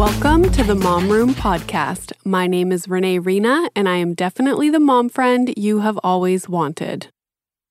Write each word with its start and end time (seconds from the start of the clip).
Welcome 0.00 0.50
to 0.52 0.64
the 0.64 0.74
Mom 0.74 1.10
Room 1.10 1.34
Podcast. 1.34 2.12
My 2.24 2.46
name 2.46 2.72
is 2.72 2.88
Renee 2.88 3.18
Reina, 3.18 3.68
and 3.76 3.86
I 3.86 3.96
am 3.96 4.14
definitely 4.14 4.70
the 4.70 4.80
mom 4.80 5.10
friend 5.10 5.52
you 5.58 5.80
have 5.80 5.98
always 6.02 6.48
wanted. 6.48 7.08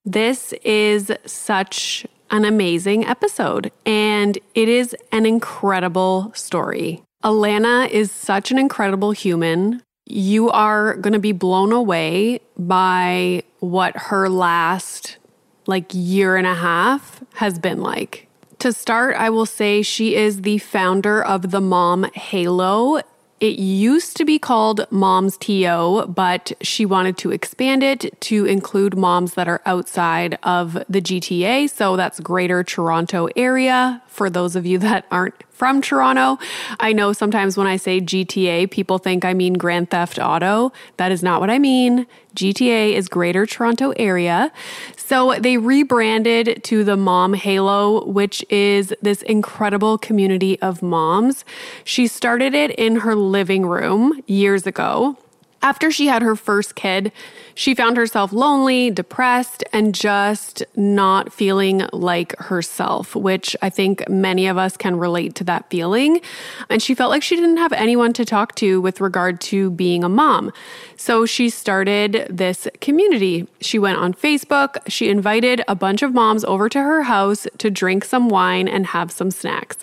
This 0.04 0.52
is 0.62 1.10
such 1.26 2.06
an 2.30 2.44
amazing 2.44 3.04
episode, 3.04 3.72
and 3.84 4.38
it 4.54 4.68
is 4.68 4.94
an 5.10 5.26
incredible 5.26 6.30
story. 6.36 7.02
Alana 7.22 7.88
is 7.88 8.10
such 8.10 8.50
an 8.50 8.58
incredible 8.58 9.10
human. 9.10 9.82
You 10.06 10.50
are 10.50 10.96
going 10.96 11.12
to 11.12 11.18
be 11.18 11.32
blown 11.32 11.70
away 11.70 12.40
by 12.58 13.42
what 13.58 13.94
her 13.96 14.28
last 14.28 15.18
like 15.66 15.86
year 15.92 16.36
and 16.36 16.46
a 16.46 16.54
half 16.54 17.22
has 17.34 17.58
been 17.58 17.82
like. 17.82 18.26
To 18.60 18.72
start, 18.72 19.16
I 19.16 19.28
will 19.30 19.46
say 19.46 19.82
she 19.82 20.16
is 20.16 20.42
the 20.42 20.58
founder 20.58 21.22
of 21.22 21.50
the 21.50 21.60
Mom 21.60 22.04
Halo. 22.14 23.02
It 23.40 23.58
used 23.58 24.18
to 24.18 24.26
be 24.26 24.38
called 24.38 24.86
Moms 24.90 25.38
TO, 25.38 26.06
but 26.06 26.52
she 26.60 26.84
wanted 26.84 27.16
to 27.18 27.30
expand 27.30 27.82
it 27.82 28.20
to 28.22 28.44
include 28.44 28.98
moms 28.98 29.32
that 29.34 29.48
are 29.48 29.62
outside 29.64 30.38
of 30.42 30.74
the 30.90 31.00
GTA. 31.00 31.70
So 31.70 31.96
that's 31.96 32.20
Greater 32.20 32.62
Toronto 32.62 33.28
Area. 33.36 34.02
For 34.20 34.28
those 34.28 34.54
of 34.54 34.66
you 34.66 34.76
that 34.80 35.06
aren't 35.10 35.42
from 35.48 35.80
Toronto, 35.80 36.38
I 36.78 36.92
know 36.92 37.14
sometimes 37.14 37.56
when 37.56 37.66
I 37.66 37.78
say 37.78 38.02
GTA, 38.02 38.70
people 38.70 38.98
think 38.98 39.24
I 39.24 39.32
mean 39.32 39.54
Grand 39.54 39.88
Theft 39.88 40.18
Auto. 40.18 40.74
That 40.98 41.10
is 41.10 41.22
not 41.22 41.40
what 41.40 41.48
I 41.48 41.58
mean. 41.58 42.06
GTA 42.36 42.92
is 42.92 43.08
Greater 43.08 43.46
Toronto 43.46 43.94
Area. 43.96 44.52
So 44.98 45.36
they 45.38 45.56
rebranded 45.56 46.62
to 46.64 46.84
the 46.84 46.98
Mom 46.98 47.32
Halo, 47.32 48.04
which 48.04 48.44
is 48.50 48.92
this 49.00 49.22
incredible 49.22 49.96
community 49.96 50.60
of 50.60 50.82
moms. 50.82 51.46
She 51.84 52.06
started 52.06 52.52
it 52.52 52.72
in 52.72 52.96
her 52.96 53.14
living 53.14 53.64
room 53.64 54.20
years 54.26 54.66
ago. 54.66 55.16
After 55.62 55.90
she 55.90 56.08
had 56.08 56.20
her 56.20 56.36
first 56.36 56.74
kid, 56.74 57.10
she 57.54 57.74
found 57.74 57.96
herself 57.96 58.32
lonely, 58.32 58.90
depressed, 58.90 59.64
and 59.72 59.94
just 59.94 60.62
not 60.76 61.32
feeling 61.32 61.86
like 61.92 62.36
herself, 62.38 63.14
which 63.14 63.56
I 63.62 63.70
think 63.70 64.08
many 64.08 64.46
of 64.46 64.56
us 64.56 64.76
can 64.76 64.96
relate 64.96 65.34
to 65.36 65.44
that 65.44 65.68
feeling. 65.70 66.20
And 66.68 66.82
she 66.82 66.94
felt 66.94 67.10
like 67.10 67.22
she 67.22 67.36
didn't 67.36 67.58
have 67.58 67.72
anyone 67.72 68.12
to 68.14 68.24
talk 68.24 68.54
to 68.56 68.80
with 68.80 69.00
regard 69.00 69.40
to 69.42 69.70
being 69.70 70.04
a 70.04 70.08
mom. 70.08 70.52
So 70.96 71.24
she 71.24 71.48
started 71.48 72.26
this 72.28 72.68
community. 72.80 73.48
She 73.60 73.78
went 73.78 73.98
on 73.98 74.12
Facebook. 74.12 74.78
She 74.86 75.08
invited 75.08 75.62
a 75.66 75.74
bunch 75.74 76.02
of 76.02 76.12
moms 76.12 76.44
over 76.44 76.68
to 76.68 76.82
her 76.82 77.04
house 77.04 77.46
to 77.58 77.70
drink 77.70 78.04
some 78.04 78.28
wine 78.28 78.68
and 78.68 78.86
have 78.88 79.10
some 79.10 79.30
snacks. 79.30 79.78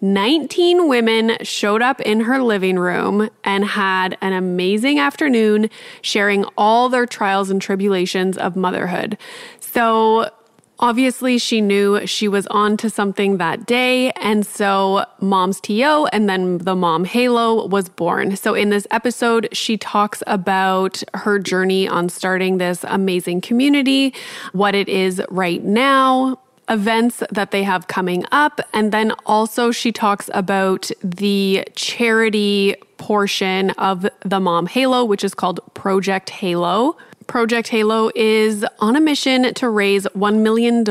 19 0.00 0.88
women 0.88 1.36
showed 1.42 1.82
up 1.82 2.00
in 2.02 2.20
her 2.20 2.42
living 2.42 2.78
room 2.78 3.30
and 3.44 3.64
had 3.64 4.16
an 4.20 4.32
amazing 4.32 4.98
afternoon 4.98 5.68
sharing 6.02 6.44
all 6.56 6.88
their 6.88 7.06
trials 7.10 7.50
and 7.50 7.60
tribulations 7.60 8.38
of 8.38 8.56
motherhood. 8.56 9.18
So, 9.60 10.30
Obviously, 10.80 11.36
she 11.36 11.60
knew 11.60 12.06
she 12.06 12.26
was 12.26 12.46
on 12.46 12.78
to 12.78 12.88
something 12.88 13.36
that 13.36 13.66
day. 13.66 14.12
And 14.12 14.46
so, 14.46 15.04
Mom's 15.20 15.60
TO 15.60 16.08
and 16.10 16.26
then 16.26 16.56
the 16.56 16.74
Mom 16.74 17.04
Halo 17.04 17.66
was 17.66 17.90
born. 17.90 18.34
So, 18.34 18.54
in 18.54 18.70
this 18.70 18.86
episode, 18.90 19.48
she 19.52 19.76
talks 19.76 20.22
about 20.26 21.02
her 21.12 21.38
journey 21.38 21.86
on 21.86 22.08
starting 22.08 22.56
this 22.56 22.82
amazing 22.84 23.42
community, 23.42 24.14
what 24.52 24.74
it 24.74 24.88
is 24.88 25.22
right 25.28 25.62
now, 25.62 26.40
events 26.70 27.22
that 27.30 27.50
they 27.50 27.62
have 27.62 27.86
coming 27.88 28.24
up. 28.32 28.62
And 28.72 28.90
then 28.90 29.12
also, 29.26 29.72
she 29.72 29.92
talks 29.92 30.30
about 30.32 30.90
the 31.04 31.62
charity 31.74 32.76
portion 33.00 33.70
of 33.70 34.06
the 34.20 34.38
Mom 34.38 34.66
Halo, 34.66 35.04
which 35.04 35.24
is 35.24 35.34
called 35.34 35.58
Project 35.74 36.28
Halo. 36.30 36.96
Project 37.26 37.68
Halo 37.68 38.10
is 38.14 38.64
on 38.78 38.94
a 38.94 39.00
mission 39.00 39.54
to 39.54 39.68
raise 39.70 40.04
$1 40.08 40.40
million 40.42 40.84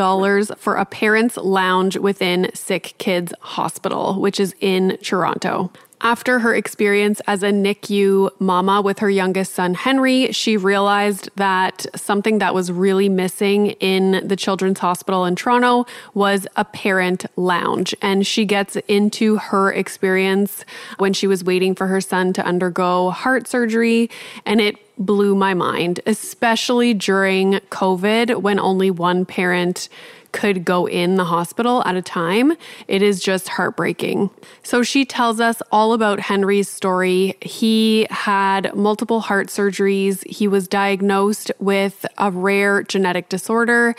for 0.55 0.75
a 0.75 0.85
parents' 0.85 1.37
lounge 1.37 1.97
within 1.97 2.49
Sick 2.55 2.95
Kids 2.97 3.31
Hospital, 3.41 4.19
which 4.19 4.39
is 4.39 4.55
in 4.59 4.97
Toronto. 5.03 5.71
After 6.01 6.39
her 6.39 6.55
experience 6.55 7.19
as 7.27 7.43
a 7.43 7.51
NICU 7.51 8.29
mama 8.39 8.81
with 8.81 8.99
her 8.99 9.09
youngest 9.09 9.53
son, 9.53 9.73
Henry, 9.73 10.31
she 10.31 10.55
realized 10.55 11.29
that 11.35 11.87
something 11.93 12.39
that 12.39 12.53
was 12.53 12.71
really 12.71 13.09
missing 13.09 13.71
in 13.81 14.25
the 14.25 14.37
Children's 14.37 14.79
Hospital 14.79 15.25
in 15.25 15.35
Toronto 15.35 15.85
was 16.13 16.47
a 16.55 16.63
parent 16.63 17.25
lounge. 17.35 17.93
And 18.01 18.25
she 18.25 18.45
gets 18.45 18.77
into 18.87 19.35
her 19.37 19.73
experience 19.73 20.63
when 20.99 21.11
she 21.11 21.27
was 21.27 21.43
waiting 21.43 21.75
for 21.75 21.87
her 21.87 21.99
son 21.99 22.31
to 22.33 22.45
undergo 22.45 23.09
heart 23.09 23.45
surgery. 23.47 24.09
And 24.45 24.61
it 24.61 24.77
blew 24.97 25.35
my 25.35 25.53
mind, 25.53 25.99
especially 26.05 26.93
during 26.93 27.53
COVID 27.71 28.41
when 28.41 28.59
only 28.59 28.91
one 28.91 29.25
parent 29.25 29.89
could 30.31 30.65
go 30.65 30.87
in 30.87 31.15
the 31.15 31.25
hospital 31.25 31.83
at 31.85 31.95
a 31.95 32.01
time. 32.01 32.53
It 32.87 33.01
is 33.01 33.21
just 33.21 33.49
heartbreaking. 33.49 34.29
So 34.63 34.83
she 34.83 35.05
tells 35.05 35.39
us 35.39 35.61
all 35.71 35.93
about 35.93 36.19
Henry's 36.19 36.69
story. 36.69 37.35
He 37.41 38.07
had 38.09 38.75
multiple 38.75 39.21
heart 39.21 39.47
surgeries, 39.47 40.25
he 40.27 40.47
was 40.47 40.67
diagnosed 40.67 41.51
with 41.59 42.05
a 42.17 42.31
rare 42.31 42.83
genetic 42.83 43.29
disorder. 43.29 43.95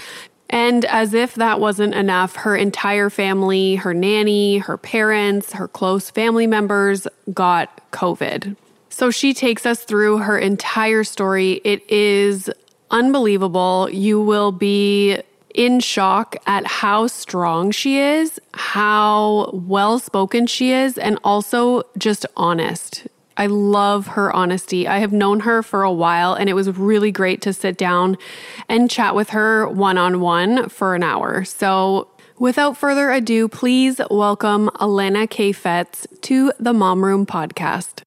And 0.49 0.85
as 0.87 1.15
if 1.15 1.37
that 1.37 1.61
wasn't 1.61 1.95
enough, 1.95 2.35
her 2.37 2.57
entire 2.57 3.09
family, 3.09 3.77
her 3.77 3.95
nanny, 3.95 4.59
her 4.59 4.77
parents, 4.77 5.53
her 5.53 5.69
close 5.69 6.11
family 6.11 6.49
members 6.49 7.07
got 7.33 7.81
COVID. 7.93 8.57
So 8.89 9.13
she 9.13 9.33
takes 9.33 9.65
us 9.65 9.85
through 9.85 10.19
her 10.19 10.37
entire 10.37 11.05
story. 11.05 11.61
It 11.65 11.89
is 11.89 12.51
unbelievable. 12.91 13.89
You 13.91 14.21
will 14.21 14.51
be 14.51 15.19
in 15.55 15.81
shock 15.81 16.37
at 16.47 16.67
how 16.67 17.07
strong 17.07 17.71
she 17.71 17.99
is, 17.99 18.41
how 18.55 19.51
well 19.53 19.99
spoken 19.99 20.47
she 20.47 20.73
is, 20.73 20.99
and 20.99 21.19
also 21.25 21.83
just 21.99 22.27
honest. 22.37 23.07
I 23.37 23.47
love 23.47 24.07
her 24.09 24.31
honesty. 24.33 24.87
I 24.87 24.99
have 24.99 25.13
known 25.13 25.41
her 25.41 25.63
for 25.63 25.83
a 25.83 25.93
while, 25.93 26.35
and 26.35 26.51
it 26.51 26.55
was 26.55 26.69
really 26.77 27.11
great 27.11 27.41
to 27.43 27.53
sit 27.53 27.79
down 27.79 28.19
and 28.69 28.91
chat 28.91 29.15
with 29.15 29.31
her 29.31 29.67
one 29.69 29.97
on 29.97 30.21
one 30.21 30.69
for 30.69 30.95
an 30.95 31.03
hour. 31.03 31.45
So, 31.45 32.09
without 32.39 32.77
further 32.77 33.11
ado, 33.11 33.49
please 33.49 34.01
welcome 34.11 34.69
Alana 34.75 35.27
Kayfetz 35.27 36.07
to 36.23 36.53
the 36.61 36.75
Mom 36.75 37.03
Room 37.03 37.25
podcast. 37.25 38.03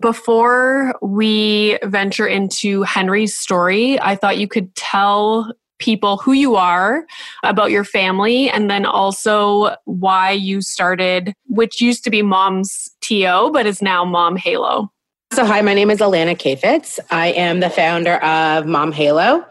Before 0.00 0.94
we 1.00 1.78
venture 1.84 2.26
into 2.26 2.82
Henry's 2.82 3.36
story, 3.36 4.00
I 4.00 4.16
thought 4.16 4.36
you 4.36 4.48
could 4.48 4.74
tell 4.74 5.52
people 5.82 6.16
who 6.18 6.32
you 6.32 6.54
are, 6.54 7.04
about 7.42 7.72
your 7.72 7.82
family, 7.82 8.48
and 8.48 8.70
then 8.70 8.86
also 8.86 9.74
why 9.84 10.30
you 10.30 10.62
started, 10.62 11.34
which 11.48 11.80
used 11.80 12.04
to 12.04 12.10
be 12.10 12.22
Mom's 12.22 12.88
TO, 13.00 13.50
but 13.52 13.66
is 13.66 13.82
now 13.82 14.04
Mom 14.04 14.36
Halo. 14.36 14.92
So, 15.32 15.44
hi, 15.44 15.60
my 15.60 15.74
name 15.74 15.90
is 15.90 15.98
Alana 15.98 16.36
Kayfetz. 16.36 17.00
I 17.10 17.28
am 17.32 17.58
the 17.58 17.68
founder 17.68 18.16
of 18.18 18.64
Mom 18.64 18.92
Halo, 18.92 19.44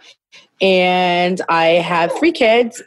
and 0.62 1.42
I 1.50 1.66
have 1.66 2.18
three 2.18 2.32
kids, 2.32 2.82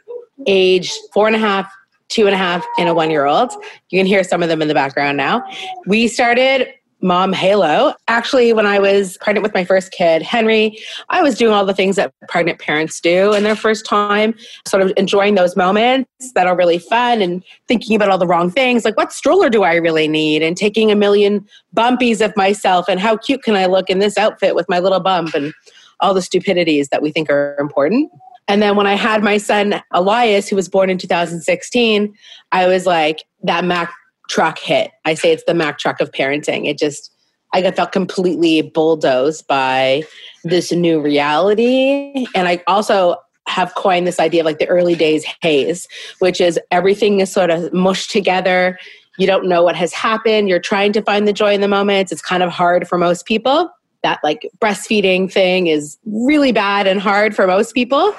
age 0.47 0.91
four 1.13 1.27
and 1.27 1.35
a 1.35 1.39
half, 1.39 1.71
two 2.09 2.25
and 2.25 2.33
a 2.33 2.37
half, 2.37 2.65
and 2.79 2.89
a 2.89 2.95
one 2.95 3.11
year 3.11 3.25
old. 3.25 3.51
You 3.91 3.99
can 3.99 4.07
hear 4.07 4.23
some 4.23 4.41
of 4.41 4.49
them 4.49 4.63
in 4.63 4.69
the 4.69 4.73
background 4.73 5.17
now. 5.17 5.45
We 5.85 6.07
started 6.07 6.73
Mom 7.05 7.31
Halo. 7.31 7.93
Actually, 8.07 8.51
when 8.51 8.65
I 8.65 8.79
was 8.79 9.15
pregnant 9.21 9.43
with 9.43 9.53
my 9.53 9.63
first 9.63 9.91
kid, 9.91 10.23
Henry, 10.23 10.79
I 11.09 11.21
was 11.21 11.37
doing 11.37 11.53
all 11.53 11.63
the 11.63 11.73
things 11.73 11.97
that 11.97 12.11
pregnant 12.27 12.57
parents 12.57 12.99
do 12.99 13.31
in 13.31 13.43
their 13.43 13.55
first 13.55 13.85
time, 13.85 14.33
sort 14.67 14.81
of 14.81 14.91
enjoying 14.97 15.35
those 15.35 15.55
moments 15.55 16.09
that 16.33 16.47
are 16.47 16.57
really 16.57 16.79
fun 16.79 17.21
and 17.21 17.43
thinking 17.67 17.95
about 17.95 18.09
all 18.09 18.17
the 18.17 18.25
wrong 18.25 18.49
things, 18.49 18.83
like 18.83 18.97
what 18.97 19.13
stroller 19.13 19.51
do 19.51 19.61
I 19.61 19.75
really 19.75 20.07
need, 20.07 20.41
and 20.41 20.57
taking 20.57 20.91
a 20.91 20.95
million 20.95 21.47
bumpies 21.77 22.25
of 22.25 22.35
myself, 22.35 22.89
and 22.89 22.99
how 22.99 23.17
cute 23.17 23.43
can 23.43 23.55
I 23.55 23.67
look 23.67 23.91
in 23.91 23.99
this 23.99 24.17
outfit 24.17 24.55
with 24.55 24.67
my 24.67 24.79
little 24.79 24.99
bump, 24.99 25.35
and 25.35 25.53
all 25.99 26.15
the 26.15 26.23
stupidities 26.23 26.89
that 26.89 27.03
we 27.03 27.11
think 27.11 27.29
are 27.29 27.55
important. 27.59 28.11
And 28.47 28.63
then 28.63 28.75
when 28.75 28.87
I 28.87 28.95
had 28.95 29.23
my 29.23 29.37
son 29.37 29.81
Elias, 29.91 30.47
who 30.47 30.55
was 30.55 30.69
born 30.69 30.89
in 30.89 30.97
2016, 30.97 32.15
I 32.51 32.67
was 32.67 32.87
like, 32.87 33.23
that 33.43 33.63
Mack 33.63 33.93
truck 34.29 34.59
hit. 34.59 34.91
I 35.05 35.13
say 35.13 35.31
it's 35.31 35.43
the 35.45 35.53
Mack 35.53 35.77
truck 35.77 35.99
of 35.99 36.11
parenting. 36.11 36.67
It 36.67 36.77
just, 36.77 37.11
I 37.53 37.69
felt 37.71 37.91
completely 37.91 38.61
bulldozed 38.61 39.47
by 39.47 40.03
this 40.43 40.71
new 40.71 40.99
reality. 40.99 42.25
And 42.35 42.47
I 42.47 42.63
also 42.67 43.17
have 43.47 43.73
coined 43.75 44.07
this 44.07 44.19
idea 44.19 44.41
of 44.41 44.45
like 44.45 44.59
the 44.59 44.67
early 44.67 44.95
days 44.95 45.25
haze, 45.41 45.87
which 46.19 46.41
is 46.41 46.59
everything 46.71 47.19
is 47.19 47.31
sort 47.31 47.51
of 47.51 47.71
mushed 47.73 48.11
together. 48.11 48.77
You 49.17 49.27
don't 49.27 49.47
know 49.47 49.63
what 49.63 49.75
has 49.75 49.93
happened. 49.93 50.49
You're 50.49 50.59
trying 50.59 50.91
to 50.93 51.01
find 51.01 51.27
the 51.27 51.33
joy 51.33 51.53
in 51.53 51.61
the 51.61 51.67
moments. 51.67 52.11
It's 52.11 52.21
kind 52.21 52.43
of 52.43 52.49
hard 52.49 52.87
for 52.87 52.97
most 52.97 53.25
people 53.25 53.69
that 54.05 54.19
like 54.23 54.47
breastfeeding 54.59 55.31
thing 55.31 55.65
is 55.65 55.97
really 56.05 56.51
bad 56.51 56.85
and 56.85 57.01
hard 57.01 57.35
for 57.35 57.47
most 57.47 57.73
people. 57.73 58.13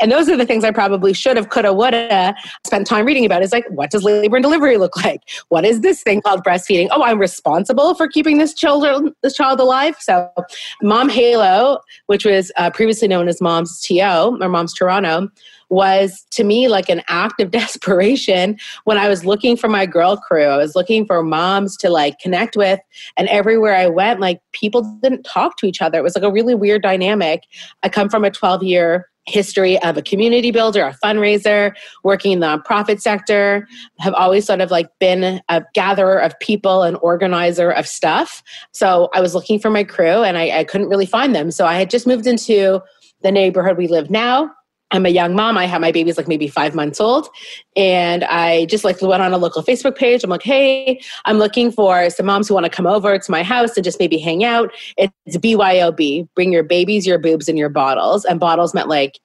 And 0.00 0.10
those 0.10 0.28
are 0.28 0.36
the 0.36 0.46
things 0.46 0.62
I 0.62 0.70
probably 0.70 1.12
should 1.12 1.36
have, 1.36 1.48
could 1.48 1.64
have, 1.64 1.74
would 1.74 1.94
have 1.94 2.36
spent 2.64 2.86
time 2.86 3.04
reading 3.04 3.24
about. 3.24 3.42
Is 3.42 3.50
like, 3.50 3.66
what 3.68 3.90
does 3.90 4.04
labor 4.04 4.36
and 4.36 4.42
delivery 4.44 4.76
look 4.76 4.96
like? 5.04 5.20
What 5.48 5.64
is 5.64 5.80
this 5.80 6.00
thing 6.02 6.22
called 6.22 6.44
breastfeeding? 6.44 6.88
Oh, 6.92 7.02
I'm 7.02 7.18
responsible 7.18 7.96
for 7.96 8.06
keeping 8.06 8.38
this 8.38 8.54
child, 8.54 9.08
this 9.22 9.34
child 9.34 9.58
alive. 9.58 9.96
So, 9.98 10.30
Mom 10.80 11.08
Halo, 11.08 11.80
which 12.06 12.24
was 12.24 12.52
uh, 12.56 12.70
previously 12.70 13.08
known 13.08 13.26
as 13.26 13.40
Mom's 13.40 13.80
TO 13.80 14.38
or 14.40 14.48
Mom's 14.48 14.74
Toronto, 14.74 15.28
was 15.72 16.26
to 16.30 16.44
me 16.44 16.68
like 16.68 16.90
an 16.90 17.02
act 17.08 17.40
of 17.40 17.50
desperation 17.62 18.58
when 18.84 18.98
I 18.98 19.08
was 19.08 19.24
looking 19.24 19.56
for 19.56 19.68
my 19.68 19.86
girl 19.86 20.18
crew. 20.18 20.44
I 20.44 20.58
was 20.58 20.76
looking 20.76 21.06
for 21.06 21.22
moms 21.22 21.76
to 21.78 21.88
like 21.88 22.18
connect 22.18 22.56
with. 22.56 22.78
And 23.16 23.26
everywhere 23.28 23.74
I 23.74 23.86
went, 23.86 24.20
like 24.20 24.40
people 24.52 24.82
didn't 25.02 25.22
talk 25.22 25.56
to 25.58 25.66
each 25.66 25.80
other. 25.80 25.98
It 25.98 26.02
was 26.02 26.14
like 26.14 26.24
a 26.24 26.30
really 26.30 26.54
weird 26.54 26.82
dynamic. 26.82 27.44
I 27.82 27.88
come 27.88 28.10
from 28.10 28.22
a 28.22 28.30
12 28.30 28.62
year 28.62 29.08
history 29.24 29.80
of 29.82 29.96
a 29.96 30.02
community 30.02 30.50
builder, 30.50 30.82
a 30.82 30.96
fundraiser, 31.02 31.72
working 32.02 32.32
in 32.32 32.40
the 32.40 32.46
nonprofit 32.46 33.00
sector, 33.00 33.66
have 34.00 34.14
always 34.14 34.44
sort 34.44 34.60
of 34.60 34.70
like 34.70 34.88
been 34.98 35.40
a 35.48 35.62
gatherer 35.74 36.18
of 36.18 36.38
people 36.40 36.82
and 36.82 36.98
organizer 37.02 37.70
of 37.70 37.86
stuff. 37.86 38.42
So 38.72 39.08
I 39.14 39.20
was 39.20 39.34
looking 39.34 39.60
for 39.60 39.70
my 39.70 39.84
crew 39.84 40.22
and 40.22 40.36
I, 40.36 40.58
I 40.58 40.64
couldn't 40.64 40.88
really 40.88 41.06
find 41.06 41.34
them. 41.34 41.50
So 41.50 41.66
I 41.66 41.74
had 41.74 41.88
just 41.88 42.06
moved 42.06 42.26
into 42.26 42.82
the 43.22 43.30
neighborhood 43.30 43.78
we 43.78 43.86
live 43.86 44.10
now 44.10 44.50
I'm 44.92 45.06
a 45.06 45.08
young 45.08 45.34
mom. 45.34 45.56
I 45.56 45.64
have 45.64 45.80
my 45.80 45.90
baby's 45.90 46.16
like 46.18 46.28
maybe 46.28 46.48
five 46.48 46.74
months 46.74 47.00
old. 47.00 47.28
And 47.76 48.24
I 48.24 48.66
just 48.66 48.84
like 48.84 49.00
went 49.00 49.22
on 49.22 49.32
a 49.32 49.38
local 49.38 49.62
Facebook 49.62 49.96
page. 49.96 50.22
I'm 50.22 50.30
like, 50.30 50.42
hey, 50.42 51.00
I'm 51.24 51.38
looking 51.38 51.72
for 51.72 52.10
some 52.10 52.26
moms 52.26 52.48
who 52.48 52.54
want 52.54 52.64
to 52.64 52.70
come 52.70 52.86
over 52.86 53.18
to 53.18 53.30
my 53.30 53.42
house 53.42 53.76
and 53.76 53.84
just 53.84 53.98
maybe 53.98 54.18
hang 54.18 54.44
out. 54.44 54.70
It's 54.98 55.36
BYOB, 55.38 56.28
bring 56.34 56.52
your 56.52 56.62
babies, 56.62 57.06
your 57.06 57.18
boobs, 57.18 57.48
and 57.48 57.58
your 57.58 57.70
bottles. 57.70 58.24
And 58.26 58.38
bottles 58.38 58.74
meant 58.74 58.88
like, 58.88 59.18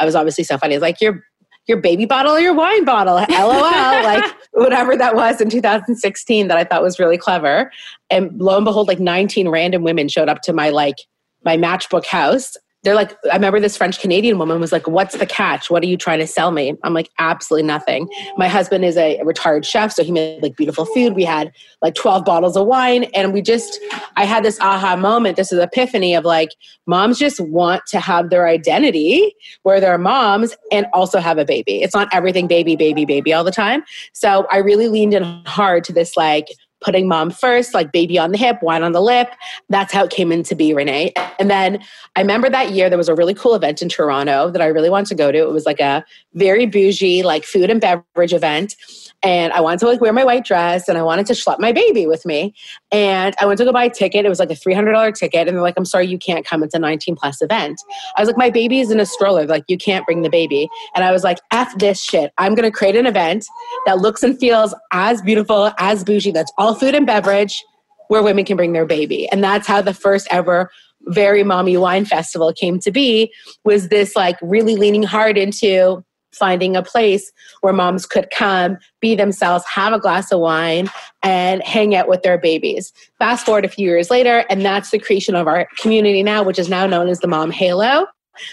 I 0.00 0.04
was 0.04 0.16
obviously 0.16 0.44
so 0.44 0.58
funny. 0.58 0.74
It's 0.74 0.82
like 0.82 1.00
your 1.00 1.24
your 1.66 1.80
baby 1.80 2.04
bottle 2.04 2.32
or 2.32 2.40
your 2.40 2.52
wine 2.52 2.84
bottle, 2.84 3.14
LOL, 3.30 3.60
like 3.62 4.34
whatever 4.52 4.96
that 4.98 5.14
was 5.14 5.40
in 5.40 5.48
2016 5.48 6.48
that 6.48 6.58
I 6.58 6.64
thought 6.64 6.82
was 6.82 6.98
really 6.98 7.16
clever. 7.16 7.72
And 8.10 8.38
lo 8.38 8.56
and 8.56 8.66
behold, 8.66 8.86
like 8.86 9.00
19 9.00 9.48
random 9.48 9.82
women 9.82 10.08
showed 10.08 10.28
up 10.28 10.42
to 10.42 10.52
my 10.52 10.68
like 10.68 10.96
my 11.42 11.56
matchbook 11.56 12.04
house 12.04 12.56
they're 12.84 12.94
like, 12.94 13.12
I 13.30 13.34
remember 13.34 13.58
this 13.58 13.76
French 13.76 13.98
Canadian 13.98 14.38
woman 14.38 14.60
was 14.60 14.70
like, 14.70 14.86
What's 14.86 15.16
the 15.16 15.26
catch? 15.26 15.70
What 15.70 15.82
are 15.82 15.86
you 15.86 15.96
trying 15.96 16.20
to 16.20 16.26
sell 16.26 16.50
me? 16.50 16.76
I'm 16.84 16.94
like, 16.94 17.10
Absolutely 17.18 17.66
nothing. 17.66 18.08
My 18.36 18.46
husband 18.46 18.84
is 18.84 18.96
a 18.96 19.20
retired 19.22 19.64
chef, 19.64 19.92
so 19.92 20.04
he 20.04 20.12
made 20.12 20.42
like 20.42 20.56
beautiful 20.56 20.84
food. 20.84 21.14
We 21.14 21.24
had 21.24 21.50
like 21.82 21.94
12 21.94 22.24
bottles 22.24 22.56
of 22.56 22.66
wine, 22.66 23.04
and 23.14 23.32
we 23.32 23.42
just, 23.42 23.80
I 24.16 24.24
had 24.24 24.44
this 24.44 24.60
aha 24.60 24.96
moment, 24.96 25.36
this 25.36 25.52
is 25.52 25.58
epiphany 25.58 26.14
of 26.14 26.24
like, 26.24 26.50
moms 26.86 27.18
just 27.18 27.40
want 27.40 27.86
to 27.86 28.00
have 28.00 28.30
their 28.30 28.46
identity 28.46 29.34
where 29.62 29.80
they're 29.80 29.98
moms 29.98 30.54
and 30.70 30.86
also 30.92 31.18
have 31.18 31.38
a 31.38 31.44
baby. 31.44 31.82
It's 31.82 31.94
not 31.94 32.08
everything 32.12 32.46
baby, 32.46 32.76
baby, 32.76 33.04
baby 33.04 33.32
all 33.32 33.44
the 33.44 33.50
time. 33.50 33.82
So 34.12 34.46
I 34.50 34.58
really 34.58 34.88
leaned 34.88 35.14
in 35.14 35.22
hard 35.46 35.84
to 35.84 35.92
this 35.92 36.16
like, 36.16 36.48
putting 36.84 37.08
mom 37.08 37.30
first, 37.30 37.74
like 37.74 37.92
baby 37.92 38.18
on 38.18 38.30
the 38.30 38.38
hip, 38.38 38.62
wine 38.62 38.82
on 38.82 38.92
the 38.92 39.00
lip. 39.00 39.28
That's 39.68 39.92
how 39.92 40.04
it 40.04 40.10
came 40.10 40.30
into 40.30 40.54
be, 40.54 40.74
Renee. 40.74 41.12
And 41.38 41.50
then 41.50 41.82
I 42.14 42.20
remember 42.20 42.50
that 42.50 42.72
year 42.72 42.88
there 42.88 42.98
was 42.98 43.08
a 43.08 43.14
really 43.14 43.34
cool 43.34 43.54
event 43.54 43.82
in 43.82 43.88
Toronto 43.88 44.50
that 44.50 44.62
I 44.62 44.66
really 44.66 44.90
wanted 44.90 45.08
to 45.08 45.14
go 45.14 45.32
to. 45.32 45.38
It 45.38 45.52
was 45.52 45.66
like 45.66 45.80
a 45.80 46.04
very 46.34 46.66
bougie, 46.66 47.22
like 47.22 47.44
food 47.44 47.70
and 47.70 47.80
beverage 47.80 48.32
event 48.32 48.76
and 49.24 49.54
I 49.54 49.60
wanted 49.62 49.80
to 49.80 49.86
like 49.86 50.02
wear 50.02 50.12
my 50.12 50.22
white 50.22 50.44
dress 50.44 50.86
and 50.86 50.98
I 50.98 51.02
wanted 51.02 51.24
to 51.26 51.32
schlep 51.32 51.58
my 51.58 51.72
baby 51.72 52.06
with 52.06 52.26
me. 52.26 52.54
And 52.92 53.34
I 53.40 53.46
went 53.46 53.56
to 53.58 53.64
go 53.64 53.72
buy 53.72 53.84
a 53.84 53.90
ticket. 53.90 54.26
It 54.26 54.28
was 54.28 54.38
like 54.38 54.50
a 54.50 54.54
$300 54.54 55.14
ticket. 55.14 55.48
And 55.48 55.56
they're 55.56 55.62
like, 55.62 55.78
I'm 55.78 55.86
sorry, 55.86 56.06
you 56.06 56.18
can't 56.18 56.46
come. 56.46 56.62
It's 56.62 56.74
a 56.74 56.78
19 56.78 57.16
plus 57.16 57.40
event. 57.40 57.80
I 58.16 58.20
was 58.20 58.28
like, 58.28 58.36
my 58.36 58.50
baby 58.50 58.80
is 58.80 58.90
in 58.90 59.00
a 59.00 59.06
stroller. 59.06 59.46
Like, 59.46 59.64
you 59.66 59.78
can't 59.78 60.04
bring 60.04 60.20
the 60.20 60.28
baby. 60.28 60.68
And 60.94 61.04
I 61.04 61.10
was 61.10 61.24
like, 61.24 61.38
F 61.50 61.74
this 61.78 62.02
shit. 62.02 62.32
I'm 62.36 62.54
going 62.54 62.70
to 62.70 62.76
create 62.76 62.96
an 62.96 63.06
event 63.06 63.46
that 63.86 63.98
looks 63.98 64.22
and 64.22 64.38
feels 64.38 64.74
as 64.92 65.22
beautiful, 65.22 65.72
as 65.78 66.04
bougie, 66.04 66.30
that's 66.30 66.52
all 66.58 66.73
food 66.74 66.94
and 66.94 67.06
beverage 67.06 67.64
where 68.08 68.22
women 68.22 68.44
can 68.44 68.56
bring 68.56 68.72
their 68.72 68.86
baby. 68.86 69.28
And 69.30 69.42
that's 69.42 69.66
how 69.66 69.80
the 69.80 69.94
first 69.94 70.28
ever 70.30 70.70
very 71.08 71.44
mommy 71.44 71.76
wine 71.76 72.04
festival 72.04 72.52
came 72.52 72.78
to 72.80 72.90
be 72.90 73.32
was 73.64 73.88
this 73.88 74.16
like 74.16 74.36
really 74.40 74.76
leaning 74.76 75.02
hard 75.02 75.36
into 75.36 76.02
finding 76.32 76.76
a 76.76 76.82
place 76.82 77.30
where 77.60 77.72
moms 77.72 78.06
could 78.06 78.28
come, 78.30 78.76
be 79.00 79.14
themselves, 79.14 79.64
have 79.66 79.92
a 79.92 80.00
glass 80.00 80.32
of 80.32 80.40
wine, 80.40 80.90
and 81.22 81.62
hang 81.62 81.94
out 81.94 82.08
with 82.08 82.22
their 82.22 82.38
babies. 82.38 82.92
Fast 83.18 83.46
forward 83.46 83.64
a 83.64 83.68
few 83.68 83.86
years 83.86 84.10
later, 84.10 84.44
and 84.50 84.64
that's 84.64 84.90
the 84.90 84.98
creation 84.98 85.36
of 85.36 85.46
our 85.46 85.68
community 85.78 86.22
now, 86.22 86.42
which 86.42 86.58
is 86.58 86.68
now 86.68 86.86
known 86.86 87.08
as 87.08 87.20
the 87.20 87.28
Mom 87.28 87.50
Halo. 87.50 88.06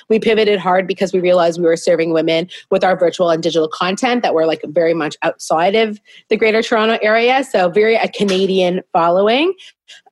We 0.09 0.19
pivoted 0.19 0.59
hard 0.59 0.88
because 0.88 1.13
we 1.13 1.19
realized 1.19 1.59
we 1.59 1.65
were 1.65 1.77
serving 1.77 2.13
women 2.13 2.50
with 2.69 2.83
our 2.83 2.97
virtual 2.97 3.29
and 3.29 3.41
digital 3.41 3.67
content 3.67 4.23
that 4.23 4.33
were 4.33 4.45
like 4.45 4.61
very 4.67 4.93
much 4.93 5.15
outside 5.21 5.75
of 5.75 6.00
the 6.29 6.38
greater 6.38 6.61
Toronto 6.61 6.97
area. 7.01 7.43
So, 7.43 7.69
very 7.69 7.95
a 7.95 8.07
Canadian 8.07 8.81
following 8.93 9.53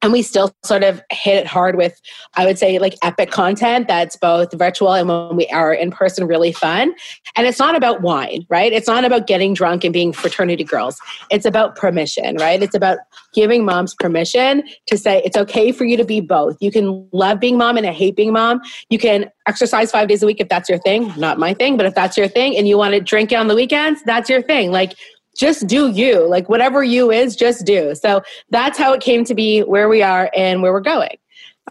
and 0.01 0.11
we 0.11 0.21
still 0.21 0.53
sort 0.63 0.83
of 0.83 1.01
hit 1.11 1.35
it 1.35 1.47
hard 1.47 1.75
with 1.75 1.99
i 2.35 2.45
would 2.45 2.57
say 2.57 2.79
like 2.79 2.95
epic 3.03 3.31
content 3.31 3.87
that's 3.87 4.15
both 4.15 4.53
virtual 4.53 4.93
and 4.93 5.07
when 5.07 5.35
we 5.35 5.47
are 5.47 5.73
in 5.73 5.91
person 5.91 6.27
really 6.27 6.51
fun. 6.51 6.93
And 7.35 7.47
it's 7.47 7.59
not 7.59 7.75
about 7.75 8.01
wine 8.01 8.45
right? 8.49 8.71
It's 8.71 8.87
not 8.87 9.05
about 9.05 9.27
getting 9.27 9.53
drunk 9.53 9.83
and 9.83 9.93
being 9.93 10.13
fraternity 10.13 10.63
girls. 10.63 10.99
It's 11.31 11.45
about 11.45 11.75
permission 11.75 12.37
right? 12.37 12.61
It's 12.61 12.75
about 12.75 12.99
giving 13.33 13.65
moms 13.65 13.95
permission 13.95 14.63
to 14.87 14.97
say 14.97 15.21
it's 15.23 15.37
okay 15.37 15.71
for 15.71 15.85
you 15.85 15.97
to 15.97 16.05
be 16.05 16.21
both. 16.21 16.57
You 16.59 16.71
can 16.71 17.07
love 17.11 17.39
being 17.39 17.57
mom 17.57 17.77
and 17.77 17.85
hate 17.85 18.15
being 18.15 18.33
mom. 18.33 18.61
You 18.89 18.99
can 18.99 19.29
exercise 19.47 19.91
five 19.91 20.07
days 20.07 20.21
a 20.21 20.25
week 20.25 20.39
if 20.39 20.49
that's 20.49 20.69
your 20.69 20.79
thing. 20.79 21.11
Not 21.17 21.39
my 21.39 21.53
thing 21.53 21.77
but 21.77 21.85
if 21.85 21.95
that's 21.95 22.17
your 22.17 22.27
thing 22.27 22.57
and 22.57 22.67
you 22.67 22.77
want 22.77 22.93
to 22.93 23.01
drink 23.01 23.31
on 23.31 23.47
the 23.47 23.55
weekends 23.55 24.01
that's 24.03 24.29
your 24.29 24.41
thing. 24.41 24.71
Like 24.71 24.93
just 25.39 25.67
do 25.67 25.89
you. 25.89 26.27
Like 26.27 26.49
whatever 26.49 26.83
you 26.83 27.11
is, 27.11 27.35
just 27.35 27.65
do. 27.65 27.95
So 27.95 28.21
that's 28.49 28.77
how 28.77 28.91
it 28.91 29.01
came 29.01 29.23
to 29.23 29.33
be 29.33 29.61
where 29.61 29.87
we 29.87 30.03
are 30.03 30.29
and 30.35 30.61
where 30.61 30.73
we're 30.73 30.81
going. 30.81 31.17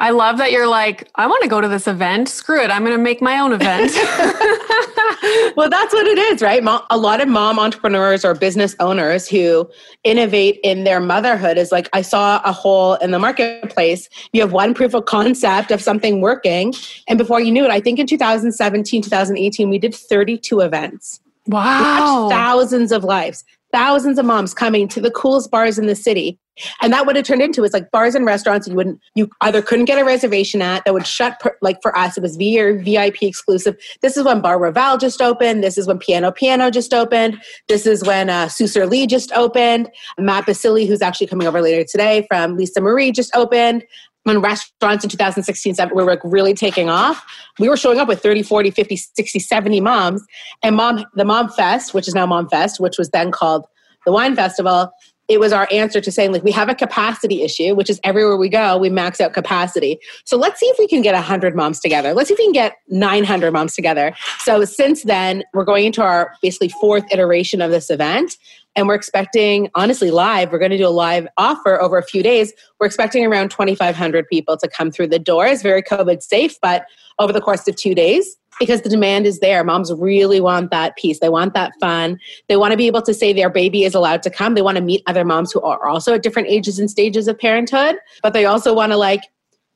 I 0.00 0.10
love 0.10 0.38
that 0.38 0.52
you're 0.52 0.68
like, 0.68 1.08
I 1.16 1.26
want 1.26 1.42
to 1.42 1.48
go 1.48 1.60
to 1.60 1.68
this 1.68 1.88
event. 1.88 2.28
Screw 2.28 2.62
it. 2.62 2.70
I'm 2.70 2.84
going 2.84 2.96
to 2.96 3.02
make 3.02 3.20
my 3.20 3.40
own 3.40 3.52
event. 3.52 3.92
well, 5.56 5.68
that's 5.68 5.92
what 5.92 6.06
it 6.06 6.16
is, 6.18 6.40
right? 6.40 6.62
A 6.90 6.96
lot 6.96 7.20
of 7.20 7.28
mom 7.28 7.58
entrepreneurs 7.58 8.24
or 8.24 8.32
business 8.32 8.76
owners 8.78 9.28
who 9.28 9.68
innovate 10.04 10.60
in 10.62 10.84
their 10.84 11.00
motherhood 11.00 11.58
is 11.58 11.72
like, 11.72 11.88
I 11.92 12.02
saw 12.02 12.40
a 12.44 12.52
hole 12.52 12.94
in 12.94 13.10
the 13.10 13.18
marketplace. 13.18 14.08
You 14.32 14.40
have 14.40 14.52
one 14.52 14.72
proof 14.72 14.94
of 14.94 15.06
concept 15.06 15.72
of 15.72 15.82
something 15.82 16.20
working. 16.20 16.74
And 17.08 17.18
before 17.18 17.40
you 17.40 17.50
knew 17.50 17.64
it, 17.64 17.70
I 17.72 17.80
think 17.80 17.98
in 17.98 18.06
2017, 18.06 19.02
2018, 19.02 19.68
we 19.68 19.78
did 19.78 19.94
32 19.96 20.60
events. 20.60 21.20
Wow. 21.48 22.28
thousands 22.28 22.92
of 22.92 23.04
lives, 23.04 23.42
thousands 23.72 24.18
of 24.18 24.24
moms 24.24 24.54
coming 24.54 24.88
to 24.88 25.00
the 25.00 25.10
coolest 25.10 25.50
bars 25.50 25.78
in 25.78 25.86
the 25.86 25.94
city. 25.94 26.38
And 26.80 26.92
that 26.92 27.06
would 27.06 27.16
have 27.16 27.24
turned 27.24 27.42
into 27.42 27.64
it's 27.64 27.72
like 27.72 27.90
bars 27.90 28.14
and 28.14 28.26
restaurants 28.26 28.66
you 28.66 28.74
wouldn't 28.74 29.00
you 29.14 29.30
either 29.42 29.62
couldn't 29.62 29.84
get 29.84 29.98
a 29.98 30.04
reservation 30.04 30.60
at 30.60 30.84
that 30.84 30.92
would 30.92 31.06
shut 31.06 31.38
per, 31.38 31.56
like 31.62 31.80
for 31.82 31.96
us 31.96 32.16
it 32.16 32.22
was 32.22 32.36
VIP 32.36 33.22
exclusive. 33.22 33.76
This 34.02 34.16
is 34.16 34.24
when 34.24 34.40
Bar 34.40 34.58
Raval 34.58 35.00
just 35.00 35.22
opened. 35.22 35.62
This 35.62 35.78
is 35.78 35.86
when 35.86 35.98
Piano 35.98 36.32
Piano 36.32 36.70
just 36.70 36.92
opened. 36.92 37.40
This 37.68 37.86
is 37.86 38.02
when 38.02 38.28
uh, 38.28 38.46
Susur 38.46 38.88
Lee 38.88 39.06
just 39.06 39.30
opened. 39.32 39.88
Matt 40.18 40.46
Basile, 40.46 40.86
who's 40.86 41.02
actually 41.02 41.28
coming 41.28 41.46
over 41.46 41.62
later 41.62 41.84
today 41.88 42.26
from 42.28 42.56
Lisa 42.56 42.80
Marie, 42.80 43.12
just 43.12 43.34
opened 43.36 43.84
when 44.28 44.42
restaurants 44.42 45.02
in 45.02 45.08
2016 45.08 45.74
were 45.94 46.04
like 46.04 46.20
really 46.22 46.52
taking 46.52 46.90
off 46.90 47.24
we 47.58 47.68
were 47.68 47.78
showing 47.78 47.98
up 47.98 48.06
with 48.06 48.22
30 48.22 48.42
40 48.42 48.70
50 48.70 48.96
60 48.96 49.38
70 49.38 49.80
moms. 49.80 50.22
And 50.62 50.76
mom 50.76 51.04
the 51.14 51.24
mom 51.24 51.48
fest 51.48 51.94
which 51.94 52.06
is 52.06 52.14
now 52.14 52.26
mom 52.26 52.48
fest 52.48 52.78
which 52.78 52.98
was 52.98 53.08
then 53.08 53.32
called 53.32 53.66
the 54.04 54.12
wine 54.12 54.36
festival 54.36 54.92
it 55.28 55.40
was 55.40 55.52
our 55.52 55.68
answer 55.70 56.00
to 56.00 56.10
saying 56.12 56.32
like 56.32 56.42
we 56.42 56.52
have 56.52 56.68
a 56.68 56.74
capacity 56.74 57.42
issue 57.42 57.74
which 57.74 57.88
is 57.88 58.00
everywhere 58.04 58.36
we 58.36 58.50
go 58.50 58.76
we 58.76 58.90
max 58.90 59.18
out 59.18 59.32
capacity. 59.32 59.98
So 60.24 60.36
let's 60.36 60.60
see 60.60 60.66
if 60.66 60.78
we 60.78 60.86
can 60.86 61.00
get 61.00 61.14
100 61.14 61.56
moms 61.56 61.80
together. 61.80 62.12
Let's 62.12 62.28
see 62.28 62.34
if 62.34 62.38
we 62.38 62.44
can 62.44 62.52
get 62.52 62.76
900 62.88 63.50
moms 63.50 63.74
together. 63.74 64.14
So 64.40 64.64
since 64.64 65.04
then 65.04 65.42
we're 65.54 65.64
going 65.64 65.86
into 65.86 66.02
our 66.02 66.34
basically 66.42 66.68
fourth 66.68 67.04
iteration 67.10 67.62
of 67.62 67.70
this 67.70 67.88
event 67.88 68.36
and 68.76 68.86
we're 68.86 68.94
expecting 68.94 69.68
honestly 69.74 70.10
live 70.10 70.52
we're 70.52 70.58
going 70.58 70.70
to 70.70 70.78
do 70.78 70.86
a 70.86 70.88
live 70.88 71.26
offer 71.36 71.80
over 71.80 71.98
a 71.98 72.02
few 72.02 72.22
days. 72.22 72.52
We're 72.78 72.86
expecting 72.86 73.24
around 73.24 73.50
2500 73.50 74.26
people 74.28 74.56
to 74.58 74.68
come 74.68 74.90
through 74.90 75.08
the 75.08 75.18
doors 75.18 75.62
very 75.62 75.82
covid 75.82 76.22
safe 76.22 76.56
but 76.60 76.84
over 77.18 77.32
the 77.32 77.40
course 77.40 77.66
of 77.68 77.76
two 77.76 77.94
days 77.94 78.36
because 78.58 78.82
the 78.82 78.88
demand 78.88 79.26
is 79.26 79.40
there 79.40 79.62
moms 79.64 79.92
really 79.92 80.40
want 80.40 80.70
that 80.70 80.96
piece 80.96 81.20
they 81.20 81.28
want 81.28 81.54
that 81.54 81.72
fun. 81.80 82.18
They 82.48 82.56
want 82.56 82.72
to 82.72 82.76
be 82.76 82.86
able 82.86 83.02
to 83.02 83.14
say 83.14 83.32
their 83.32 83.50
baby 83.50 83.84
is 83.84 83.94
allowed 83.94 84.22
to 84.24 84.30
come. 84.30 84.54
They 84.54 84.62
want 84.62 84.76
to 84.76 84.82
meet 84.82 85.02
other 85.06 85.24
moms 85.24 85.52
who 85.52 85.60
are 85.60 85.86
also 85.86 86.14
at 86.14 86.22
different 86.22 86.48
ages 86.48 86.78
and 86.78 86.90
stages 86.90 87.28
of 87.28 87.38
parenthood 87.38 87.96
but 88.22 88.32
they 88.32 88.44
also 88.44 88.74
want 88.74 88.92
to 88.92 88.96
like 88.96 89.22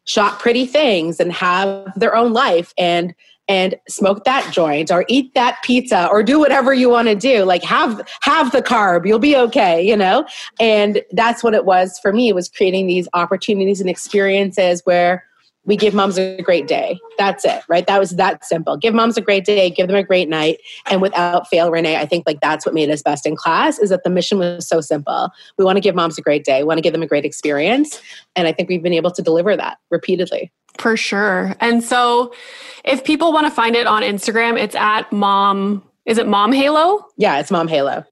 shop 0.04 0.40
pretty 0.40 0.66
things 0.66 1.20
and 1.20 1.32
have 1.32 1.92
their 1.96 2.16
own 2.16 2.32
life. 2.32 2.72
And 2.76 3.14
and 3.52 3.74
smoke 3.86 4.24
that 4.24 4.50
joint 4.50 4.90
or 4.90 5.04
eat 5.08 5.34
that 5.34 5.58
pizza 5.62 6.08
or 6.08 6.22
do 6.22 6.38
whatever 6.38 6.72
you 6.72 6.88
want 6.88 7.06
to 7.06 7.14
do 7.14 7.44
like 7.44 7.62
have 7.62 8.00
have 8.22 8.50
the 8.50 8.62
carb 8.62 9.06
you'll 9.06 9.18
be 9.18 9.36
okay 9.36 9.86
you 9.86 9.96
know? 9.96 10.24
And 10.58 11.02
that's 11.12 11.44
what 11.44 11.52
it 11.52 11.66
was 11.66 11.98
for 12.00 12.14
me 12.14 12.32
was 12.32 12.48
creating 12.48 12.86
these 12.86 13.08
opportunities 13.12 13.78
and 13.80 13.90
experiences 13.90 14.80
where 14.84 15.24
we 15.64 15.76
give 15.76 15.94
moms 15.94 16.18
a 16.18 16.40
great 16.42 16.66
day. 16.66 16.98
That's 17.18 17.44
it 17.44 17.62
right? 17.68 17.86
That 17.86 18.00
was 18.00 18.12
that 18.12 18.42
simple. 18.42 18.78
Give 18.78 18.94
moms 18.94 19.18
a 19.18 19.20
great 19.20 19.44
day 19.44 19.68
give 19.68 19.86
them 19.86 19.96
a 19.96 20.02
great 20.02 20.30
night 20.30 20.58
and 20.90 21.02
without 21.02 21.46
fail 21.48 21.70
renee 21.70 21.96
i 21.96 22.06
think 22.06 22.24
like 22.26 22.40
that's 22.40 22.64
what 22.64 22.74
made 22.74 22.88
us 22.88 23.02
best 23.02 23.26
in 23.26 23.36
class 23.36 23.78
is 23.78 23.90
that 23.90 24.02
the 24.02 24.10
mission 24.10 24.38
was 24.38 24.66
so 24.66 24.80
simple. 24.80 25.30
We 25.58 25.64
want 25.66 25.76
to 25.76 25.80
give 25.80 25.94
moms 25.94 26.16
a 26.16 26.22
great 26.22 26.44
day 26.44 26.62
we 26.62 26.68
want 26.68 26.78
to 26.78 26.82
give 26.82 26.94
them 26.94 27.02
a 27.02 27.06
great 27.06 27.26
experience 27.26 28.00
and 28.34 28.48
i 28.48 28.52
think 28.52 28.70
we've 28.70 28.82
been 28.82 28.94
able 28.94 29.10
to 29.10 29.20
deliver 29.20 29.56
that 29.56 29.76
repeatedly 29.90 30.50
for 30.78 30.96
sure. 30.96 31.54
And 31.60 31.82
so 31.82 32.34
if 32.84 33.04
people 33.04 33.32
want 33.32 33.46
to 33.46 33.50
find 33.50 33.76
it 33.76 33.86
on 33.86 34.02
Instagram, 34.02 34.58
it's 34.58 34.74
at 34.74 35.12
mom, 35.12 35.82
is 36.06 36.18
it 36.18 36.26
mom 36.26 36.52
halo? 36.52 37.06
Yeah, 37.16 37.38
it's 37.38 37.50
mom 37.50 37.68
halo. 37.68 38.04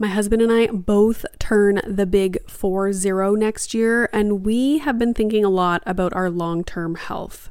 My 0.00 0.06
husband 0.06 0.40
and 0.42 0.52
I 0.52 0.68
both 0.68 1.26
turn 1.40 1.80
the 1.84 2.06
big 2.06 2.38
4 2.48 2.92
0 2.92 3.34
next 3.34 3.74
year, 3.74 4.08
and 4.12 4.46
we 4.46 4.78
have 4.78 4.96
been 4.96 5.12
thinking 5.12 5.44
a 5.44 5.48
lot 5.50 5.82
about 5.86 6.14
our 6.14 6.30
long 6.30 6.62
term 6.62 6.94
health. 6.94 7.50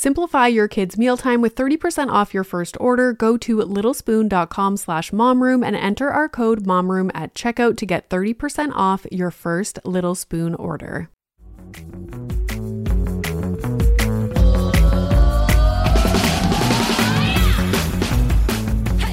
Simplify 0.00 0.46
your 0.46 0.68
kids' 0.68 0.96
mealtime 0.96 1.40
with 1.40 1.56
30% 1.56 2.08
off 2.08 2.32
your 2.32 2.44
first 2.44 2.76
order. 2.78 3.12
Go 3.12 3.36
to 3.38 3.56
littlespoon.com 3.56 4.76
slash 4.76 5.10
momroom 5.10 5.66
and 5.66 5.74
enter 5.74 6.08
our 6.08 6.28
code 6.28 6.62
momroom 6.62 7.10
at 7.14 7.34
checkout 7.34 7.76
to 7.78 7.84
get 7.84 8.08
30% 8.08 8.70
off 8.76 9.06
your 9.10 9.32
first 9.32 9.80
Little 9.84 10.14
Spoon 10.14 10.54
order. 10.54 11.10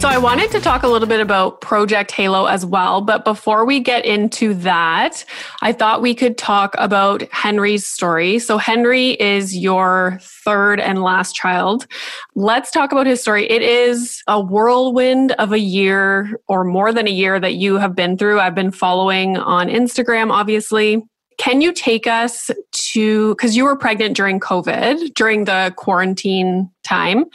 So, 0.05 0.11
I 0.11 0.19
wanted 0.19 0.51
to 0.51 0.61
talk 0.61 0.83
a 0.83 0.87
little 0.87 1.07
bit 1.07 1.19
about 1.19 1.61
Project 1.61 2.11
Halo 2.11 2.45
as 2.45 2.63
well. 2.63 3.01
But 3.01 3.25
before 3.25 3.65
we 3.65 3.79
get 3.79 4.05
into 4.05 4.53
that, 4.53 5.25
I 5.63 5.71
thought 5.71 6.03
we 6.03 6.13
could 6.13 6.37
talk 6.37 6.75
about 6.77 7.23
Henry's 7.31 7.87
story. 7.87 8.37
So, 8.37 8.59
Henry 8.59 9.13
is 9.13 9.57
your 9.57 10.19
third 10.21 10.79
and 10.79 11.01
last 11.01 11.33
child. 11.33 11.87
Let's 12.35 12.69
talk 12.69 12.91
about 12.91 13.07
his 13.07 13.19
story. 13.19 13.49
It 13.49 13.63
is 13.63 14.21
a 14.27 14.39
whirlwind 14.39 15.31
of 15.39 15.51
a 15.51 15.59
year 15.59 16.39
or 16.47 16.63
more 16.63 16.93
than 16.93 17.07
a 17.07 17.11
year 17.11 17.39
that 17.39 17.55
you 17.55 17.77
have 17.77 17.95
been 17.95 18.15
through. 18.15 18.39
I've 18.39 18.53
been 18.53 18.69
following 18.69 19.37
on 19.37 19.69
Instagram, 19.69 20.31
obviously. 20.31 21.01
Can 21.39 21.61
you 21.61 21.73
take 21.73 22.05
us 22.05 22.51
to, 22.93 23.33
because 23.33 23.57
you 23.57 23.63
were 23.63 23.75
pregnant 23.75 24.15
during 24.15 24.39
COVID, 24.39 25.15
during 25.15 25.45
the 25.45 25.73
quarantine 25.75 26.69
time. 26.85 27.25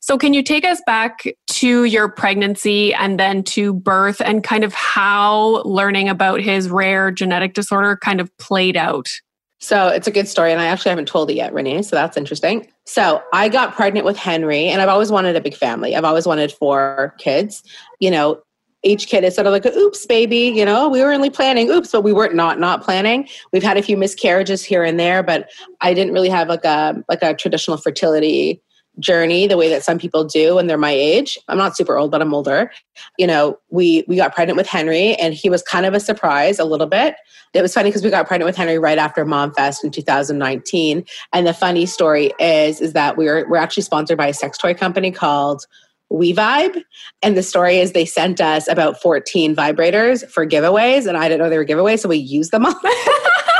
So, 0.00 0.16
can 0.16 0.32
you 0.32 0.42
take 0.42 0.64
us 0.64 0.80
back 0.86 1.24
to 1.64 1.84
your 1.84 2.10
pregnancy 2.10 2.92
and 2.92 3.18
then 3.18 3.42
to 3.42 3.72
birth 3.72 4.20
and 4.22 4.44
kind 4.44 4.64
of 4.64 4.74
how 4.74 5.62
learning 5.62 6.10
about 6.10 6.42
his 6.42 6.68
rare 6.68 7.10
genetic 7.10 7.54
disorder 7.54 7.96
kind 7.96 8.20
of 8.20 8.30
played 8.36 8.76
out? 8.76 9.08
So 9.60 9.88
it's 9.88 10.06
a 10.06 10.10
good 10.10 10.28
story, 10.28 10.52
and 10.52 10.60
I 10.60 10.66
actually 10.66 10.90
haven't 10.90 11.08
told 11.08 11.30
it 11.30 11.36
yet, 11.36 11.54
Renee. 11.54 11.80
So 11.80 11.96
that's 11.96 12.18
interesting. 12.18 12.70
So 12.84 13.22
I 13.32 13.48
got 13.48 13.74
pregnant 13.74 14.04
with 14.04 14.18
Henry, 14.18 14.66
and 14.66 14.82
I've 14.82 14.90
always 14.90 15.10
wanted 15.10 15.36
a 15.36 15.40
big 15.40 15.54
family. 15.54 15.96
I've 15.96 16.04
always 16.04 16.26
wanted 16.26 16.52
four 16.52 17.14
kids. 17.18 17.62
You 17.98 18.10
know, 18.10 18.42
each 18.82 19.06
kid 19.06 19.24
is 19.24 19.34
sort 19.34 19.46
of 19.46 19.52
like 19.54 19.64
oops 19.64 20.04
baby 20.04 20.52
you 20.54 20.62
know 20.62 20.90
we 20.90 21.02
were 21.02 21.10
only 21.10 21.30
planning 21.30 21.70
oops 21.70 21.92
but 21.92 22.02
we 22.02 22.12
weren't 22.12 22.34
not 22.34 22.60
not 22.60 22.82
planning 22.82 23.26
we've 23.50 23.62
had 23.62 23.78
a 23.78 23.82
few 23.82 23.96
miscarriages 23.96 24.62
here 24.62 24.84
and 24.84 25.00
there 25.00 25.22
but 25.22 25.48
i 25.80 25.94
didn't 25.94 26.12
really 26.12 26.28
have 26.28 26.48
like 26.48 26.66
a 26.66 27.02
like 27.08 27.22
a 27.22 27.32
traditional 27.32 27.78
fertility 27.78 28.60
journey 29.00 29.46
the 29.46 29.56
way 29.56 29.68
that 29.68 29.82
some 29.82 29.98
people 29.98 30.24
do 30.24 30.54
when 30.56 30.66
they're 30.66 30.78
my 30.78 30.90
age. 30.90 31.38
I'm 31.48 31.58
not 31.58 31.76
super 31.76 31.96
old 31.96 32.10
but 32.10 32.22
i'm 32.22 32.34
older. 32.34 32.70
You 33.18 33.26
know 33.26 33.58
we 33.70 34.04
we 34.06 34.16
got 34.16 34.34
pregnant 34.34 34.56
with 34.56 34.68
henry 34.68 35.14
and 35.16 35.34
he 35.34 35.50
was 35.50 35.62
kind 35.62 35.86
of 35.86 35.94
a 35.94 36.00
surprise 36.00 36.58
a 36.58 36.64
little 36.64 36.86
bit. 36.86 37.16
It 37.52 37.62
was 37.62 37.72
funny 37.72 37.90
because 37.90 38.02
we 38.02 38.10
got 38.10 38.26
pregnant 38.26 38.46
with 38.46 38.56
henry 38.56 38.78
right 38.78 38.98
after 38.98 39.24
mom 39.24 39.52
fest 39.54 39.84
in 39.84 39.90
2019 39.90 41.04
and 41.32 41.46
the 41.46 41.54
funny 41.54 41.86
story 41.86 42.32
is 42.38 42.80
is 42.80 42.92
that 42.92 43.16
we 43.16 43.26
were 43.26 43.46
we're 43.48 43.56
actually 43.56 43.82
sponsored 43.82 44.18
by 44.18 44.28
a 44.28 44.34
sex 44.34 44.58
toy 44.58 44.74
company 44.74 45.10
called 45.10 45.66
We-Vibe 46.10 46.82
And 47.22 47.36
the 47.36 47.42
story 47.42 47.78
is 47.78 47.92
they 47.92 48.04
sent 48.04 48.40
us 48.40 48.68
about 48.68 49.00
14 49.00 49.56
vibrators 49.56 50.28
for 50.28 50.46
giveaways, 50.46 51.06
and 51.06 51.16
I 51.16 51.28
didn't 51.28 51.40
know 51.40 51.50
they 51.50 51.58
were 51.58 51.64
giveaways, 51.64 52.00
so 52.00 52.08
we 52.08 52.18
used 52.18 52.50
them 52.52 52.66
all. 52.66 52.74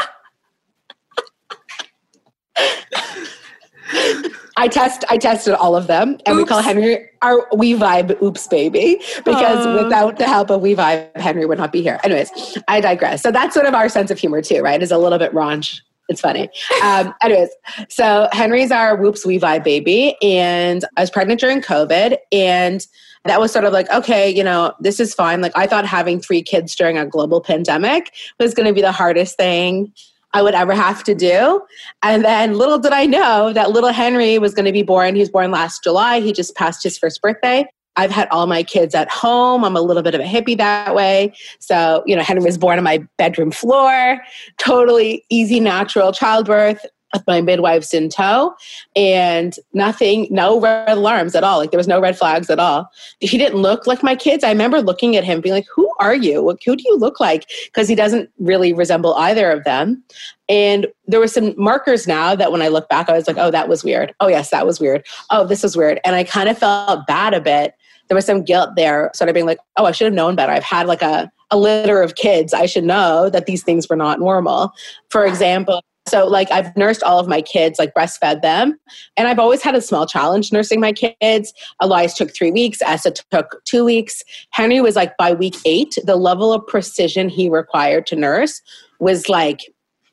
I 4.56 4.68
test 4.68 5.04
I 5.11 5.18
tested 5.18 5.54
all 5.54 5.76
of 5.76 5.87
them 5.87 6.18
and 6.26 6.37
oops. 6.37 6.44
we 6.44 6.44
call 6.44 6.62
Henry 6.62 7.08
our 7.23 7.46
We-Vibe 7.56 8.23
oops 8.23 8.46
baby 8.46 9.00
because 9.25 9.66
uh. 9.66 9.82
without 9.82 10.18
the 10.18 10.26
help 10.26 10.50
of 10.50 10.61
We-Vibe 10.61 11.16
Henry 11.16 11.46
would 11.46 11.58
not 11.58 11.73
be 11.73 11.82
here. 11.82 11.99
Anyways, 12.04 12.58
I 12.68 12.80
digress. 12.80 13.23
So 13.23 13.30
that's 13.30 13.54
sort 13.54 13.66
of 13.66 13.75
our 13.75 13.88
sense 13.88 14.11
of 14.11 14.18
humor 14.18 14.42
too, 14.42 14.61
right? 14.61 14.82
Is 14.82 14.90
a 14.90 14.99
little 14.99 15.18
bit 15.18 15.32
raunch 15.32 15.80
it's 16.08 16.20
funny. 16.20 16.50
Um, 16.82 17.14
anyways, 17.23 17.49
so 17.88 18.28
Henry's 18.32 18.70
our 18.70 18.96
whoops 18.96 19.25
We-Vibe 19.25 19.64
baby, 19.64 20.16
and 20.23 20.84
I 20.96 21.00
was 21.00 21.11
pregnant 21.11 21.40
during 21.40 21.62
COVID, 21.62 22.18
and 22.30 22.87
that 23.25 23.40
was 23.40 23.52
sort 23.52 23.64
of 23.64 23.73
like, 23.73 23.90
okay, 23.90 24.28
you 24.28 24.44
know, 24.44 24.75
this 24.80 25.00
is 25.00 25.14
fine. 25.14 25.40
Like 25.40 25.52
I 25.56 25.66
thought 25.66 25.87
having 25.87 26.20
three 26.20 26.42
kids 26.42 26.75
during 26.75 26.99
a 26.99 27.06
global 27.06 27.40
pandemic 27.40 28.12
was 28.38 28.52
going 28.52 28.66
to 28.66 28.75
be 28.75 28.82
the 28.82 28.92
hardest 28.92 29.37
thing 29.37 29.92
I 30.35 30.43
would 30.43 30.55
ever 30.55 30.75
have 30.75 31.03
to 31.05 31.14
do. 31.14 31.62
And 32.03 32.25
then 32.25 32.59
little 32.59 32.79
did 32.79 32.93
I 32.93 33.07
know 33.07 33.53
that 33.53 33.71
little 33.71 33.93
Henry 33.93 34.38
was 34.38 34.53
going 34.53 34.67
to 34.67 34.73
be 34.73 34.83
born. 34.83 35.14
He 35.14 35.21
was 35.21 35.31
born 35.31 35.50
last 35.50 35.83
July. 35.83 36.21
He 36.21 36.33
just 36.33 36.55
passed 36.55 36.83
his 36.83 36.99
first 36.99 37.23
birthday. 37.23 37.67
I've 37.97 38.11
had 38.11 38.29
all 38.31 38.49
my 38.49 38.64
kids 38.64 38.95
at 38.95 39.09
home. 39.09 39.64
I'm 39.64 39.76
a 39.76 39.81
little 39.81 40.03
bit 40.03 40.17
of 40.17 40.21
a 40.21 40.25
hippie 40.25 40.59
that 40.59 40.95
way. 40.97 41.33
So, 41.61 42.03
you 42.07 42.17
know, 42.17 42.23
Henry 42.23 42.45
was 42.45 42.59
born 42.59 42.76
on 42.76 42.85
my 42.85 43.07
bedroom 43.19 43.53
floor, 43.53 44.21
totally 44.59 45.25
easy, 45.31 45.61
natural 45.61 46.12
childbirth 46.12 46.85
with 47.14 47.26
my 47.26 47.40
midwives 47.40 47.94
in 47.94 48.09
tow 48.09 48.54
and 48.94 49.56
nothing, 49.73 50.26
no 50.30 50.61
red 50.61 50.99
alarms 50.99 51.35
at 51.35 51.44
all. 51.44 51.59
Like 51.59 51.71
there 51.71 51.78
was 51.78 51.88
no 51.88 52.00
red 52.00 52.18
flags 52.18 52.50
at 52.50 52.59
all. 52.59 52.90
He 53.21 53.38
didn't 53.38 53.62
look 53.62 53.87
like 53.87 54.02
my 54.02 54.16
kids. 54.16 54.44
I 54.44 54.50
remember 54.50 54.83
looking 54.83 55.16
at 55.16 55.25
him 55.25 55.40
being 55.40 55.54
like, 55.54 55.66
who 55.75 55.90
are 56.00 56.14
you? 56.14 56.56
Who 56.64 56.76
do 56.76 56.83
you 56.85 56.99
look 56.99 57.21
like? 57.21 57.49
Because 57.66 57.88
he 57.88 57.94
doesn't 57.94 58.28
really 58.38 58.73
resemble 58.73 59.14
either 59.14 59.50
of 59.50 59.64
them. 59.64 60.02
And 60.49 60.87
there 61.06 61.21
were 61.21 61.28
some 61.28 61.54
markers 61.56 62.06
now 62.06 62.35
that 62.35 62.52
when 62.52 62.61
I 62.61 62.68
look 62.68 62.88
back, 62.88 63.09
I 63.09 63.14
was 63.14 63.26
like, 63.26 63.38
oh, 63.38 63.50
that 63.50 63.68
was 63.68 63.83
weird. 63.83 64.14
Oh, 64.21 64.28
yes, 64.28 64.50
that 64.50 64.66
was 64.66 64.78
weird. 64.78 65.06
Oh, 65.30 65.47
this 65.47 65.62
was 65.62 65.76
weird. 65.76 66.00
And 66.04 66.14
I 66.14 66.25
kind 66.25 66.49
of 66.49 66.59
felt 66.59 67.06
bad 67.06 67.33
a 67.33 67.40
bit 67.40 67.74
there 68.09 68.14
was 68.14 68.27
some 68.27 68.42
guilt 68.42 68.77
there, 68.77 69.11
sort 69.14 69.29
of 69.29 69.35
being 69.35 69.46
like, 69.46 69.59
oh, 69.77 69.87
I 69.87 69.92
should 69.92 70.07
have 70.07 70.14
known 70.14 70.37
better. 70.37 70.53
I've 70.53 70.62
had 70.62 70.87
like 70.87 71.03
a, 71.03 71.31
a 71.50 71.57
litter 71.57 72.03
of 72.03 72.16
kids. 72.16 72.53
I 72.53 72.66
should 72.66 72.85
know 72.85 73.31
that 73.31 73.46
these 73.46 73.62
things 73.62 73.88
were 73.88 73.96
not 73.96 74.18
normal. 74.18 74.72
For 75.09 75.24
example, 75.24 75.83
so 76.07 76.27
like 76.27 76.51
I've 76.51 76.77
nursed 76.77 77.03
all 77.03 77.19
of 77.19 77.29
my 77.29 77.40
kids, 77.40 77.79
like 77.79 77.95
breastfed 77.95 78.43
them. 78.43 78.79
And 79.17 79.27
I've 79.27 79.38
always 79.38 79.62
had 79.62 79.75
a 79.75 79.81
small 79.81 80.07
challenge 80.07 80.53
nursing 80.53 80.81
my 80.81 80.93
kids. 80.93 81.53
Elias 81.81 82.14
took 82.14 82.35
three 82.35 82.51
weeks, 82.51 82.83
Essa 82.83 83.11
took 83.11 83.64
two 83.64 83.85
weeks. 83.85 84.23
Henry 84.51 84.81
was 84.81 84.97
like 84.97 85.17
by 85.17 85.33
week 85.33 85.57
eight, 85.64 85.97
the 86.05 86.17
level 86.17 86.53
of 86.53 86.67
precision 86.67 87.29
he 87.29 87.49
required 87.49 88.07
to 88.07 88.17
nurse 88.17 88.61
was 89.01 89.29
like 89.29 89.62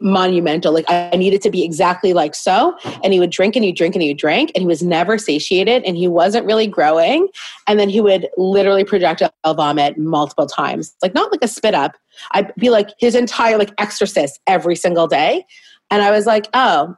monumental. 0.02 0.74
Like 0.74 0.86
I 0.90 1.12
needed 1.16 1.42
to 1.44 1.52
be 1.52 1.64
exactly 1.64 2.14
like 2.14 2.36
so. 2.36 2.78
And 3.04 3.14
he 3.14 3.20
would 3.20 3.30
drink 3.30 3.56
and 3.56 3.64
he'd 3.64 3.76
drink 3.76 3.96
and 3.96 4.02
he'd 4.02 4.18
drink 4.18 4.52
and 4.56 4.62
he 4.62 4.68
was 4.68 4.82
never 4.82 5.18
satiated 5.18 5.84
and 5.84 5.96
he 5.96 6.08
wasn't 6.08 6.46
really 6.46 6.68
growing. 6.68 7.28
And 7.68 7.80
then 7.80 7.90
he 7.90 8.02
would 8.02 8.28
literally 8.38 8.84
projectile 8.84 9.32
vomit 9.46 9.98
multiple 9.98 10.48
times. 10.48 10.96
Like 11.02 11.14
not 11.14 11.32
like 11.32 11.44
a 11.44 11.48
spit 11.48 11.76
up. 11.76 11.96
I'd 12.32 12.54
be 12.56 12.70
like 12.70 12.90
his 13.00 13.16
entire 13.16 13.58
like 13.58 13.74
exorcist 13.78 14.40
every 14.48 14.76
single 14.76 15.08
day. 15.08 15.46
And 15.92 16.02
I 16.02 16.10
was 16.10 16.26
like, 16.26 16.48
oh, 16.54 16.96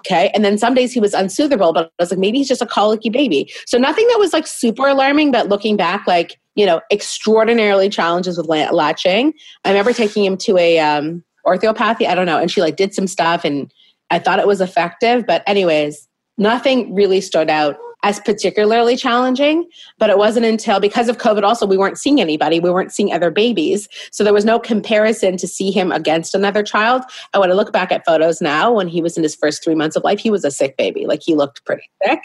okay. 0.00 0.30
And 0.34 0.44
then 0.44 0.58
some 0.58 0.74
days 0.74 0.92
he 0.92 1.00
was 1.00 1.14
unsoothable, 1.14 1.72
but 1.72 1.86
I 1.98 2.02
was 2.02 2.10
like, 2.10 2.18
maybe 2.18 2.38
he's 2.38 2.48
just 2.48 2.60
a 2.60 2.66
colicky 2.66 3.08
baby. 3.08 3.50
So 3.66 3.78
nothing 3.78 4.06
that 4.08 4.18
was 4.18 4.32
like 4.32 4.46
super 4.46 4.88
alarming, 4.88 5.30
but 5.30 5.48
looking 5.48 5.76
back, 5.76 6.06
like, 6.06 6.38
you 6.56 6.66
know, 6.66 6.80
extraordinarily 6.90 7.88
challenges 7.88 8.36
with 8.36 8.46
latching. 8.46 9.32
I 9.64 9.70
remember 9.70 9.92
taking 9.92 10.24
him 10.24 10.36
to 10.38 10.58
a 10.58 10.78
um, 10.80 11.24
orthopathy. 11.46 12.06
I 12.06 12.14
don't 12.14 12.26
know. 12.26 12.38
And 12.38 12.50
she 12.50 12.60
like 12.60 12.76
did 12.76 12.92
some 12.92 13.06
stuff 13.06 13.44
and 13.44 13.72
I 14.10 14.18
thought 14.18 14.40
it 14.40 14.46
was 14.46 14.60
effective. 14.60 15.24
But, 15.26 15.42
anyways, 15.46 16.08
nothing 16.36 16.94
really 16.94 17.20
stood 17.20 17.48
out 17.48 17.76
as 18.02 18.20
particularly 18.20 18.96
challenging. 18.96 19.68
But 19.98 20.10
it 20.10 20.18
wasn't 20.18 20.46
until 20.46 20.80
because 20.80 21.08
of 21.08 21.18
COVID, 21.18 21.42
also, 21.42 21.66
we 21.66 21.76
weren't 21.76 21.98
seeing 21.98 22.20
anybody, 22.20 22.60
we 22.60 22.70
weren't 22.70 22.92
seeing 22.92 23.12
other 23.12 23.30
babies. 23.30 23.88
So 24.10 24.24
there 24.24 24.32
was 24.32 24.44
no 24.44 24.58
comparison 24.58 25.36
to 25.36 25.46
see 25.46 25.70
him 25.70 25.92
against 25.92 26.34
another 26.34 26.62
child. 26.62 27.02
And 27.32 27.40
when 27.40 27.50
I 27.50 27.54
look 27.54 27.72
back 27.72 27.92
at 27.92 28.04
photos 28.04 28.40
now, 28.40 28.72
when 28.72 28.88
he 28.88 29.00
was 29.00 29.16
in 29.16 29.22
his 29.22 29.34
first 29.34 29.62
three 29.62 29.74
months 29.74 29.96
of 29.96 30.04
life, 30.04 30.18
he 30.18 30.30
was 30.30 30.44
a 30.44 30.50
sick 30.50 30.76
baby. 30.76 31.06
Like 31.06 31.22
he 31.22 31.34
looked 31.34 31.64
pretty 31.64 31.88
sick. 32.04 32.20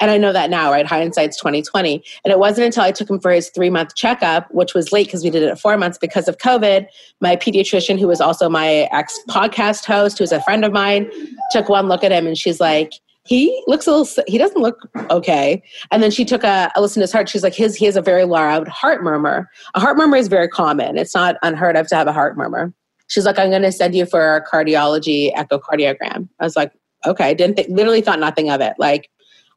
And 0.00 0.10
I 0.10 0.18
know 0.18 0.32
that 0.32 0.50
now, 0.50 0.70
right? 0.70 0.86
Hindsight's 0.86 1.36
2020. 1.36 2.02
And 2.24 2.32
it 2.32 2.38
wasn't 2.38 2.66
until 2.66 2.82
I 2.82 2.92
took 2.92 3.08
him 3.08 3.20
for 3.20 3.30
his 3.30 3.50
three 3.50 3.70
month 3.70 3.94
checkup, 3.94 4.52
which 4.52 4.74
was 4.74 4.92
late 4.92 5.06
because 5.06 5.22
we 5.22 5.30
did 5.30 5.42
it 5.42 5.48
at 5.48 5.60
four 5.60 5.76
months 5.76 5.98
because 5.98 6.28
of 6.28 6.38
COVID. 6.38 6.86
My 7.20 7.36
pediatrician, 7.36 7.98
who 7.98 8.08
was 8.08 8.20
also 8.20 8.48
my 8.48 8.88
ex 8.92 9.18
podcast 9.28 9.84
host, 9.84 10.18
who's 10.18 10.32
a 10.32 10.42
friend 10.42 10.64
of 10.64 10.72
mine, 10.72 11.10
took 11.52 11.68
one 11.68 11.88
look 11.88 12.02
at 12.02 12.12
him 12.12 12.26
and 12.26 12.36
she's 12.36 12.60
like, 12.60 12.94
he 13.26 13.62
looks 13.66 13.86
a 13.86 13.92
little 13.92 14.24
he 14.26 14.38
doesn't 14.38 14.60
look 14.60 14.88
okay. 15.10 15.62
And 15.90 16.02
then 16.02 16.10
she 16.10 16.24
took 16.24 16.42
a, 16.42 16.70
a 16.74 16.80
listen 16.80 17.00
to 17.00 17.04
his 17.04 17.12
heart. 17.12 17.28
She's 17.28 17.42
like 17.42 17.54
his 17.54 17.76
he 17.76 17.84
has 17.84 17.96
a 17.96 18.02
very 18.02 18.24
loud 18.24 18.68
heart 18.68 19.02
murmur. 19.02 19.48
A 19.74 19.80
heart 19.80 19.96
murmur 19.96 20.16
is 20.16 20.28
very 20.28 20.48
common. 20.48 20.96
It's 20.96 21.14
not 21.14 21.36
unheard 21.42 21.76
of 21.76 21.86
to 21.88 21.96
have 21.96 22.06
a 22.06 22.12
heart 22.12 22.36
murmur. 22.36 22.72
She's 23.08 23.26
like 23.26 23.38
i'm 23.38 23.50
going 23.50 23.62
to 23.62 23.72
send 23.72 23.94
you 23.94 24.06
for 24.06 24.36
a 24.36 24.44
cardiology 24.44 25.34
echocardiogram. 25.34 26.28
I 26.38 26.44
was 26.44 26.56
like 26.56 26.72
okay. 27.06 27.34
Didn't 27.34 27.56
think 27.56 27.68
literally 27.68 28.00
thought 28.00 28.20
nothing 28.20 28.50
of 28.50 28.60
it. 28.60 28.74
Like 28.78 29.10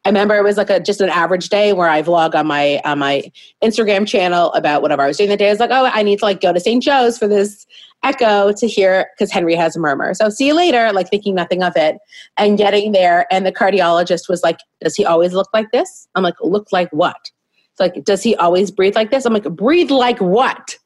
I 0.05 0.09
remember 0.09 0.35
it 0.35 0.43
was 0.43 0.57
like 0.57 0.69
a 0.69 0.79
just 0.79 0.99
an 0.99 1.09
average 1.09 1.49
day 1.49 1.71
where 1.71 1.89
I 1.89 2.01
vlog 2.01 2.35
on 2.35 2.47
my 2.47 2.81
on 2.83 2.99
my 2.99 3.31
Instagram 3.63 4.05
channel 4.05 4.51
about 4.53 4.81
whatever 4.81 5.01
I 5.01 5.07
was 5.07 5.17
doing 5.17 5.29
the 5.29 5.37
day. 5.37 5.47
I 5.47 5.51
was 5.51 5.59
like, 5.59 5.71
oh, 5.71 5.89
I 5.93 6.03
need 6.03 6.19
to 6.19 6.25
like 6.25 6.41
go 6.41 6.51
to 6.51 6.59
St. 6.59 6.83
Joe's 6.83 7.17
for 7.17 7.27
this 7.27 7.65
echo 8.03 8.51
to 8.51 8.67
hear 8.67 9.07
because 9.13 9.31
Henry 9.31 9.55
has 9.55 9.77
a 9.77 9.79
murmur. 9.79 10.13
So 10.13 10.29
see 10.29 10.47
you 10.47 10.53
later, 10.53 10.91
like 10.91 11.09
thinking 11.09 11.35
nothing 11.35 11.63
of 11.63 11.73
it. 11.77 11.97
And 12.37 12.57
getting 12.57 12.91
there, 12.91 13.25
and 13.31 13.45
the 13.45 13.51
cardiologist 13.51 14.27
was 14.27 14.43
like, 14.43 14.59
Does 14.81 14.95
he 14.95 15.05
always 15.05 15.33
look 15.33 15.49
like 15.53 15.71
this? 15.71 16.07
I'm 16.15 16.23
like, 16.23 16.35
look 16.41 16.67
like 16.71 16.89
what? 16.91 17.31
It's 17.71 17.79
like, 17.79 18.03
does 18.03 18.21
he 18.21 18.35
always 18.35 18.69
breathe 18.69 18.95
like 18.95 19.09
this? 19.09 19.25
I'm 19.25 19.33
like, 19.33 19.49
breathe 19.55 19.89
like 19.89 20.19
what? 20.19 20.77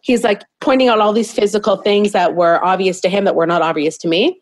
He's 0.00 0.24
like 0.24 0.42
pointing 0.60 0.88
out 0.88 0.98
all 0.98 1.12
these 1.12 1.32
physical 1.32 1.76
things 1.76 2.12
that 2.12 2.34
were 2.34 2.64
obvious 2.64 3.00
to 3.02 3.08
him 3.08 3.24
that 3.24 3.34
were 3.34 3.46
not 3.46 3.60
obvious 3.60 3.98
to 3.98 4.08
me. 4.08 4.40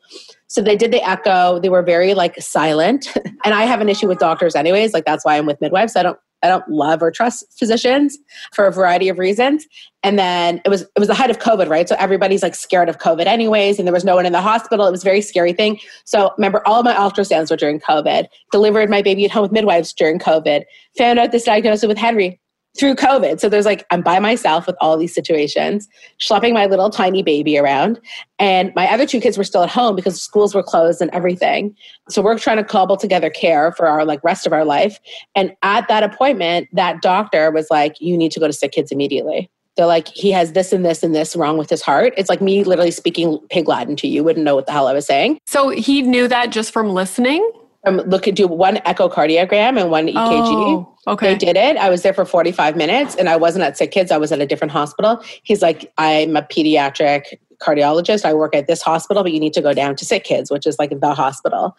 So 0.51 0.61
they 0.61 0.75
did 0.75 0.91
the 0.91 1.09
echo. 1.09 1.61
They 1.61 1.69
were 1.69 1.81
very 1.81 2.13
like 2.13 2.35
silent. 2.43 3.17
and 3.45 3.55
I 3.55 3.63
have 3.63 3.81
an 3.81 3.89
issue 3.89 4.09
with 4.09 4.19
doctors 4.19 4.57
anyways. 4.57 4.93
Like 4.93 5.05
that's 5.05 5.25
why 5.25 5.39
I'm 5.39 5.47
with 5.47 5.61
midwives. 5.61 5.95
I 5.95 6.03
don't 6.03 6.19
I 6.43 6.49
don't 6.49 6.67
love 6.69 7.03
or 7.03 7.11
trust 7.11 7.45
physicians 7.57 8.19
for 8.53 8.67
a 8.67 8.73
variety 8.73 9.09
of 9.09 9.19
reasons. 9.19 9.67
And 10.03 10.19
then 10.19 10.61
it 10.65 10.69
was 10.69 10.83
it 10.83 10.99
was 10.99 11.07
the 11.07 11.15
height 11.15 11.31
of 11.31 11.39
COVID, 11.39 11.69
right? 11.69 11.89
So 11.89 11.95
everybody's 12.01 12.43
like 12.43 12.57
scared 12.57 12.89
of 12.89 12.99
COVID 12.99 13.27
anyways, 13.27 13.79
and 13.79 13.87
there 13.87 13.93
was 13.93 14.05
no 14.05 14.17
one 14.17 14.27
in 14.27 14.33
the 14.33 14.41
hospital. 14.41 14.87
It 14.87 14.91
was 14.91 15.03
a 15.03 15.05
very 15.05 15.21
scary 15.21 15.53
thing. 15.53 15.79
So 16.05 16.33
remember, 16.37 16.67
all 16.67 16.81
of 16.81 16.85
my 16.85 16.95
ultrasounds 16.95 17.51
were 17.51 17.57
during 17.57 17.79
COVID. 17.79 18.27
Delivered 18.51 18.91
my 18.91 19.03
baby 19.03 19.27
at 19.27 19.31
home 19.31 19.43
with 19.43 19.53
midwives 19.53 19.93
during 19.93 20.19
COVID. 20.19 20.65
Found 20.99 21.19
out 21.21 21.31
this 21.31 21.45
diagnosis 21.45 21.87
with 21.87 21.99
Henry 21.99 22.41
through 22.79 22.95
COVID. 22.95 23.41
So 23.41 23.49
there's 23.49 23.67
like, 23.67 23.85
I'm 23.91 24.03
by 24.03 24.19
myself 24.21 24.67
with 24.67 24.77
all 24.81 24.97
these 24.97 25.15
situations, 25.15 25.89
schlepping 26.21 26.55
my 26.55 26.67
little 26.67 26.89
tiny 26.89 27.23
baby 27.23 27.59
around. 27.59 28.01
And 28.39 28.73
my 28.77 28.87
other 28.91 29.07
two 29.07 29.21
kids 29.21 29.37
were 29.37 29.45
still 29.45 29.63
at 29.63 29.71
home 29.71 29.97
because 29.97 30.21
schools 30.21 30.55
were 30.55 30.63
closed 30.63 31.03
and 31.03 31.11
everything. 31.13 31.75
So 32.09 32.23
we're 32.23 32.39
trying 32.39 32.59
to 32.59 32.65
cobble 32.65 32.97
together 32.97 33.29
care 33.29 33.73
for 33.73 33.87
our 33.87 34.05
like 34.05 34.23
rest 34.23 34.47
of 34.47 34.53
our 34.53 34.65
life. 34.65 34.99
And 35.35 35.53
at 35.63 35.89
that 35.89 36.03
appointment, 36.03 36.69
that 36.73 37.03
doctor 37.03 37.51
was 37.51 37.69
like, 37.71 38.01
you 38.01 38.17
need 38.17 38.33
to 38.33 38.41
go 38.41 38.47
to 38.47 38.53
sick 38.53 38.73
kids 38.73 38.93
immediately. 38.93 39.51
They're 39.77 39.87
like, 39.87 40.09
he 40.09 40.31
has 40.33 40.53
this 40.53 40.73
and 40.73 40.85
this 40.85 41.03
and 41.03 41.15
this 41.15 41.35
wrong 41.35 41.57
with 41.57 41.71
his 41.71 41.81
heart. 41.83 42.13
It's 42.17 42.29
like 42.29 42.41
me 42.41 42.65
literally 42.65 42.91
speaking 42.91 43.39
pig 43.51 43.69
Latin 43.69 43.97
to 43.97 44.09
you, 44.09 44.23
wouldn't 44.23 44.45
know 44.45 44.55
what 44.55 44.67
the 44.67 44.73
hell 44.73 44.89
I 44.89 44.93
was 44.93 45.07
saying. 45.07 45.39
So 45.47 45.71
he 45.71 46.03
knew 46.03 46.29
that 46.29 46.51
just 46.51 46.73
from 46.73 46.91
listening? 46.91 47.49
Um, 47.87 47.97
look 47.99 48.29
at 48.29 48.35
do 48.35 48.47
one 48.47 48.77
echocardiogram 48.79 49.81
and 49.81 49.91
one 49.91 50.07
EKG. 50.07 50.15
Oh, 50.17 50.97
okay. 51.07 51.33
They 51.33 51.39
did 51.39 51.57
it. 51.57 51.77
I 51.79 51.89
was 51.89 52.03
there 52.03 52.13
for 52.13 52.27
45 52.27 52.77
minutes 52.77 53.15
and 53.15 53.29
I 53.29 53.37
wasn't 53.37 53.65
at 53.65 53.79
Sick 53.79 53.91
Kids. 53.91 54.11
I 54.11 54.19
was 54.19 54.33
at 54.33 54.41
a 54.41 54.47
different 54.47 54.73
hospital. 54.73 55.23
He's 55.43 55.63
like, 55.63 55.91
I'm 55.97 56.37
a 56.37 56.43
pediatric 56.43 57.39
cardiologist. 57.61 58.25
I 58.25 58.35
work 58.35 58.55
at 58.55 58.67
this 58.67 58.83
hospital, 58.83 59.23
but 59.23 59.33
you 59.33 59.41
need 59.41 59.55
to 59.55 59.63
go 59.63 59.73
down 59.73 59.97
to 59.97 60.05
Sick 60.05 60.25
Kids, 60.25 60.51
which 60.51 60.67
is 60.67 60.79
like 60.79 60.99
the 60.99 61.15
hospital. 61.15 61.77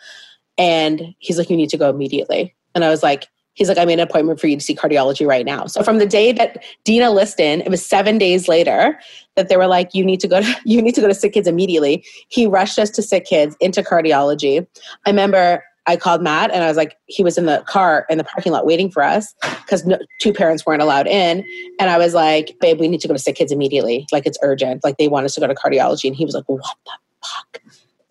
And 0.58 1.14
he's 1.20 1.38
like, 1.38 1.50
you 1.50 1.58
need 1.58 1.70
to 1.70 1.78
go 1.78 1.90
immediately. 1.90 2.56
And 2.74 2.84
I 2.84 2.90
was 2.90 3.04
like, 3.04 3.28
he's 3.54 3.68
like, 3.68 3.78
I 3.78 3.86
made 3.86 3.94
an 3.94 4.08
appointment 4.08 4.40
for 4.40 4.48
you 4.48 4.56
to 4.56 4.64
see 4.64 4.76
cardiology 4.76 5.28
right 5.28 5.46
now. 5.46 5.66
So 5.66 5.84
from 5.84 5.98
the 5.98 6.06
day 6.06 6.32
that 6.32 6.64
Dina 6.84 7.12
Liston, 7.12 7.62
it 7.62 7.70
was 7.70 7.86
seven 7.86 8.18
days 8.18 8.48
later 8.48 8.98
that 9.36 9.50
they 9.50 9.58
were 9.58 9.68
like, 9.68 9.94
you 9.94 10.06
need 10.06 10.20
to 10.22 10.28
go 10.28 10.42
to, 10.42 10.56
you 10.66 10.82
need 10.82 10.96
to 10.96 11.02
go 11.02 11.08
to 11.08 11.14
Sick 11.14 11.34
Kids 11.34 11.48
immediately. 11.48 12.04
He 12.30 12.48
rushed 12.48 12.80
us 12.80 12.90
to 12.92 13.02
Sick 13.02 13.26
Kids 13.26 13.56
into 13.60 13.82
cardiology. 13.82 14.66
I 15.06 15.10
remember 15.10 15.64
I 15.88 15.98
called 15.98 16.22
Matt 16.22 16.52
and 16.52 16.64
I 16.64 16.68
was 16.68 16.78
like, 16.78 16.96
he 17.08 17.24
was 17.24 17.38
in 17.38 17.46
the 17.46 17.64
car 17.68 18.06
in 18.10 18.18
the 18.18 18.24
parking 18.24 18.52
lot 18.52 18.66
waiting 18.66 18.92
for 18.92 19.04
us 19.04 19.34
because 19.62 19.86
no, 19.86 19.98
two 20.20 20.32
parents 20.32 20.66
weren't 20.66 20.82
allowed 20.82 21.08
in. 21.08 21.46
And 21.80 21.90
I 21.90 21.98
was 21.98 22.14
like, 22.14 22.56
babe, 22.62 22.80
we 22.80 22.88
need 22.88 23.02
to 23.02 23.08
go 23.08 23.14
to 23.14 23.20
sick 23.20 23.36
kids 23.36 23.52
immediately. 23.52 24.06
Like 24.12 24.28
it's 24.28 24.38
urgent. 24.44 24.84
Like 24.84 24.98
they 24.98 25.08
want 25.08 25.26
us 25.26 25.34
to 25.36 25.42
go 25.42 25.48
to 25.48 25.56
cardiology. 25.56 26.06
And 26.06 26.16
he 26.16 26.24
was 26.24 26.36
like, 26.36 26.46
what 26.48 26.62
the 26.86 26.92
fuck? 27.24 27.62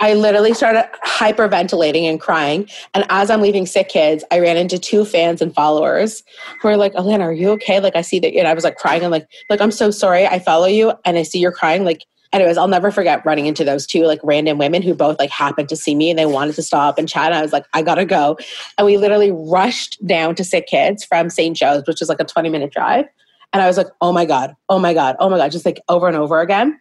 I 0.00 0.14
literally 0.14 0.54
started 0.54 0.88
hyperventilating 1.04 2.04
and 2.04 2.18
crying. 2.18 2.68
And 2.94 3.04
as 3.11 3.30
I'm 3.30 3.42
leaving 3.42 3.66
sick 3.66 3.90
kids, 3.90 4.24
I 4.30 4.40
ran 4.40 4.56
into 4.56 4.78
two 4.78 5.04
fans 5.04 5.42
and 5.42 5.54
followers 5.54 6.22
who 6.61 6.68
are 6.68 6.76
like, 6.78 6.94
Alana, 6.94 7.20
are 7.20 7.33
you 7.33 7.50
okay? 7.50 7.80
Like 7.80 7.94
I 7.94 8.00
see 8.00 8.18
that, 8.20 8.35
and 8.35 8.48
I 8.48 8.54
was 8.54 8.64
like 8.64 8.76
crying. 8.76 9.04
I'm 9.04 9.11
like, 9.11 9.28
like, 9.50 9.61
I'm 9.61 9.70
so 9.70 9.90
sorry. 9.90 10.26
I 10.26 10.38
follow 10.38 10.66
you 10.66 10.92
and 11.04 11.18
I 11.18 11.22
see 11.22 11.38
you're 11.38 11.52
crying. 11.52 11.85
Like, 11.85 12.06
anyways, 12.32 12.56
I'll 12.56 12.68
never 12.68 12.90
forget 12.90 13.24
running 13.24 13.46
into 13.46 13.64
those 13.64 13.86
two 13.86 14.04
like 14.04 14.20
random 14.22 14.58
women 14.58 14.82
who 14.82 14.94
both 14.94 15.18
like 15.18 15.30
happened 15.30 15.68
to 15.70 15.76
see 15.76 15.94
me 15.94 16.10
and 16.10 16.18
they 16.18 16.26
wanted 16.26 16.54
to 16.56 16.62
stop 16.62 16.98
and 16.98 17.08
chat. 17.08 17.26
And 17.26 17.34
I 17.34 17.42
was 17.42 17.52
like, 17.52 17.66
I 17.74 17.82
gotta 17.82 18.04
go. 18.04 18.38
And 18.78 18.86
we 18.86 18.96
literally 18.96 19.30
rushed 19.30 20.04
down 20.06 20.34
to 20.36 20.44
Sick 20.44 20.66
Kids 20.66 21.04
from 21.04 21.30
St. 21.30 21.56
Joe's, 21.56 21.86
which 21.86 22.02
is 22.02 22.08
like 22.08 22.20
a 22.20 22.24
20 22.24 22.48
minute 22.48 22.72
drive. 22.72 23.06
And 23.52 23.62
I 23.62 23.66
was 23.66 23.76
like, 23.76 23.88
oh 24.00 24.12
my 24.12 24.24
God, 24.24 24.54
oh 24.68 24.78
my 24.78 24.94
God, 24.94 25.16
oh 25.18 25.28
my 25.28 25.36
God, 25.36 25.50
just 25.50 25.66
like 25.66 25.80
over 25.88 26.06
and 26.06 26.16
over 26.16 26.40
again. 26.40 26.78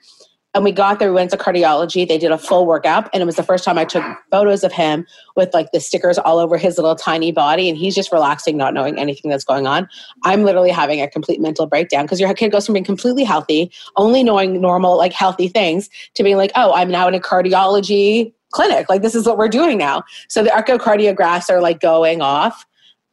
And 0.56 0.64
we 0.64 0.72
got 0.72 0.98
there, 0.98 1.10
we 1.10 1.16
went 1.16 1.30
to 1.30 1.38
cardiology. 1.38 2.08
They 2.08 2.18
did 2.18 2.32
a 2.32 2.38
full 2.38 2.66
workup. 2.66 3.08
And 3.14 3.22
it 3.22 3.26
was 3.26 3.36
the 3.36 3.44
first 3.44 3.64
time 3.64 3.78
I 3.78 3.86
took 3.86 4.04
photos 4.32 4.64
of 4.64 4.72
him 4.72 5.06
with 5.36 5.54
like 5.54 5.72
the 5.72 5.80
stickers 5.80 6.18
all 6.18 6.40
over 6.40 6.58
his 6.58 6.78
little 6.78 6.96
tiny 6.96 7.32
body. 7.32 7.70
And 7.70 7.78
he's 7.78 7.94
just 7.94 8.12
relaxing, 8.12 8.58
not 8.58 8.74
knowing 8.74 8.98
anything 8.98 9.30
that's 9.30 9.44
going 9.44 9.68
on. 9.68 9.88
I'm 10.24 10.44
literally 10.44 10.72
having 10.72 11.02
a 11.02 11.08
complete 11.08 11.40
mental 11.40 11.68
breakdown 11.68 12.06
because 12.06 12.20
your 12.20 12.34
kid 12.34 12.52
goes 12.52 12.66
from 12.66 12.74
being 12.74 12.84
completely 12.84 13.24
healthy, 13.24 13.72
only 13.96 14.24
knowing 14.24 14.60
normal, 14.60 14.98
like 14.98 15.14
healthy 15.14 15.50
things, 15.50 15.88
to 16.16 16.24
being 16.24 16.38
like, 16.38 16.52
oh, 16.56 16.74
I'm 16.74 16.90
now 16.90 17.08
in 17.08 17.14
a 17.14 17.20
cardiology 17.20 18.34
clinic. 18.52 18.90
Like 18.90 19.04
this 19.04 19.14
is 19.14 19.28
what 19.28 19.38
we're 19.38 19.50
doing 19.50 19.78
now. 19.78 20.04
So 20.30 20.44
the 20.44 20.50
echocardiographs 20.50 21.52
are 21.52 21.62
like 21.62 21.80
going 21.80 22.22
off. 22.22 22.66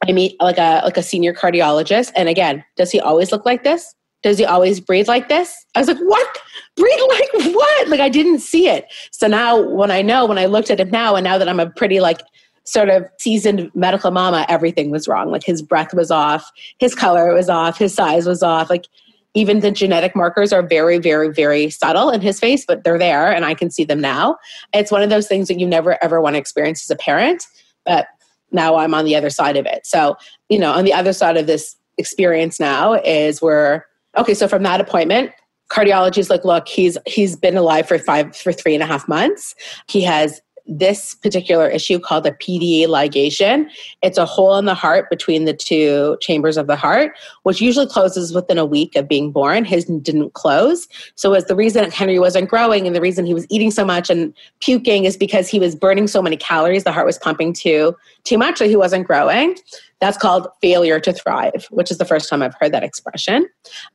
I 0.07 0.11
meet 0.11 0.35
like 0.41 0.57
a 0.57 0.81
like 0.83 0.97
a 0.97 1.03
senior 1.03 1.33
cardiologist. 1.33 2.11
And 2.15 2.29
again, 2.29 2.63
does 2.75 2.91
he 2.91 2.99
always 2.99 3.31
look 3.31 3.45
like 3.45 3.63
this? 3.63 3.93
Does 4.23 4.37
he 4.37 4.45
always 4.45 4.79
breathe 4.79 5.07
like 5.07 5.29
this? 5.29 5.65
I 5.75 5.79
was 5.79 5.87
like, 5.87 5.99
what? 5.99 6.37
Breathe 6.81 6.99
like 7.09 7.55
what? 7.55 7.87
Like 7.87 7.99
I 7.99 8.09
didn't 8.09 8.39
see 8.39 8.67
it. 8.67 8.85
So 9.11 9.27
now 9.27 9.59
when 9.59 9.91
I 9.91 10.01
know, 10.01 10.25
when 10.25 10.37
I 10.37 10.45
looked 10.45 10.69
at 10.69 10.79
him 10.79 10.91
now, 10.91 11.15
and 11.15 11.23
now 11.23 11.37
that 11.37 11.49
I'm 11.49 11.59
a 11.59 11.69
pretty 11.69 11.99
like 11.99 12.21
sort 12.65 12.89
of 12.89 13.05
seasoned 13.17 13.71
medical 13.73 14.11
mama, 14.11 14.45
everything 14.49 14.91
was 14.91 15.07
wrong. 15.07 15.31
Like 15.31 15.43
his 15.43 15.61
breath 15.61 15.93
was 15.93 16.11
off, 16.11 16.51
his 16.79 16.93
color 16.93 17.33
was 17.33 17.49
off, 17.49 17.77
his 17.77 17.93
size 17.93 18.27
was 18.27 18.43
off. 18.43 18.69
Like 18.69 18.85
even 19.33 19.59
the 19.61 19.71
genetic 19.71 20.15
markers 20.15 20.51
are 20.51 20.61
very, 20.61 20.97
very, 20.97 21.29
very 21.31 21.69
subtle 21.69 22.09
in 22.09 22.21
his 22.21 22.39
face, 22.39 22.65
but 22.65 22.83
they're 22.83 22.97
there 22.97 23.31
and 23.31 23.45
I 23.45 23.53
can 23.53 23.69
see 23.69 23.83
them 23.83 24.01
now. 24.01 24.37
It's 24.73 24.91
one 24.91 25.01
of 25.01 25.09
those 25.09 25.27
things 25.27 25.47
that 25.47 25.59
you 25.59 25.65
never 25.65 26.01
ever 26.03 26.21
want 26.21 26.35
to 26.35 26.39
experience 26.39 26.83
as 26.85 26.93
a 26.93 26.97
parent, 26.97 27.45
but 27.85 28.07
now 28.51 28.75
I'm 28.75 28.93
on 28.93 29.05
the 29.05 29.15
other 29.15 29.29
side 29.29 29.57
of 29.57 29.65
it. 29.65 29.85
So, 29.85 30.17
you 30.49 30.59
know, 30.59 30.71
on 30.71 30.85
the 30.85 30.93
other 30.93 31.13
side 31.13 31.37
of 31.37 31.47
this 31.47 31.75
experience 31.97 32.59
now 32.59 32.93
is 32.93 33.41
where 33.41 33.85
okay, 34.17 34.33
so 34.33 34.47
from 34.47 34.63
that 34.63 34.81
appointment, 34.81 35.31
cardiology's 35.69 36.29
like, 36.29 36.45
look, 36.45 36.67
he's 36.67 36.97
he's 37.05 37.35
been 37.35 37.57
alive 37.57 37.87
for 37.87 37.97
five 37.99 38.35
for 38.35 38.51
three 38.51 38.73
and 38.73 38.83
a 38.83 38.85
half 38.85 39.07
months. 39.07 39.55
He 39.87 40.01
has 40.03 40.41
this 40.67 41.15
particular 41.15 41.69
issue 41.69 41.99
called 41.99 42.25
a 42.25 42.31
PDA 42.31 42.87
ligation. 42.87 43.69
It's 44.01 44.17
a 44.17 44.25
hole 44.25 44.57
in 44.57 44.65
the 44.65 44.73
heart 44.73 45.09
between 45.09 45.45
the 45.45 45.53
two 45.53 46.17
chambers 46.21 46.57
of 46.57 46.67
the 46.67 46.75
heart, 46.75 47.13
which 47.43 47.61
usually 47.61 47.87
closes 47.87 48.33
within 48.33 48.57
a 48.57 48.65
week 48.65 48.95
of 48.95 49.07
being 49.07 49.31
born. 49.31 49.63
His 49.63 49.85
didn't 49.85 50.33
close. 50.33 50.87
So 51.15 51.31
was 51.31 51.45
the 51.45 51.55
reason 51.55 51.89
Henry 51.89 52.19
wasn't 52.19 52.49
growing 52.49 52.85
and 52.85 52.95
the 52.95 53.01
reason 53.01 53.25
he 53.25 53.33
was 53.33 53.47
eating 53.49 53.71
so 53.71 53.85
much 53.85 54.09
and 54.09 54.33
puking 54.59 55.05
is 55.05 55.15
because 55.15 55.47
he 55.47 55.59
was 55.59 55.75
burning 55.75 56.07
so 56.07 56.21
many 56.21 56.37
calories. 56.37 56.83
The 56.83 56.91
heart 56.91 57.05
was 57.05 57.17
pumping 57.17 57.53
too 57.53 57.95
too 58.23 58.37
much, 58.37 58.57
so 58.57 58.67
he 58.67 58.75
wasn't 58.75 59.07
growing. 59.07 59.55
That's 59.99 60.17
called 60.17 60.47
failure 60.61 60.99
to 60.99 61.11
thrive, 61.11 61.67
which 61.71 61.89
is 61.89 61.97
the 61.97 62.05
first 62.05 62.29
time 62.29 62.43
I've 62.43 62.55
heard 62.59 62.71
that 62.71 62.83
expression, 62.83 63.47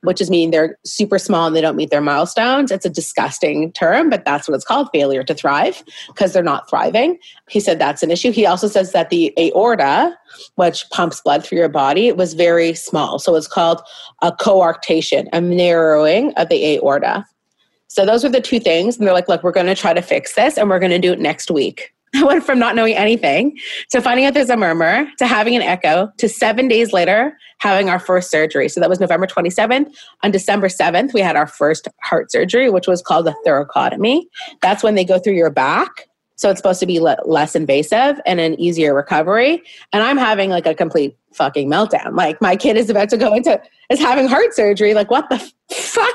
which 0.03 0.21
is 0.21 0.31
mean 0.31 0.51
they're 0.51 0.77
super 0.85 1.19
small 1.19 1.47
and 1.47 1.55
they 1.55 1.61
don't 1.61 1.77
meet 1.77 1.91
their 1.91 2.01
milestones. 2.01 2.73
It's 2.73 2.85
a 2.85 2.91
disgusting 2.91 3.73
term, 3.73 4.11
but 4.11 4.25
that's 4.25 4.49
what 4.49 4.57
it's 4.57 4.65
called 4.65 4.89
failure 4.93 5.23
to 5.23 5.35
thrive 5.35 5.83
because 6.09 6.33
they're 6.33 6.43
not 6.43 6.69
thriving. 6.69 7.19
He 7.49 7.61
said 7.61 7.79
that's 7.79 8.03
an 8.03 8.11
issue. 8.11 8.33
He 8.33 8.47
also 8.47 8.67
says 8.67 8.91
that 8.93 9.11
the 9.11 9.33
aorta, 9.39 10.17
which 10.57 10.91
pumps 10.91 11.21
blood 11.21 11.45
through 11.45 11.59
your 11.59 11.69
body, 11.69 12.11
was 12.11 12.35
very 12.35 12.75
small. 12.75 13.21
So 13.21 13.37
it's 13.37 13.47
called 13.47 13.81
a 14.23 14.33
coarctation, 14.33 15.29
a 15.33 15.41
narrowing 15.41 16.33
of 16.35 16.49
the 16.49 16.77
aorta. 16.77 17.25
So 17.87 18.07
those 18.07 18.25
are 18.25 18.31
the 18.31 18.41
two 18.41 18.59
things. 18.59 18.97
And 18.97 19.07
they're 19.07 19.15
like, 19.15 19.29
look, 19.29 19.43
we're 19.43 19.53
going 19.53 19.67
to 19.67 19.75
try 19.75 19.93
to 19.93 20.03
fix 20.03 20.35
this 20.35 20.57
and 20.57 20.69
we're 20.69 20.79
going 20.79 20.93
to 20.93 20.99
do 20.99 21.13
it 21.13 21.21
next 21.21 21.51
week. 21.51 21.95
I 22.15 22.25
went 22.25 22.45
from 22.45 22.59
not 22.59 22.77
knowing 22.77 22.95
anything 22.95 23.59
to 23.91 24.01
finding 24.01 24.27
out 24.27 24.35
there's 24.35 24.51
a 24.51 24.57
murmur 24.57 25.07
to 25.19 25.27
having 25.27 25.57
an 25.57 25.63
echo 25.63 26.11
to 26.19 26.29
seven 26.29 26.69
days 26.69 26.93
later 26.93 27.37
having 27.59 27.89
our 27.89 27.99
first 27.99 28.31
surgery. 28.31 28.69
So 28.69 28.81
that 28.81 28.91
was 28.91 29.01
November 29.01 29.27
27th. 29.27 29.95
On 30.23 30.31
December 30.31 30.69
7th, 30.69 31.15
we 31.15 31.21
had 31.21 31.37
our 31.37 31.47
first 31.47 31.89
heart 32.03 32.31
surgery, 32.31 32.69
which 32.71 32.87
was 32.87 33.01
called 33.03 33.29
a 33.29 33.35
thoracotomy. 33.47 34.25
That's 34.61 34.83
when 34.83 34.95
they 34.95 35.05
go 35.05 35.19
through 35.19 35.35
your 35.35 35.51
back. 35.51 36.09
So 36.37 36.51
it's 36.51 36.59
supposed 36.59 36.81
to 36.81 36.87
be 36.87 36.99
le- 36.99 37.19
less 37.25 37.55
invasive 37.55 38.21
and 38.27 38.41
an 38.41 38.61
easier 38.61 38.95
recovery. 38.95 39.63
And 39.93 40.03
I'm 40.03 40.17
having 40.17 40.51
like 40.51 40.67
a 40.67 40.75
complete 40.75 41.17
fucking 41.35 41.71
meltdown. 41.71 42.17
Like 42.17 42.41
my 42.43 42.57
kid 42.57 42.77
is 42.77 42.91
about 42.91 43.09
to 43.11 43.17
go 43.17 43.33
into, 43.33 43.61
is 43.91 44.01
having 44.01 44.27
heart 44.27 44.53
surgery. 44.55 44.93
Like 44.93 45.11
what 45.11 45.31
the 45.31 45.39
fuck? 45.71 46.15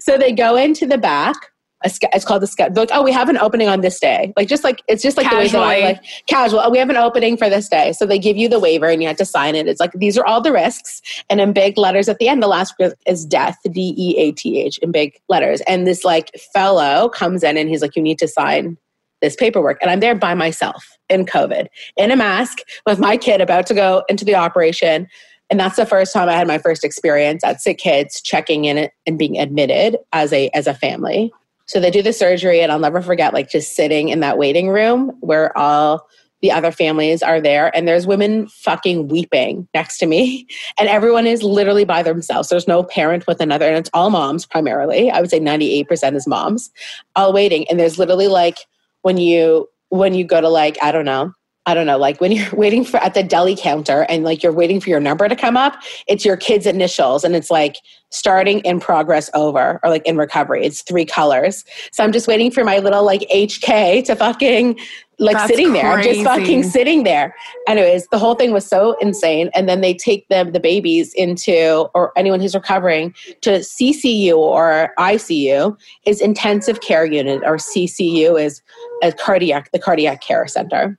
So 0.00 0.18
they 0.18 0.32
go 0.32 0.56
into 0.56 0.84
the 0.84 0.98
back 0.98 1.36
a, 1.84 1.90
it's 2.14 2.24
called 2.24 2.42
the 2.42 2.46
schedule. 2.46 2.76
Like, 2.76 2.90
oh, 2.92 3.02
we 3.02 3.12
have 3.12 3.28
an 3.28 3.38
opening 3.38 3.68
on 3.68 3.80
this 3.80 4.00
day. 4.00 4.32
Like, 4.36 4.48
just 4.48 4.64
like 4.64 4.82
it's 4.88 5.02
just 5.02 5.16
like 5.16 5.26
Casually. 5.26 5.48
the 5.48 5.58
way 5.58 5.80
that 5.82 5.86
I 5.86 5.92
like 5.92 6.04
casual. 6.26 6.60
Oh, 6.60 6.70
we 6.70 6.78
have 6.78 6.90
an 6.90 6.96
opening 6.96 7.36
for 7.36 7.48
this 7.48 7.68
day. 7.68 7.92
So 7.92 8.06
they 8.06 8.18
give 8.18 8.36
you 8.36 8.48
the 8.48 8.58
waiver 8.58 8.86
and 8.86 9.00
you 9.02 9.08
have 9.08 9.16
to 9.18 9.24
sign 9.24 9.54
it. 9.54 9.68
It's 9.68 9.80
like 9.80 9.92
these 9.92 10.18
are 10.18 10.26
all 10.26 10.40
the 10.40 10.52
risks, 10.52 11.00
and 11.30 11.40
in 11.40 11.52
big 11.52 11.78
letters 11.78 12.08
at 12.08 12.18
the 12.18 12.28
end, 12.28 12.42
the 12.42 12.48
last 12.48 12.74
is 13.06 13.24
death, 13.24 13.58
D 13.70 13.94
E 13.96 14.16
A 14.18 14.32
T 14.32 14.60
H, 14.60 14.78
in 14.78 14.90
big 14.92 15.20
letters. 15.28 15.60
And 15.62 15.86
this 15.86 16.04
like 16.04 16.30
fellow 16.52 17.08
comes 17.08 17.42
in 17.42 17.56
and 17.56 17.68
he's 17.68 17.82
like, 17.82 17.96
you 17.96 18.02
need 18.02 18.18
to 18.18 18.28
sign 18.28 18.76
this 19.20 19.34
paperwork, 19.34 19.78
and 19.82 19.90
I'm 19.90 20.00
there 20.00 20.14
by 20.14 20.34
myself 20.34 20.96
in 21.08 21.26
COVID 21.26 21.66
in 21.96 22.10
a 22.10 22.16
mask 22.16 22.58
with 22.86 22.98
my 22.98 23.16
kid 23.16 23.40
about 23.40 23.66
to 23.66 23.74
go 23.74 24.04
into 24.08 24.24
the 24.24 24.34
operation. 24.34 25.08
And 25.50 25.58
that's 25.58 25.76
the 25.76 25.86
first 25.86 26.12
time 26.12 26.28
I 26.28 26.34
had 26.34 26.46
my 26.46 26.58
first 26.58 26.84
experience 26.84 27.42
at 27.42 27.62
Sick 27.62 27.78
Kids 27.78 28.20
checking 28.20 28.66
in 28.66 28.90
and 29.06 29.18
being 29.18 29.38
admitted 29.38 29.96
as 30.12 30.32
a 30.32 30.50
as 30.50 30.66
a 30.66 30.74
family. 30.74 31.32
So 31.68 31.80
they 31.80 31.90
do 31.90 32.02
the 32.02 32.12
surgery, 32.12 32.60
and 32.60 32.72
I'll 32.72 32.78
never 32.78 33.00
forget 33.02 33.34
like 33.34 33.50
just 33.50 33.76
sitting 33.76 34.08
in 34.08 34.20
that 34.20 34.38
waiting 34.38 34.68
room 34.68 35.12
where 35.20 35.56
all 35.56 36.08
the 36.40 36.50
other 36.52 36.70
families 36.70 37.22
are 37.22 37.40
there, 37.40 37.74
and 37.76 37.86
there's 37.86 38.06
women 38.06 38.48
fucking 38.48 39.08
weeping 39.08 39.68
next 39.74 39.98
to 39.98 40.06
me, 40.06 40.46
and 40.78 40.88
everyone 40.88 41.26
is 41.26 41.42
literally 41.42 41.84
by 41.84 42.02
themselves. 42.02 42.48
There's 42.48 42.68
no 42.68 42.82
parent 42.82 43.26
with 43.26 43.40
another, 43.40 43.66
and 43.66 43.76
it's 43.76 43.90
all 43.92 44.10
moms 44.10 44.46
primarily. 44.46 45.10
I 45.10 45.20
would 45.20 45.30
say 45.30 45.40
98% 45.40 46.16
is 46.16 46.26
moms, 46.26 46.70
all 47.16 47.32
waiting. 47.32 47.68
And 47.68 47.78
there's 47.78 47.98
literally 47.98 48.28
like 48.28 48.56
when 49.02 49.18
you 49.18 49.68
when 49.90 50.14
you 50.14 50.24
go 50.24 50.40
to 50.40 50.48
like 50.48 50.76
I 50.82 50.92
don't 50.92 51.04
know 51.04 51.32
I 51.68 51.74
don't 51.74 51.84
know, 51.84 51.98
like 51.98 52.18
when 52.18 52.32
you're 52.32 52.50
waiting 52.54 52.82
for 52.82 52.96
at 52.96 53.12
the 53.12 53.22
deli 53.22 53.54
counter 53.54 54.06
and 54.08 54.24
like 54.24 54.42
you're 54.42 54.52
waiting 54.52 54.80
for 54.80 54.88
your 54.88 55.00
number 55.00 55.28
to 55.28 55.36
come 55.36 55.56
up, 55.56 55.76
it's 56.06 56.24
your 56.24 56.38
kid's 56.38 56.66
initials 56.66 57.24
and 57.24 57.36
it's 57.36 57.50
like 57.50 57.76
starting 58.08 58.60
in 58.60 58.80
progress 58.80 59.28
over 59.34 59.78
or 59.82 59.90
like 59.90 60.04
in 60.06 60.16
recovery. 60.16 60.64
It's 60.64 60.80
three 60.80 61.04
colors. 61.04 61.66
So 61.92 62.02
I'm 62.02 62.10
just 62.10 62.26
waiting 62.26 62.50
for 62.50 62.64
my 62.64 62.78
little 62.78 63.04
like 63.04 63.20
HK 63.30 64.02
to 64.06 64.16
fucking 64.16 64.78
like 65.18 65.36
That's 65.36 65.50
sitting 65.50 65.74
there, 65.74 65.92
Crazy. 65.94 66.08
I'm 66.08 66.14
just 66.14 66.24
fucking 66.24 66.62
sitting 66.62 67.02
there. 67.02 67.34
Anyways, 67.66 68.06
the 68.06 68.18
whole 68.18 68.34
thing 68.34 68.52
was 68.52 68.64
so 68.64 68.96
insane. 69.00 69.50
And 69.52 69.68
then 69.68 69.82
they 69.82 69.92
take 69.92 70.26
them, 70.28 70.52
the 70.52 70.60
babies, 70.60 71.12
into 71.14 71.88
or 71.92 72.12
anyone 72.16 72.40
who's 72.40 72.54
recovering 72.54 73.12
to 73.42 73.58
CCU 73.58 74.36
or 74.36 74.94
ICU 74.98 75.76
is 76.06 76.20
intensive 76.20 76.80
care 76.80 77.04
unit, 77.04 77.42
or 77.44 77.56
CCU 77.56 78.40
is 78.40 78.62
a 79.02 79.12
cardiac, 79.12 79.70
the 79.72 79.78
cardiac 79.78 80.22
care 80.22 80.46
center. 80.46 80.96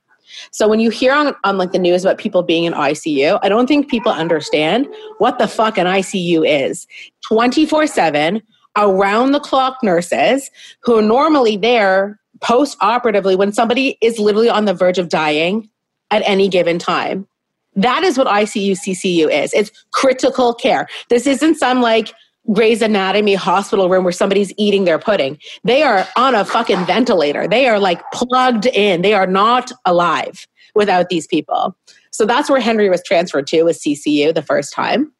So 0.50 0.68
when 0.68 0.80
you 0.80 0.90
hear 0.90 1.12
on, 1.12 1.34
on 1.44 1.58
like 1.58 1.72
the 1.72 1.78
news 1.78 2.04
about 2.04 2.18
people 2.18 2.42
being 2.42 2.64
in 2.64 2.72
ICU, 2.72 3.38
I 3.42 3.48
don't 3.48 3.66
think 3.66 3.88
people 3.88 4.12
understand 4.12 4.86
what 5.18 5.38
the 5.38 5.48
fuck 5.48 5.78
an 5.78 5.86
ICU 5.86 6.46
is. 6.46 6.86
24/7 7.30 8.42
around 8.76 9.32
the 9.32 9.40
clock 9.40 9.78
nurses 9.82 10.50
who 10.82 10.96
are 10.96 11.02
normally 11.02 11.56
there 11.56 12.18
post 12.40 12.76
operatively 12.80 13.36
when 13.36 13.52
somebody 13.52 13.98
is 14.00 14.18
literally 14.18 14.48
on 14.48 14.64
the 14.64 14.74
verge 14.74 14.98
of 14.98 15.08
dying 15.08 15.68
at 16.10 16.22
any 16.24 16.48
given 16.48 16.78
time. 16.78 17.26
That 17.76 18.02
is 18.02 18.18
what 18.18 18.26
ICU 18.26 18.72
CCU 18.72 19.30
is. 19.30 19.52
It's 19.52 19.70
critical 19.92 20.54
care. 20.54 20.88
This 21.08 21.26
isn't 21.26 21.56
some 21.56 21.80
like 21.80 22.12
Grey's 22.52 22.82
Anatomy 22.82 23.34
hospital 23.34 23.88
room 23.88 24.04
where 24.04 24.12
somebody's 24.12 24.52
eating 24.56 24.84
their 24.84 24.98
pudding. 24.98 25.38
They 25.64 25.82
are 25.82 26.06
on 26.16 26.34
a 26.34 26.44
fucking 26.44 26.84
ventilator. 26.86 27.46
They 27.46 27.68
are 27.68 27.78
like 27.78 28.02
plugged 28.12 28.66
in. 28.66 29.02
They 29.02 29.14
are 29.14 29.26
not 29.26 29.70
alive 29.84 30.46
without 30.74 31.08
these 31.08 31.26
people. 31.26 31.76
So 32.10 32.26
that's 32.26 32.50
where 32.50 32.60
Henry 32.60 32.90
was 32.90 33.02
transferred 33.04 33.46
to 33.48 33.62
was 33.62 33.78
CCU 33.78 34.34
the 34.34 34.42
first 34.42 34.72
time. 34.72 35.12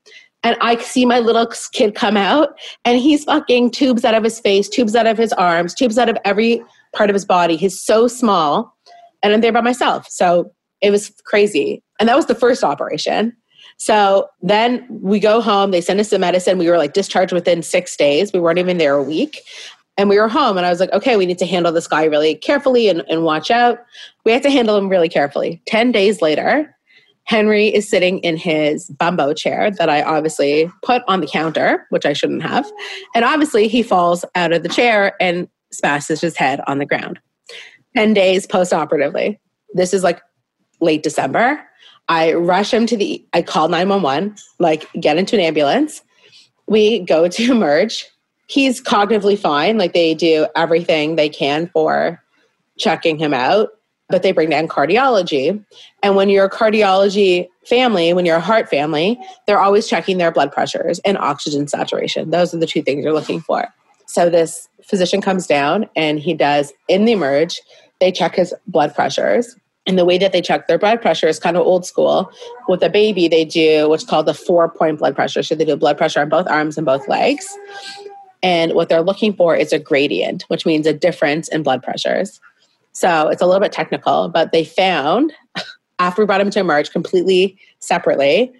And 0.43 0.57
I 0.61 0.77
see 0.79 1.05
my 1.05 1.19
little 1.19 1.47
kid 1.73 1.95
come 1.95 2.17
out 2.17 2.59
and 2.85 2.99
he's 2.99 3.25
fucking 3.25 3.73
tubes 3.73 4.05
out 4.05 4.15
of 4.15 4.25
his 4.25 4.41
face, 4.41 4.69
tubes 4.69 4.97
out 4.97 5.07
of 5.07 5.19
his 5.19 5.33
arms, 5.35 5.75
tubes 5.75 5.99
out 5.99 6.09
of 6.09 6.17
every 6.25 6.63
part 6.95 7.11
of 7.11 7.15
his 7.15 7.25
body. 7.25 7.57
He's 7.57 7.81
so 7.81 8.09
small. 8.09 8.75
And 9.23 9.35
I'm 9.35 9.43
there 9.43 9.53
by 9.53 9.61
myself. 9.61 10.07
So 10.09 10.51
it 10.81 10.91
was 10.91 11.13
crazy. 11.25 11.83
And 11.99 12.09
that 12.09 12.17
was 12.17 12.27
the 12.27 12.35
first 12.35 12.65
operation. 12.65 13.37
So 13.81 14.29
then 14.43 14.87
we 14.91 15.19
go 15.19 15.41
home. 15.41 15.71
They 15.71 15.81
send 15.81 16.01
us 16.01 16.11
the 16.11 16.19
medicine. 16.19 16.59
We 16.59 16.69
were 16.69 16.77
like 16.77 16.93
discharged 16.93 17.33
within 17.33 17.63
six 17.63 17.97
days. 17.97 18.31
We 18.31 18.39
weren't 18.39 18.59
even 18.59 18.77
there 18.77 18.95
a 18.95 19.03
week. 19.03 19.41
And 19.97 20.11
we 20.11 20.19
were 20.19 20.29
home. 20.29 20.59
And 20.59 20.67
I 20.67 20.71
was 20.71 20.81
like, 20.81 20.93
okay, 20.93 21.17
we 21.17 21.25
need 21.25 21.39
to 21.39 21.47
handle 21.47 21.73
this 21.73 21.89
guy 21.89 22.05
really 22.05 22.35
carefully 22.35 22.91
and, 22.91 23.03
and 23.09 23.25
watch 23.25 23.51
out. 23.51 23.79
We 24.27 24.33
had 24.33 24.43
to 24.43 24.51
handle 24.51 24.77
him 24.77 24.91
really 24.91 25.09
carefully. 25.09 25.63
10 25.65 25.93
days 25.93 26.21
later, 26.21 26.77
Henry 27.25 27.69
is 27.69 27.89
sitting 27.89 28.19
in 28.19 28.37
his 28.37 28.91
bumbo 28.91 29.33
chair 29.33 29.71
that 29.71 29.89
I 29.89 30.03
obviously 30.03 30.71
put 30.83 31.03
on 31.09 31.23
the 31.23 31.27
counter, 31.27 31.87
which 31.89 32.05
I 32.05 32.13
shouldn't 32.13 32.43
have. 32.43 32.71
And 33.15 33.25
obviously, 33.25 33.67
he 33.67 33.83
falls 33.83 34.27
out 34.35 34.53
of 34.53 34.63
the 34.63 34.69
chair 34.69 35.15
and 35.23 35.49
smashes 35.73 36.21
his 36.21 36.37
head 36.37 36.61
on 36.67 36.79
the 36.79 36.87
ground. 36.87 37.19
10 37.97 38.13
days 38.13 38.47
post 38.47 38.75
operatively. 38.75 39.41
This 39.73 39.95
is 39.95 40.03
like 40.03 40.21
late 40.81 41.03
December. 41.03 41.65
I 42.11 42.33
rush 42.33 42.75
him 42.75 42.87
to 42.87 42.97
the, 42.97 43.25
I 43.33 43.41
call 43.41 43.69
911, 43.69 44.35
like 44.59 44.91
get 45.01 45.17
into 45.17 45.37
an 45.37 45.43
ambulance. 45.43 46.03
We 46.67 46.99
go 46.99 47.29
to 47.37 47.53
emerge. 47.53 48.07
He's 48.49 48.83
cognitively 48.83 49.39
fine. 49.39 49.79
Like 49.79 49.95
they 49.95 50.15
do 50.15 50.49
everything 50.57 51.15
they 51.15 51.29
can 51.29 51.69
for 51.69 52.21
checking 52.79 53.17
him 53.17 53.33
out, 53.33 53.69
but 54.09 54.25
they 54.25 54.33
bring 54.33 54.51
down 54.51 54.67
cardiology. 54.67 55.65
And 56.03 56.17
when 56.17 56.29
you're 56.29 56.47
a 56.47 56.51
cardiology 56.51 57.49
family, 57.65 58.13
when 58.13 58.27
you're 58.27 58.37
a 58.37 58.41
heart 58.41 58.69
family, 58.69 59.17
they're 59.47 59.61
always 59.61 59.87
checking 59.87 60.19
their 60.19 60.33
blood 60.33 60.51
pressures 60.51 60.99
and 61.05 61.17
oxygen 61.17 61.69
saturation. 61.69 62.31
Those 62.31 62.53
are 62.53 62.59
the 62.59 62.67
two 62.67 62.83
things 62.83 63.05
you're 63.05 63.13
looking 63.13 63.41
for. 63.41 63.69
So 64.07 64.29
this 64.29 64.69
physician 64.83 65.21
comes 65.21 65.47
down 65.47 65.89
and 65.95 66.19
he 66.19 66.35
does 66.35 66.73
in 66.89 67.05
the 67.05 67.13
emerge, 67.13 67.61
they 68.01 68.11
check 68.11 68.35
his 68.35 68.53
blood 68.67 68.97
pressures. 68.97 69.55
And 69.91 69.99
the 69.99 70.05
way 70.05 70.19
that 70.19 70.31
they 70.31 70.41
check 70.41 70.69
their 70.69 70.79
blood 70.79 71.03
pressure 71.03 71.27
is 71.27 71.41
kind 71.41 71.57
of 71.57 71.67
old 71.67 71.85
school. 71.85 72.31
With 72.69 72.81
a 72.81 72.89
baby, 72.89 73.27
they 73.27 73.45
do 73.45 73.89
what's 73.89 74.05
called 74.05 74.27
the 74.27 74.35
four 74.35 74.69
point 74.69 75.01
blood 75.01 75.17
pressure. 75.17 75.43
So 75.43 75.57
they 75.57 75.65
do 75.65 75.75
blood 75.75 75.99
pressure 75.99 76.21
on 76.21 76.29
both 76.29 76.47
arms 76.47 76.79
and 76.79 76.85
both 76.85 77.09
legs. 77.09 77.45
And 78.41 78.75
what 78.75 78.89
they're 78.89 79.03
looking 79.03 79.35
for 79.35 79.57
is 79.57 79.73
a 79.73 79.81
gradient, 79.81 80.45
which 80.47 80.65
means 80.65 80.87
a 80.87 80.93
difference 80.93 81.49
in 81.49 81.65
blood 81.65 81.83
pressures. 81.83 82.41
So 82.93 83.27
it's 83.27 83.43
a 83.43 83.47
little 83.47 83.61
bit 83.61 83.73
technical, 83.73 84.29
but 84.29 84.53
they 84.53 84.65
found 84.65 85.33
after 85.99 86.23
we 86.23 86.27
brought 86.27 86.41
him 86.41 86.51
to 86.51 86.61
emerge 86.61 86.93
completely 86.93 87.59
separately 87.81 88.53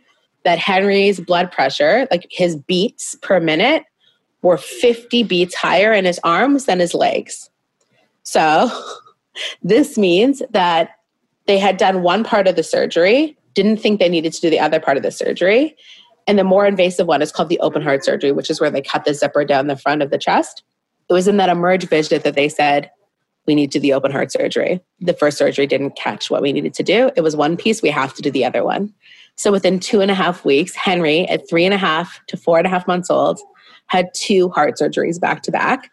that 0.43 0.59
Henry's 0.59 1.21
blood 1.21 1.53
pressure, 1.53 2.09
like 2.11 2.27
his 2.29 2.57
beats 2.57 3.15
per 3.23 3.39
minute, 3.39 3.85
were 4.43 4.57
50 4.57 5.23
beats 5.23 5.55
higher 5.55 5.93
in 5.93 6.05
his 6.05 6.19
arms 6.25 6.65
than 6.65 6.81
his 6.81 6.93
legs. 6.93 7.49
So 8.25 8.69
this 9.63 9.97
means 9.97 10.43
that 10.51 10.97
they 11.51 11.59
had 11.59 11.77
done 11.77 12.03
one 12.03 12.23
part 12.23 12.47
of 12.47 12.55
the 12.55 12.63
surgery, 12.63 13.37
didn't 13.55 13.79
think 13.79 13.99
they 13.99 14.09
needed 14.09 14.33
to 14.33 14.41
do 14.41 14.51
the 14.51 14.61
other 14.61 14.79
part 14.79 14.97
of 14.97 15.03
the 15.03 15.11
surgery. 15.11 15.77
And 16.29 16.39
the 16.39 16.45
more 16.45 16.65
invasive 16.65 17.09
one 17.09 17.23
is 17.23 17.33
called 17.33 17.49
the 17.49 17.59
open 17.59 17.83
heart 17.83 18.05
surgery, 18.05 18.31
which 18.31 18.51
is 18.51 18.61
where 18.61 18.71
they 18.71 18.81
cut 18.81 19.05
the 19.05 19.15
zipper 19.15 19.45
down 19.45 19.67
the 19.67 19.77
front 19.77 20.01
of 20.01 20.11
the 20.11 20.19
chest. 20.19 20.63
It 21.09 21.13
was 21.13 21.27
in 21.27 21.39
that 21.39 21.49
emerge 21.49 21.89
visit 21.89 22.23
that 22.23 22.37
they 22.37 22.49
said, 22.49 22.89
we 23.49 23.57
need 23.57 23.73
to 23.73 23.81
do 23.81 23.83
the 23.83 23.95
open 23.95 24.13
heart 24.13 24.31
surgery. 24.31 24.81
The 25.01 25.13
first 25.13 25.39
surgery 25.39 25.67
didn't 25.67 25.97
catch 25.97 26.31
what 26.31 26.41
we 26.41 26.53
needed 26.53 26.73
to 26.75 26.85
do. 26.85 27.11
It 27.17 27.23
was 27.23 27.35
one 27.35 27.57
piece, 27.57 27.83
we 27.83 27.91
have 27.91 28.15
to 28.15 28.23
do 28.23 28.31
the 28.31 28.45
other 28.45 28.63
one. 28.63 28.95
So 29.35 29.51
within 29.51 29.81
two 29.81 30.01
and 30.01 30.11
a 30.11 30.15
half 30.15 30.45
weeks, 30.45 30.77
Henry, 30.77 31.27
at 31.29 31.49
three 31.49 31.65
and 31.65 31.75
a 31.75 31.79
half 31.79 32.21
to 32.29 32.37
four 32.37 32.59
and 32.59 32.67
a 32.67 32.71
half 32.71 32.87
months 32.87 33.11
old, 33.11 33.41
had 33.87 34.15
two 34.15 34.51
heart 34.51 34.77
surgeries 34.81 35.21
back 35.21 35.43
to 35.43 35.51
back. 35.51 35.91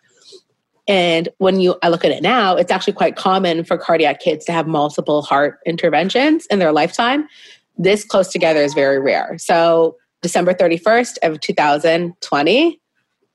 And 0.87 1.29
when 1.37 1.59
you 1.59 1.75
I 1.83 1.89
look 1.89 2.05
at 2.05 2.11
it 2.11 2.23
now, 2.23 2.55
it's 2.55 2.71
actually 2.71 2.93
quite 2.93 3.15
common 3.15 3.63
for 3.63 3.77
cardiac 3.77 4.19
kids 4.19 4.45
to 4.45 4.51
have 4.51 4.67
multiple 4.67 5.21
heart 5.21 5.59
interventions 5.65 6.45
in 6.47 6.59
their 6.59 6.71
lifetime. 6.71 7.27
This 7.77 8.03
close 8.03 8.29
together 8.29 8.61
is 8.61 8.73
very 8.73 8.99
rare. 8.99 9.37
So 9.37 9.97
December 10.21 10.53
31st 10.53 11.17
of 11.23 11.39
2020, 11.41 12.81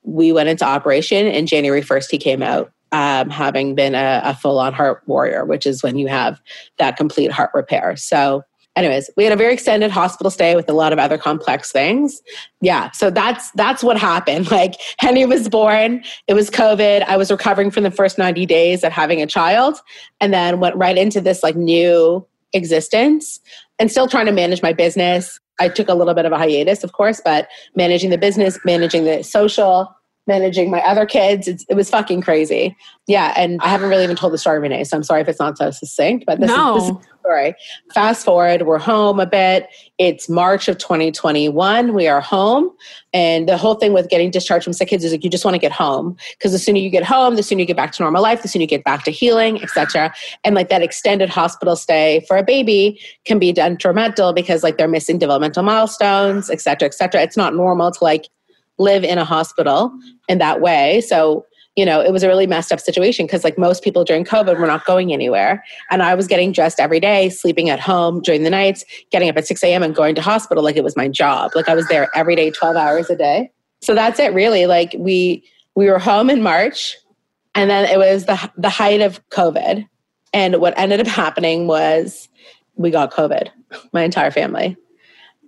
we 0.02 0.32
went 0.32 0.48
into 0.48 0.64
operation 0.64 1.26
and 1.26 1.46
January 1.46 1.82
1st 1.82 2.10
he 2.10 2.18
came 2.18 2.42
out 2.42 2.72
um, 2.90 3.30
having 3.30 3.74
been 3.74 3.94
a, 3.94 4.20
a 4.24 4.34
full-on 4.34 4.72
heart 4.72 5.02
warrior, 5.06 5.44
which 5.44 5.66
is 5.66 5.82
when 5.82 5.96
you 5.96 6.08
have 6.08 6.40
that 6.78 6.96
complete 6.96 7.30
heart 7.30 7.50
repair. 7.54 7.96
So 7.96 8.42
anyways 8.76 9.10
we 9.16 9.24
had 9.24 9.32
a 9.32 9.36
very 9.36 9.52
extended 9.52 9.90
hospital 9.90 10.30
stay 10.30 10.56
with 10.56 10.68
a 10.68 10.72
lot 10.72 10.92
of 10.92 10.98
other 10.98 11.18
complex 11.18 11.72
things. 11.72 12.20
Yeah 12.60 12.90
so 12.92 13.10
that's 13.10 13.50
that's 13.52 13.82
what 13.82 13.98
happened. 13.98 14.50
Like 14.52 14.74
henry 14.98 15.24
was 15.24 15.48
born 15.48 16.04
it 16.26 16.34
was 16.34 16.50
covid 16.50 17.02
i 17.04 17.16
was 17.16 17.30
recovering 17.30 17.70
from 17.70 17.84
the 17.84 17.90
first 17.90 18.18
90 18.18 18.44
days 18.44 18.84
of 18.84 18.92
having 18.92 19.22
a 19.22 19.26
child 19.26 19.80
and 20.20 20.32
then 20.32 20.60
went 20.60 20.76
right 20.76 20.98
into 20.98 21.20
this 21.20 21.42
like 21.42 21.56
new 21.56 22.26
existence 22.52 23.40
and 23.78 23.90
still 23.90 24.06
trying 24.06 24.26
to 24.26 24.32
manage 24.32 24.62
my 24.62 24.72
business. 24.72 25.40
I 25.58 25.68
took 25.68 25.88
a 25.88 25.94
little 25.94 26.14
bit 26.14 26.26
of 26.26 26.32
a 26.32 26.38
hiatus 26.38 26.84
of 26.84 26.92
course 26.92 27.20
but 27.24 27.48
managing 27.74 28.10
the 28.10 28.18
business 28.18 28.58
managing 28.64 29.04
the 29.04 29.22
social 29.22 29.94
managing 30.26 30.70
my 30.70 30.80
other 30.80 31.04
kids. 31.06 31.48
It's, 31.48 31.64
it 31.68 31.74
was 31.74 31.90
fucking 31.90 32.20
crazy. 32.22 32.76
Yeah 33.08 33.32
and 33.36 33.60
i 33.62 33.68
haven't 33.68 33.88
really 33.90 34.04
even 34.04 34.14
told 34.14 34.32
the 34.32 34.38
story 34.38 34.60
renee 34.60 34.84
so 34.84 34.96
i'm 34.96 35.02
sorry 35.02 35.20
if 35.22 35.28
it's 35.28 35.40
not 35.40 35.58
so 35.58 35.72
succinct 35.72 36.24
but 36.24 36.38
this, 36.38 36.48
No. 36.48 36.76
is, 36.76 36.82
this 36.84 36.90
is 36.92 36.96
the 36.98 37.18
story. 37.18 37.54
Fast 37.92 38.24
forward 38.24 38.62
we're 38.62 38.78
home 38.78 39.18
a 39.18 39.26
bit. 39.26 39.68
It's 39.98 40.28
march 40.28 40.68
of 40.68 40.78
2021 40.78 41.94
we 41.94 42.06
are 42.06 42.20
home 42.20 42.70
and 43.12 43.48
the 43.48 43.56
whole 43.56 43.74
thing 43.74 43.92
with 43.92 44.08
getting 44.08 44.30
discharged 44.30 44.62
from 44.64 44.72
sick 44.72 44.88
kids 44.88 45.04
is 45.04 45.10
like 45.10 45.24
you 45.24 45.30
just 45.30 45.44
want 45.44 45.54
to 45.56 45.58
get 45.58 45.72
home 45.72 46.16
because 46.38 46.52
the 46.52 46.58
sooner 46.60 46.78
you 46.78 46.90
get 46.90 47.02
home 47.02 47.34
the 47.34 47.42
sooner 47.42 47.60
you 47.60 47.66
get 47.66 47.76
back 47.76 47.90
to 47.92 48.02
normal 48.02 48.22
life 48.22 48.42
the 48.42 48.48
sooner 48.48 48.62
you 48.62 48.68
get 48.68 48.84
back 48.84 49.02
to 49.02 49.10
healing 49.10 49.60
etc 49.62 50.14
and 50.44 50.54
like 50.54 50.68
that 50.68 50.80
extended 50.82 51.28
hospital 51.28 51.74
stay 51.74 52.24
for 52.28 52.36
a 52.36 52.44
baby 52.44 53.00
can 53.24 53.40
be 53.40 53.52
detrimental 53.52 54.32
because 54.32 54.62
like 54.62 54.78
they're 54.78 54.86
missing 54.86 55.18
developmental 55.18 55.64
milestones 55.64 56.50
etc 56.50 56.86
etc 56.86 57.20
it's 57.20 57.36
not 57.36 57.54
normal 57.56 57.90
to 57.90 58.04
like 58.04 58.28
live 58.78 59.04
in 59.04 59.18
a 59.18 59.24
hospital 59.24 59.92
in 60.28 60.38
that 60.38 60.60
way. 60.60 61.00
So, 61.00 61.44
you 61.76 61.86
know, 61.86 62.00
it 62.00 62.12
was 62.12 62.22
a 62.22 62.28
really 62.28 62.46
messed 62.46 62.72
up 62.72 62.80
situation 62.80 63.26
because, 63.26 63.44
like 63.44 63.56
most 63.56 63.82
people 63.82 64.04
during 64.04 64.24
COVID, 64.24 64.58
were 64.58 64.66
not 64.66 64.84
going 64.84 65.12
anywhere. 65.12 65.64
And 65.90 66.02
I 66.02 66.14
was 66.14 66.26
getting 66.26 66.52
dressed 66.52 66.78
every 66.78 67.00
day, 67.00 67.30
sleeping 67.30 67.70
at 67.70 67.80
home 67.80 68.20
during 68.20 68.42
the 68.42 68.50
nights, 68.50 68.84
getting 69.10 69.28
up 69.28 69.36
at 69.36 69.46
6 69.46 69.62
a.m. 69.64 69.82
and 69.82 69.94
going 69.94 70.14
to 70.14 70.22
hospital 70.22 70.62
like 70.62 70.76
it 70.76 70.84
was 70.84 70.96
my 70.96 71.08
job. 71.08 71.52
Like 71.54 71.68
I 71.68 71.74
was 71.74 71.88
there 71.88 72.08
every 72.14 72.36
day, 72.36 72.50
12 72.50 72.76
hours 72.76 73.08
a 73.08 73.16
day. 73.16 73.50
So 73.80 73.94
that's 73.94 74.18
it 74.18 74.32
really. 74.32 74.66
Like 74.66 74.94
we 74.98 75.44
we 75.74 75.88
were 75.88 75.98
home 75.98 76.28
in 76.28 76.42
March 76.42 76.96
and 77.54 77.70
then 77.70 77.88
it 77.88 77.98
was 77.98 78.26
the 78.26 78.50
the 78.56 78.70
height 78.70 79.00
of 79.00 79.26
COVID. 79.30 79.86
And 80.32 80.60
what 80.60 80.78
ended 80.78 81.00
up 81.00 81.06
happening 81.06 81.66
was 81.66 82.28
we 82.76 82.90
got 82.90 83.12
COVID, 83.12 83.48
my 83.92 84.02
entire 84.02 84.30
family. 84.30 84.76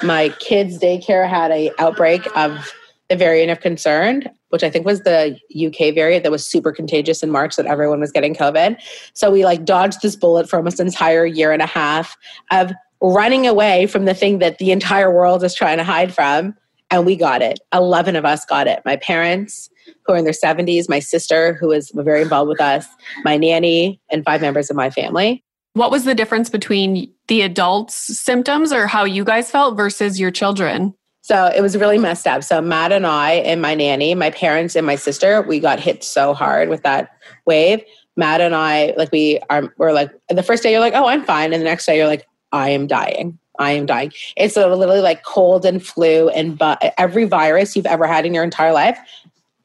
My 0.02 0.30
kids' 0.40 0.78
daycare 0.78 1.28
had 1.28 1.50
a 1.50 1.70
outbreak 1.78 2.26
of 2.36 2.72
the 3.08 3.16
variant 3.16 3.50
of 3.50 3.60
concern, 3.60 4.24
which 4.48 4.62
I 4.62 4.70
think 4.70 4.86
was 4.86 5.00
the 5.02 5.38
UK 5.54 5.94
variant 5.94 6.22
that 6.22 6.32
was 6.32 6.46
super 6.46 6.72
contagious 6.72 7.22
in 7.22 7.30
March 7.30 7.56
that 7.56 7.66
everyone 7.66 8.00
was 8.00 8.12
getting 8.12 8.34
COVID. 8.34 8.80
So 9.12 9.30
we 9.30 9.44
like 9.44 9.64
dodged 9.64 10.00
this 10.02 10.16
bullet 10.16 10.48
for 10.48 10.56
almost 10.56 10.80
an 10.80 10.86
entire 10.86 11.26
year 11.26 11.52
and 11.52 11.62
a 11.62 11.66
half 11.66 12.16
of 12.50 12.72
running 13.02 13.46
away 13.46 13.86
from 13.86 14.06
the 14.06 14.14
thing 14.14 14.38
that 14.38 14.58
the 14.58 14.70
entire 14.70 15.12
world 15.12 15.44
is 15.44 15.54
trying 15.54 15.78
to 15.78 15.84
hide 15.84 16.14
from. 16.14 16.54
And 16.90 17.04
we 17.04 17.16
got 17.16 17.42
it. 17.42 17.60
11 17.72 18.16
of 18.16 18.24
us 18.24 18.44
got 18.44 18.66
it. 18.66 18.80
My 18.84 18.96
parents, 18.96 19.68
who 20.06 20.12
are 20.12 20.16
in 20.16 20.24
their 20.24 20.32
70s, 20.32 20.88
my 20.88 20.98
sister, 20.98 21.54
who 21.54 21.68
was 21.68 21.90
very 21.94 22.22
involved 22.22 22.48
with 22.48 22.60
us, 22.60 22.86
my 23.24 23.36
nanny, 23.36 24.00
and 24.10 24.24
five 24.24 24.40
members 24.40 24.70
of 24.70 24.76
my 24.76 24.90
family. 24.90 25.42
What 25.72 25.90
was 25.90 26.04
the 26.04 26.14
difference 26.14 26.50
between 26.50 27.12
the 27.26 27.42
adults' 27.42 28.18
symptoms 28.18 28.72
or 28.72 28.86
how 28.86 29.04
you 29.04 29.24
guys 29.24 29.50
felt 29.50 29.76
versus 29.76 30.20
your 30.20 30.30
children? 30.30 30.94
So 31.24 31.46
it 31.56 31.62
was 31.62 31.74
really 31.74 31.96
messed 31.96 32.26
up. 32.26 32.44
So 32.44 32.60
Matt 32.60 32.92
and 32.92 33.06
I 33.06 33.32
and 33.32 33.62
my 33.62 33.74
nanny, 33.74 34.14
my 34.14 34.30
parents 34.30 34.76
and 34.76 34.84
my 34.86 34.94
sister, 34.94 35.40
we 35.40 35.58
got 35.58 35.80
hit 35.80 36.04
so 36.04 36.34
hard 36.34 36.68
with 36.68 36.82
that 36.82 37.16
wave. 37.46 37.82
Matt 38.14 38.42
and 38.42 38.54
I, 38.54 38.92
like 38.98 39.10
we 39.10 39.40
are, 39.48 39.72
we're 39.78 39.94
like 39.94 40.10
the 40.28 40.42
first 40.42 40.62
day 40.62 40.70
you're 40.70 40.80
like, 40.80 40.92
oh, 40.92 41.06
I'm 41.06 41.24
fine, 41.24 41.54
and 41.54 41.62
the 41.62 41.64
next 41.64 41.86
day 41.86 41.96
you're 41.96 42.06
like, 42.06 42.26
I 42.52 42.68
am 42.68 42.86
dying. 42.86 43.38
I 43.58 43.70
am 43.70 43.86
dying. 43.86 44.12
It's 44.36 44.54
literally 44.54 45.00
like 45.00 45.22
cold 45.22 45.64
and 45.64 45.84
flu 45.84 46.28
and 46.28 46.58
but 46.58 46.92
every 46.98 47.24
virus 47.24 47.74
you've 47.74 47.86
ever 47.86 48.06
had 48.06 48.26
in 48.26 48.34
your 48.34 48.44
entire 48.44 48.72
life 48.72 48.98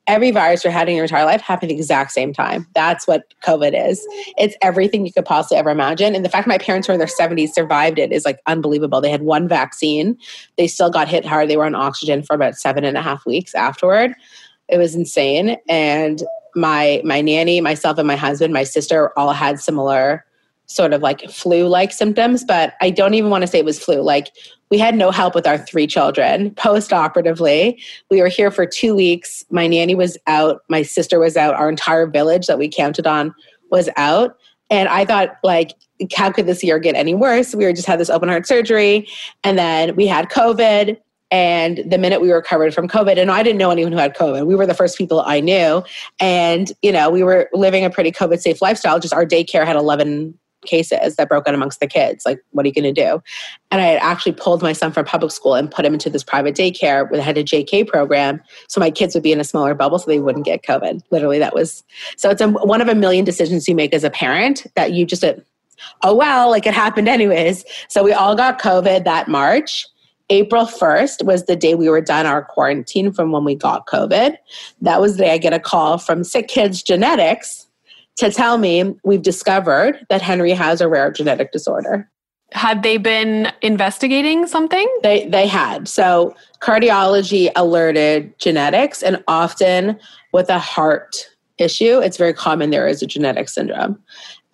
every 0.10 0.32
virus 0.32 0.63
you're 0.63 0.74
had 0.74 0.89
in 0.89 0.95
your 0.95 1.06
entire 1.06 1.24
life 1.24 1.39
happened 1.39 1.72
at 1.72 1.76
the 1.76 1.80
exact 1.80 2.12
same 2.12 2.34
time. 2.34 2.67
That's 2.74 3.08
what 3.08 3.32
COVID 3.45 3.89
is. 3.89 4.06
It's 4.38 4.56
everything 4.62 5.06
you 5.06 5.13
could 5.13 5.24
possibly 5.24 5.58
ever 5.58 5.69
imagine. 5.69 6.15
And 6.15 6.26
the 6.26 6.30
fact 6.30 6.48
my 6.48 6.58
parents 6.58 6.88
were 6.88 6.95
in 6.95 7.00
their 7.00 7.08
70s 7.08 7.50
survived 7.50 8.00
it 8.00 8.12
is 8.12 8.26
like 8.26 8.39
unbelievable. 8.48 9.02
They 9.02 9.12
had 9.12 9.22
one 9.22 9.48
vaccine. 9.48 10.17
They 10.58 10.67
still 10.67 10.89
got 10.89 11.08
hit 11.08 11.26
hard. 11.26 11.48
They 11.48 11.58
were 11.58 11.65
on 11.65 11.76
oxygen 11.76 12.24
for 12.24 12.34
about 12.34 12.56
seven 12.56 12.84
and 12.84 12.98
a 12.98 13.02
half 13.04 13.26
weeks 13.26 13.54
afterward. 13.54 14.13
It 14.67 14.80
was 14.80 14.95
insane. 14.95 15.58
And 15.69 16.24
my 16.56 17.02
my 17.06 17.22
nanny, 17.22 17.62
myself 17.62 18.00
and 18.00 18.08
my 18.08 18.15
husband, 18.15 18.52
my 18.52 18.63
sister 18.63 19.17
all 19.17 19.32
had 19.32 19.60
similar 19.60 20.26
sort 20.70 20.94
of 20.94 21.02
like 21.02 21.30
flu 21.30 21.68
like 21.68 21.92
symptoms, 21.92 22.44
but 22.44 22.76
I 22.80 22.92
don't 22.92 23.16
even 23.16 23.32
want 23.32 23.42
to 23.42 23.48
say 23.48 23.58
it 23.58 23.66
was 23.66 23.84
flu. 23.84 24.02
Like 24.02 24.28
we 24.70 24.78
had 24.78 24.96
no 24.96 25.10
help 25.10 25.34
with 25.34 25.48
our 25.48 25.58
three 25.58 25.88
children 25.88 26.52
post 26.56 26.94
operatively. 26.94 27.82
We 28.10 28.22
were 28.22 28.28
here 28.28 28.52
for 28.52 28.66
two 28.66 28.96
weeks. 28.96 29.44
My 29.50 29.68
nanny 29.68 29.96
was 29.96 30.18
out, 30.28 30.62
my 30.70 30.84
sister 30.84 31.20
was 31.20 31.36
out, 31.36 31.56
our 31.56 31.70
entire 31.70 32.06
village 32.06 32.48
that 32.48 32.60
we 32.60 32.70
counted 32.70 33.08
on 33.08 33.34
was 33.72 33.90
out. 33.98 34.38
And 34.70 34.88
I 34.88 35.04
thought, 35.04 35.38
like, 35.44 35.72
how 36.16 36.32
could 36.32 36.46
this 36.46 36.64
year 36.64 36.78
get 36.78 36.96
any 36.96 37.16
worse? 37.16 37.56
We 37.56 37.72
just 37.74 37.88
had 37.88 38.00
this 38.00 38.12
open 38.12 38.30
heart 38.30 38.48
surgery, 38.48 39.08
and 39.44 39.58
then 39.58 39.96
we 39.96 40.06
had 40.06 40.30
COVID. 40.30 40.98
And 41.32 41.84
the 41.86 41.98
minute 42.00 42.22
we 42.22 42.32
recovered 42.32 42.74
from 42.74 42.88
COVID, 42.88 43.20
and 43.20 43.30
I 43.30 43.44
didn't 43.44 43.58
know 43.58 43.70
anyone 43.70 43.92
who 43.92 44.00
had 44.00 44.16
COVID, 44.16 44.48
we 44.48 44.56
were 44.56 44.66
the 44.66 44.74
first 44.74 44.98
people 44.98 45.22
I 45.22 45.40
knew. 45.40 45.84
And, 46.20 46.72
you 46.82 46.92
know, 46.92 47.10
we 47.10 47.24
were 47.24 47.50
living 47.54 47.86
a 47.86 47.90
pretty 47.90 48.12
COVID 48.12 48.40
safe 48.40 48.64
lifestyle. 48.64 49.00
Just 49.00 49.14
our 49.14 49.26
daycare 49.28 49.64
had 49.64 49.76
11 49.76 50.34
cases 50.65 51.15
that 51.15 51.30
broke 51.30 51.48
out 51.48 51.54
amongst 51.54 51.80
the 51.80 51.88
kids. 51.88 52.26
Like, 52.26 52.39
what 52.52 52.65
are 52.65 52.67
you 52.67 52.74
going 52.74 52.93
to 52.93 53.02
do? 53.02 53.22
And 53.72 53.82
I 53.82 53.86
had 53.86 54.02
actually 54.02 54.34
pulled 54.34 54.62
my 54.62 54.74
son 54.74 54.91
from 54.91 55.06
public 55.06 55.32
school 55.32 55.56
and 55.56 55.69
put 55.69 55.86
him 55.86 55.93
into 55.93 56.10
this 56.10 56.24
private 56.24 56.56
daycare 56.56 57.10
that 57.12 57.22
had 57.22 57.38
a 57.38 57.43
JK 57.43 57.88
program. 57.88 58.41
So 58.67 58.80
my 58.80 58.91
kids 58.91 59.13
would 59.13 59.24
be 59.24 59.32
in 59.32 59.39
a 59.39 59.43
smaller 59.43 59.74
bubble 59.74 60.00
so 60.00 60.06
they 60.08 60.19
wouldn't 60.19 60.45
get 60.45 60.63
COVID. 60.63 61.02
Literally, 61.12 61.39
that 61.39 61.54
was 61.54 61.84
so 62.17 62.30
it's 62.30 62.41
a, 62.41 62.50
one 62.50 62.82
of 62.82 62.88
a 62.88 62.95
million 62.95 63.26
decisions 63.26 63.67
you 63.67 63.76
make 63.76 63.93
as 63.93 64.04
a 64.04 64.10
parent 64.10 64.65
that 64.76 64.93
you 64.93 65.06
just, 65.06 65.24
oh, 66.04 66.15
well, 66.15 66.50
like 66.50 66.65
it 66.65 66.74
happened 66.74 67.08
anyways. 67.08 67.63
So 67.88 68.04
we 68.04 68.13
all 68.13 68.36
got 68.36 68.62
COVID 68.62 69.04
that 69.06 69.28
March. 69.28 69.86
April 70.32 70.65
1st 70.65 71.26
was 71.26 71.45
the 71.45 71.56
day 71.56 71.74
we 71.74 71.89
were 71.89 72.02
done 72.02 72.28
our 72.28 72.43
quarantine 72.43 73.12
from 73.12 73.32
when 73.32 73.43
we 73.43 73.56
got 73.56 73.88
COVID. 73.88 74.36
That 74.80 75.02
was 75.02 75.17
the 75.17 75.24
day 75.24 75.34
I 75.34 75.39
get 75.39 75.54
a 75.54 75.60
call 75.60 75.98
from 75.98 76.24
Sick 76.24 76.48
Kids 76.48 76.84
Genetics 76.84 77.67
to 78.20 78.30
tell 78.30 78.58
me 78.58 78.96
we've 79.06 79.22
discovered 79.22 80.06
that 80.10 80.22
Henry 80.22 80.52
has 80.52 80.82
a 80.82 80.90
rare 80.90 81.10
genetic 81.10 81.54
disorder. 81.54 82.10
Had 82.52 82.84
they 82.84 82.98
been 82.98 83.52
investigating 83.62 84.46
something? 84.46 84.88
They 85.04 85.26
they 85.28 85.48
had. 85.48 85.88
So 85.88 86.36
cardiology 86.60 87.50
alerted 87.56 88.38
genetics 88.38 89.02
and 89.02 89.24
often 89.28 89.98
with 90.34 90.50
a 90.50 90.60
heart 90.60 91.30
issue, 91.58 92.00
it's 92.00 92.18
very 92.18 92.34
common 92.34 92.72
there 92.72 92.88
is 92.88 93.02
a 93.02 93.08
genetic 93.08 93.48
syndrome. 93.48 94.02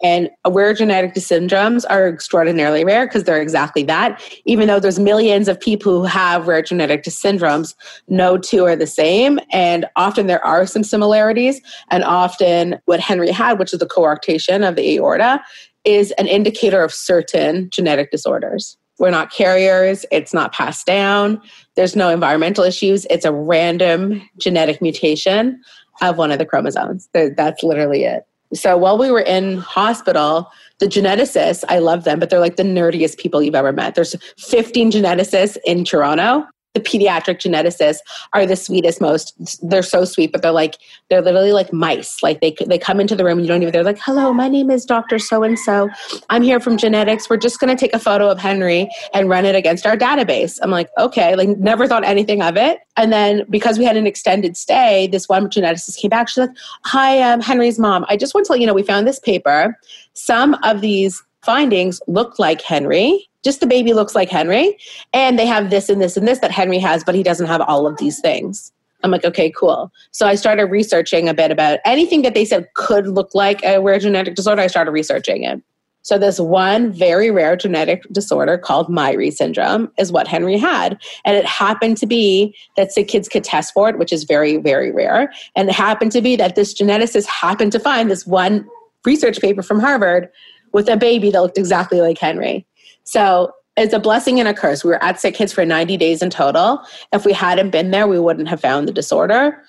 And 0.06 0.30
rare 0.48 0.76
genetic 0.76 1.16
syndromes 1.16 1.84
are 1.90 2.08
extraordinarily 2.08 2.86
rare 2.86 3.08
because 3.08 3.24
they're 3.24 3.42
exactly 3.42 3.82
that. 3.86 4.22
Even 4.46 4.68
though 4.68 4.80
there's 4.80 5.00
millions 5.00 5.48
of 5.48 5.60
people 5.60 6.02
who 6.02 6.06
have 6.06 6.48
rare 6.48 6.62
genetic 6.62 7.04
syndromes, 7.06 7.74
no 8.08 8.38
two 8.38 8.66
are 8.66 8.76
the 8.76 8.86
same. 8.86 9.40
And 9.52 9.88
often 9.96 10.28
there 10.28 10.46
are 10.46 10.68
some 10.68 10.84
similarities. 10.84 11.60
And 11.90 12.04
often 12.04 12.80
what 12.86 13.00
Henry 13.00 13.32
had, 13.32 13.58
which 13.58 13.74
is 13.74 13.80
the 13.80 13.88
coarctation 13.88 14.68
of 14.68 14.76
the 14.76 14.96
aorta, 14.96 15.42
is 15.86 16.12
an 16.20 16.28
indicator 16.28 16.84
of 16.84 16.94
certain 16.94 17.70
genetic 17.72 18.12
disorders. 18.12 18.78
We're 19.00 19.10
not 19.10 19.32
carriers, 19.32 20.06
it's 20.12 20.36
not 20.36 20.54
passed 20.54 20.86
down, 20.86 21.42
there's 21.76 21.96
no 21.96 22.10
environmental 22.10 22.64
issues. 22.64 23.08
It's 23.10 23.26
a 23.26 23.34
random 23.34 24.22
genetic 24.38 24.82
mutation 24.82 25.60
of 26.02 26.18
one 26.18 26.32
of 26.32 26.38
the 26.38 26.46
chromosomes. 26.46 27.10
That's 27.14 27.64
literally 27.64 28.04
it. 28.04 28.24
So 28.54 28.78
while 28.78 28.98
we 28.98 29.12
were 29.12 29.22
in 29.22 29.58
hospital, 29.58 30.52
the 30.80 30.88
geneticists, 30.88 31.64
I 31.68 31.80
love 31.80 32.04
them, 32.04 32.20
but 32.20 32.30
they're 32.30 32.40
like 32.40 32.58
the 32.58 32.64
nerdiest 32.64 33.18
people 33.18 33.42
you've 33.42 33.56
ever 33.56 33.72
met. 33.72 33.96
There's 33.96 34.16
15 34.38 34.92
geneticists 34.92 35.58
in 35.66 35.84
Toronto 35.84 36.46
the 36.76 36.82
pediatric 36.82 37.40
geneticists 37.40 38.00
are 38.34 38.46
the 38.46 38.56
sweetest 38.56 39.02
most 39.02 39.34
they're 39.68 39.82
so 39.82 40.06
sweet 40.06 40.32
but 40.32 40.42
they're 40.42 40.52
like 40.52 40.76
they're 41.10 41.22
literally 41.22 41.54
like 41.54 41.72
mice. 41.72 42.22
Like 42.22 42.42
they 42.42 42.56
they 42.68 42.78
come 42.78 43.00
into 43.00 43.16
the 43.16 43.24
room 43.24 43.40
and 43.40 43.46
you 43.46 43.48
don't 43.48 43.62
even 43.62 43.72
they're 43.72 43.84
like 43.84 44.00
hello 44.00 44.34
my 44.34 44.50
name 44.50 44.70
is 44.70 44.86
dr 44.86 45.18
so 45.20 45.42
and 45.44 45.58
so 45.58 45.90
i'm 46.30 46.44
here 46.44 46.60
from 46.60 46.78
genetics. 46.78 47.30
We're 47.30 47.38
just 47.38 47.60
going 47.60 47.76
to 47.76 47.80
take 47.80 47.94
a 47.94 48.00
photo 48.00 48.30
of 48.30 48.38
henry 48.38 48.90
and 49.14 49.30
run 49.30 49.46
it 49.46 49.56
against 49.56 49.86
our 49.86 49.98
database. 49.98 50.60
I'm 50.62 50.70
like 50.70 50.90
okay. 51.00 51.36
Like 51.36 51.50
never 51.58 51.88
thought 51.88 52.04
anything 52.04 52.42
of 52.42 52.58
it. 52.58 52.80
And 52.98 53.12
then 53.12 53.46
because 53.50 53.80
we 53.80 53.86
had 53.86 53.96
an 53.96 54.06
extended 54.06 54.58
stay 54.58 55.08
this 55.08 55.30
one 55.30 55.50
geneticist 55.50 55.98
came 55.98 56.10
back. 56.10 56.28
She's 56.28 56.38
like 56.38 56.58
hi 56.84 57.22
i'm 57.22 57.42
henry's 57.42 57.80
mom. 57.80 58.06
I 58.10 58.18
just 58.18 58.34
want 58.34 58.46
to 58.48 58.52
let 58.52 58.62
you 58.62 58.68
know 58.68 58.74
we 58.74 58.84
found 58.84 59.08
this 59.08 59.20
paper. 59.20 59.78
Some 60.14 60.56
of 60.64 60.82
these 60.82 61.24
findings 61.42 62.02
look 62.08 62.38
like 62.38 62.62
henry 62.62 63.30
just 63.46 63.62
the 63.62 63.68
baby 63.68 63.94
looks 63.94 64.16
like 64.16 64.30
Henry. 64.30 64.78
And 65.14 65.40
they 65.40 65.46
have 65.46 65.70
this 65.70 65.88
and 65.88 66.02
this 66.02 66.18
and 66.18 66.28
this 66.28 66.40
that 66.40 66.52
Henry 66.52 66.80
has, 66.80 67.04
but 67.06 67.16
he 67.16 67.24
doesn't 67.24 67.48
have 67.48 67.62
all 67.62 67.88
of 67.88 67.96
these 67.98 68.20
things. 68.20 68.74
I'm 69.04 69.12
like, 69.12 69.24
okay, 69.24 69.52
cool. 69.52 69.92
So 70.12 70.26
I 70.26 70.34
started 70.34 70.66
researching 70.66 71.30
a 71.30 71.34
bit 71.34 71.52
about 71.52 71.80
anything 71.86 72.24
that 72.24 72.34
they 72.34 72.44
said 72.44 72.68
could 72.74 73.08
look 73.08 73.36
like 73.36 73.64
a 73.64 73.80
rare 73.80 74.00
genetic 74.00 74.34
disorder. 74.34 74.64
I 74.64 74.68
started 74.68 74.92
researching 74.92 75.44
it. 75.44 75.62
So 76.02 76.18
this 76.20 76.40
one 76.40 76.92
very 76.92 77.32
rare 77.32 77.56
genetic 77.56 78.04
disorder 78.12 78.58
called 78.58 78.90
Myhre 78.90 79.32
syndrome 79.32 79.92
is 79.98 80.12
what 80.12 80.28
Henry 80.28 80.58
had. 80.58 81.00
And 81.24 81.36
it 81.36 81.46
happened 81.46 81.98
to 81.98 82.06
be 82.06 82.56
that 82.78 82.92
sick 82.92 83.08
kids 83.08 83.28
could 83.28 83.44
test 83.44 83.74
for 83.74 83.90
it, 83.90 83.98
which 83.98 84.14
is 84.14 84.24
very, 84.24 84.58
very 84.58 84.92
rare. 84.92 85.32
And 85.56 85.70
it 85.70 85.76
happened 85.76 86.12
to 86.14 86.22
be 86.22 86.36
that 86.36 86.56
this 86.56 86.74
geneticist 86.74 87.26
happened 87.26 87.72
to 87.72 87.80
find 87.80 88.10
this 88.10 88.26
one 88.26 88.68
research 89.04 89.40
paper 89.40 89.64
from 89.64 89.80
Harvard 89.80 90.30
with 90.74 90.90
a 90.90 90.98
baby 90.98 91.32
that 91.32 91.42
looked 91.42 91.58
exactly 91.58 92.02
like 92.02 92.18
Henry. 92.18 92.68
So 93.06 93.52
it's 93.78 93.94
a 93.94 94.00
blessing 94.00 94.40
and 94.40 94.48
a 94.48 94.54
curse. 94.54 94.84
We 94.84 94.90
were 94.90 95.04
at 95.04 95.20
Sick 95.20 95.36
Kids 95.36 95.54
for 95.54 95.66
90 95.66 95.98
days 95.98 96.22
in 96.22 96.30
total. 96.30 96.82
If 97.12 97.26
we 97.26 97.34
hadn't 97.34 97.72
been 97.72 97.92
there, 97.92 98.08
we 98.08 98.20
wouldn't 98.20 98.48
have 98.48 98.62
found 98.62 98.88
the 98.88 98.94
disorder. 98.94 99.62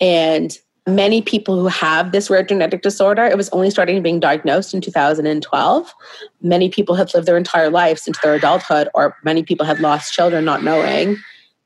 And 0.00 0.56
many 0.86 1.22
people 1.22 1.58
who 1.58 1.68
have 1.68 2.12
this 2.12 2.28
rare 2.28 2.42
genetic 2.42 2.82
disorder, 2.82 3.24
it 3.24 3.36
was 3.36 3.48
only 3.50 3.70
starting 3.70 4.02
being 4.02 4.20
diagnosed 4.20 4.74
in 4.74 4.80
2012. 4.80 5.94
Many 6.42 6.68
people 6.68 6.94
have 6.94 7.12
lived 7.14 7.26
their 7.26 7.38
entire 7.38 7.70
lives 7.70 8.06
into 8.06 8.20
their 8.22 8.34
adulthood, 8.34 8.88
or 8.94 9.16
many 9.24 9.42
people 9.42 9.64
had 9.64 9.80
lost 9.80 10.12
children 10.12 10.44
not 10.44 10.62
knowing 10.62 11.16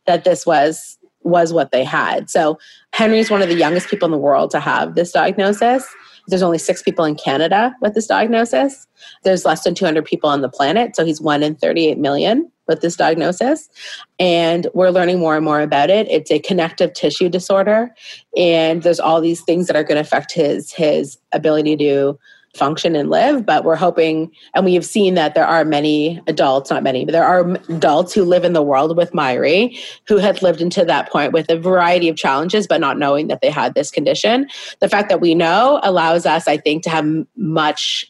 that 0.07 0.25
this 0.25 0.47
was 0.47 0.97
was 1.23 1.53
what 1.53 1.73
they 1.73 1.85
had. 1.85 2.31
So 2.31 2.59
Henry's 2.93 3.31
one 3.31 3.43
of 3.43 3.49
the 3.49 3.57
youngest 3.57 3.89
people 3.89 4.07
in 4.07 4.13
the 4.13 4.19
world 4.19 4.51
to 4.53 4.61
have 4.61 4.95
this 4.95 5.13
diagnosis. 5.13 5.87
There's 6.29 6.43
only 6.43 6.59
six 6.59 6.83
people 6.83 7.05
in 7.05 7.15
Canada 7.17 7.75
with 7.81 7.95
this 7.95 8.07
diagnosis. 8.07 8.87
There's 9.25 9.45
less 9.45 9.65
than 9.65 9.75
200 9.75 10.05
people 10.05 10.31
on 10.31 10.43
the 10.43 10.49
planet. 10.49 10.95
So 10.95 11.05
he's 11.05 11.21
one 11.21 11.43
in 11.43 11.57
38 11.57 11.99
million 11.99 12.51
with 12.69 12.83
this 12.83 12.97
diagnosis. 12.97 13.69
And 14.19 14.69
we're 14.75 14.91
learning 14.91 15.19
more 15.19 15.37
and 15.37 15.45
more 15.45 15.61
about 15.61 15.91
it. 15.91 16.07
It's 16.09 16.31
a 16.31 16.39
connective 16.39 16.93
tissue 16.93 17.29
disorder. 17.29 17.95
And 18.37 18.83
there's 18.83 19.01
all 19.01 19.21
these 19.21 19.41
things 19.41 19.67
that 19.67 19.77
are 19.77 19.83
going 19.83 19.97
to 19.97 20.03
affect 20.03 20.33
his, 20.33 20.71
his 20.73 21.19
ability 21.33 21.77
to 21.79 22.19
function 22.59 22.97
and 22.97 23.09
live. 23.11 23.47
But 23.47 23.65
we're 23.65 23.77
hoping, 23.77 24.31
and 24.55 24.65
we 24.65 24.75
have 24.75 24.85
seen 24.85 25.15
that 25.15 25.35
there 25.35 25.47
are 25.47 25.65
many 25.65 26.21
adults, 26.27 26.71
not 26.71 26.83
many, 26.83 27.05
but 27.05 27.13
there 27.13 27.25
are 27.25 27.49
adults 27.69 28.13
who 28.13 28.25
live 28.25 28.45
in 28.45 28.53
the 28.53 28.63
world 28.63 28.97
with 28.97 29.13
Myhre 29.13 29.77
who 30.07 30.19
had 30.19 30.43
lived 30.43 30.61
into 30.61 30.85
that 30.85 31.11
point 31.11 31.33
with 31.33 31.49
a 31.51 31.59
variety 31.59 32.09
of 32.09 32.17
challenges, 32.17 32.67
but 32.67 32.81
not 32.81 32.99
knowing 32.99 33.29
that 33.29 33.41
they 33.41 33.51
had 33.51 33.75
this 33.75 33.91
condition. 33.91 34.49
The 34.81 34.89
fact 34.89 35.09
that 35.09 35.21
we 35.21 35.35
know 35.35 35.81
allows 35.83 36.27
us, 36.27 36.49
I 36.49 36.57
think, 36.57 36.83
to 36.83 36.91
have 36.91 37.07
much 37.37 38.05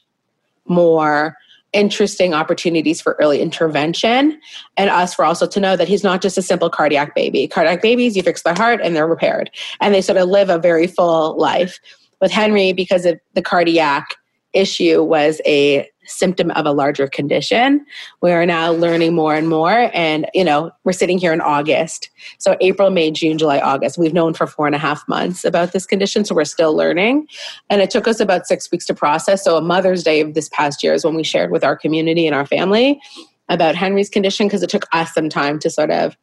more 0.66 1.36
interesting 1.72 2.32
opportunities 2.32 3.00
for 3.00 3.16
early 3.20 3.40
intervention 3.40 4.40
and 4.76 4.88
us 4.88 5.14
for 5.14 5.24
also 5.24 5.46
to 5.46 5.60
know 5.60 5.76
that 5.76 5.86
he's 5.86 6.02
not 6.02 6.22
just 6.22 6.38
a 6.38 6.42
simple 6.42 6.70
cardiac 6.70 7.14
baby 7.14 7.46
cardiac 7.46 7.82
babies 7.82 8.16
you 8.16 8.22
fix 8.22 8.42
their 8.42 8.54
heart 8.54 8.80
and 8.82 8.96
they're 8.96 9.06
repaired 9.06 9.50
and 9.80 9.94
they 9.94 10.00
sort 10.00 10.16
of 10.16 10.28
live 10.28 10.48
a 10.48 10.58
very 10.58 10.86
full 10.86 11.36
life 11.36 11.78
with 12.22 12.30
henry 12.30 12.72
because 12.72 13.04
of 13.04 13.20
the 13.34 13.42
cardiac 13.42 14.16
issue 14.52 15.02
was 15.02 15.40
a 15.46 15.88
symptom 16.08 16.50
of 16.52 16.66
a 16.66 16.72
larger 16.72 17.06
condition. 17.06 17.84
We 18.22 18.32
are 18.32 18.46
now 18.46 18.72
learning 18.72 19.14
more 19.14 19.34
and 19.34 19.48
more. 19.48 19.90
And, 19.92 20.26
you 20.32 20.44
know, 20.44 20.70
we're 20.84 20.92
sitting 20.92 21.18
here 21.18 21.32
in 21.32 21.40
August. 21.40 22.10
So 22.38 22.56
April, 22.60 22.90
May, 22.90 23.10
June, 23.10 23.38
July, 23.38 23.60
August. 23.60 23.98
We've 23.98 24.14
known 24.14 24.34
for 24.34 24.46
four 24.46 24.66
and 24.66 24.74
a 24.74 24.78
half 24.78 25.06
months 25.06 25.44
about 25.44 25.72
this 25.72 25.86
condition. 25.86 26.24
So 26.24 26.34
we're 26.34 26.44
still 26.44 26.74
learning. 26.74 27.26
And 27.68 27.82
it 27.82 27.90
took 27.90 28.08
us 28.08 28.20
about 28.20 28.46
six 28.46 28.70
weeks 28.72 28.86
to 28.86 28.94
process. 28.94 29.44
So 29.44 29.56
a 29.56 29.60
Mother's 29.60 30.02
Day 30.02 30.20
of 30.20 30.34
this 30.34 30.48
past 30.48 30.82
year 30.82 30.94
is 30.94 31.04
when 31.04 31.14
we 31.14 31.24
shared 31.24 31.50
with 31.50 31.64
our 31.64 31.76
community 31.76 32.26
and 32.26 32.34
our 32.34 32.46
family 32.46 33.00
about 33.48 33.74
Henry's 33.74 34.10
condition 34.10 34.46
because 34.46 34.62
it 34.62 34.70
took 34.70 34.86
us 34.92 35.12
some 35.14 35.28
time 35.28 35.58
to 35.58 35.70
sort 35.70 35.90
of 35.90 36.16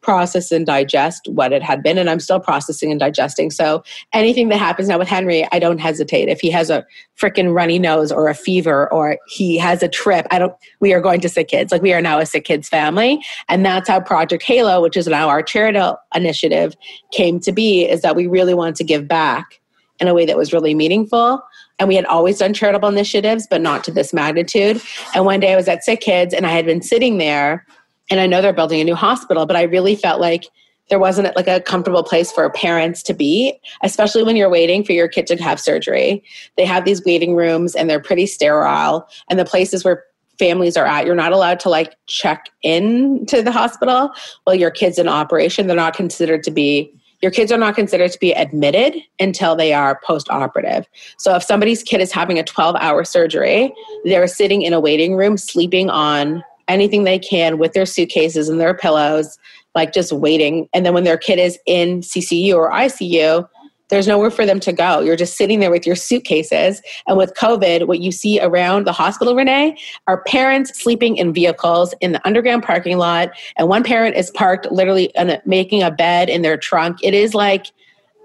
process 0.00 0.52
and 0.52 0.66
digest 0.66 1.28
what 1.28 1.52
it 1.52 1.62
had 1.62 1.82
been 1.82 1.98
and 1.98 2.08
i'm 2.08 2.20
still 2.20 2.40
processing 2.40 2.90
and 2.90 3.00
digesting. 3.00 3.50
So 3.50 3.82
anything 4.12 4.48
that 4.48 4.58
happens 4.58 4.88
now 4.88 4.98
with 4.98 5.08
henry 5.08 5.46
i 5.52 5.58
don't 5.58 5.78
hesitate. 5.78 6.28
If 6.28 6.40
he 6.40 6.50
has 6.50 6.70
a 6.70 6.86
freaking 7.16 7.52
runny 7.54 7.78
nose 7.78 8.12
or 8.12 8.28
a 8.28 8.34
fever 8.34 8.92
or 8.92 9.18
he 9.28 9.58
has 9.58 9.82
a 9.82 9.88
trip 9.88 10.26
i 10.30 10.38
don't 10.38 10.54
we 10.80 10.92
are 10.92 11.00
going 11.00 11.20
to 11.20 11.28
sick 11.28 11.48
kids. 11.48 11.72
Like 11.72 11.82
we 11.82 11.92
are 11.92 12.00
now 12.00 12.18
a 12.18 12.26
sick 12.26 12.44
kids 12.44 12.68
family. 12.68 13.22
And 13.48 13.64
that's 13.64 13.88
how 13.88 14.00
project 14.00 14.42
halo 14.42 14.82
which 14.82 14.96
is 14.96 15.06
now 15.06 15.28
our 15.28 15.42
charitable 15.42 15.98
initiative 16.14 16.76
came 17.12 17.40
to 17.40 17.52
be 17.52 17.84
is 17.84 18.02
that 18.02 18.16
we 18.16 18.26
really 18.26 18.54
want 18.54 18.76
to 18.76 18.84
give 18.84 19.08
back 19.08 19.60
in 20.00 20.06
a 20.08 20.14
way 20.14 20.24
that 20.26 20.36
was 20.36 20.52
really 20.52 20.74
meaningful. 20.74 21.42
And 21.80 21.88
we 21.88 21.96
had 21.96 22.04
always 22.06 22.38
done 22.38 22.54
charitable 22.54 22.88
initiatives 22.88 23.46
but 23.48 23.60
not 23.60 23.84
to 23.84 23.90
this 23.90 24.12
magnitude. 24.12 24.80
And 25.14 25.24
one 25.24 25.40
day 25.40 25.52
i 25.52 25.56
was 25.56 25.68
at 25.68 25.84
sick 25.84 26.00
kids 26.00 26.32
and 26.32 26.46
i 26.46 26.50
had 26.50 26.66
been 26.66 26.82
sitting 26.82 27.18
there 27.18 27.66
and 28.10 28.20
I 28.20 28.26
know 28.26 28.40
they're 28.40 28.52
building 28.52 28.80
a 28.80 28.84
new 28.84 28.94
hospital, 28.94 29.46
but 29.46 29.56
I 29.56 29.62
really 29.62 29.96
felt 29.96 30.20
like 30.20 30.44
there 30.88 30.98
wasn't 30.98 31.36
like 31.36 31.48
a 31.48 31.60
comfortable 31.60 32.02
place 32.02 32.32
for 32.32 32.48
parents 32.50 33.02
to 33.04 33.14
be, 33.14 33.58
especially 33.82 34.22
when 34.22 34.36
you're 34.36 34.48
waiting 34.48 34.82
for 34.82 34.92
your 34.92 35.08
kid 35.08 35.26
to 35.26 35.36
have 35.36 35.60
surgery. 35.60 36.24
They 36.56 36.64
have 36.64 36.84
these 36.84 37.04
waiting 37.04 37.34
rooms 37.34 37.74
and 37.74 37.90
they're 37.90 38.00
pretty 38.00 38.26
sterile, 38.26 39.06
and 39.28 39.38
the 39.38 39.44
places 39.44 39.84
where 39.84 40.04
families 40.38 40.76
are 40.76 40.86
at, 40.86 41.04
you're 41.04 41.14
not 41.14 41.32
allowed 41.32 41.60
to 41.60 41.68
like 41.68 41.94
check 42.06 42.48
in 42.62 43.26
to 43.26 43.42
the 43.42 43.52
hospital 43.52 44.10
while 44.44 44.54
your 44.54 44.70
kid's 44.70 44.98
in 44.98 45.08
operation. 45.08 45.66
They're 45.66 45.76
not 45.76 45.96
considered 45.96 46.42
to 46.44 46.50
be 46.50 46.94
your 47.20 47.32
kids 47.32 47.50
are 47.50 47.58
not 47.58 47.74
considered 47.74 48.12
to 48.12 48.18
be 48.20 48.32
admitted 48.32 48.94
until 49.18 49.56
they 49.56 49.72
are 49.72 50.00
post 50.04 50.30
operative. 50.30 50.86
So 51.16 51.34
if 51.34 51.42
somebody's 51.42 51.82
kid 51.82 52.00
is 52.00 52.12
having 52.12 52.38
a 52.38 52.44
12 52.44 52.76
hour 52.76 53.02
surgery, 53.02 53.74
they're 54.04 54.28
sitting 54.28 54.62
in 54.62 54.72
a 54.72 54.78
waiting 54.78 55.16
room 55.16 55.36
sleeping 55.36 55.90
on 55.90 56.44
anything 56.68 57.04
they 57.04 57.18
can 57.18 57.58
with 57.58 57.72
their 57.72 57.86
suitcases 57.86 58.48
and 58.48 58.60
their 58.60 58.74
pillows, 58.74 59.38
like 59.74 59.92
just 59.92 60.12
waiting. 60.12 60.68
And 60.72 60.84
then 60.84 60.94
when 60.94 61.04
their 61.04 61.18
kid 61.18 61.38
is 61.38 61.58
in 61.66 62.00
CCU 62.00 62.54
or 62.54 62.70
ICU, 62.70 63.48
there's 63.88 64.06
nowhere 64.06 64.30
for 64.30 64.44
them 64.44 64.60
to 64.60 64.72
go. 64.72 65.00
You're 65.00 65.16
just 65.16 65.36
sitting 65.36 65.60
there 65.60 65.70
with 65.70 65.86
your 65.86 65.96
suitcases. 65.96 66.82
And 67.06 67.16
with 67.16 67.32
COVID, 67.34 67.86
what 67.86 68.00
you 68.00 68.12
see 68.12 68.38
around 68.40 68.86
the 68.86 68.92
hospital, 68.92 69.34
Renee, 69.34 69.78
are 70.06 70.22
parents 70.24 70.78
sleeping 70.78 71.16
in 71.16 71.32
vehicles 71.32 71.94
in 72.00 72.12
the 72.12 72.26
underground 72.26 72.62
parking 72.62 72.98
lot. 72.98 73.30
And 73.56 73.68
one 73.68 73.82
parent 73.82 74.16
is 74.16 74.30
parked 74.30 74.70
literally 74.70 75.10
a, 75.16 75.40
making 75.46 75.82
a 75.82 75.90
bed 75.90 76.28
in 76.28 76.42
their 76.42 76.58
trunk. 76.58 76.98
It 77.02 77.14
is 77.14 77.34
like, 77.34 77.72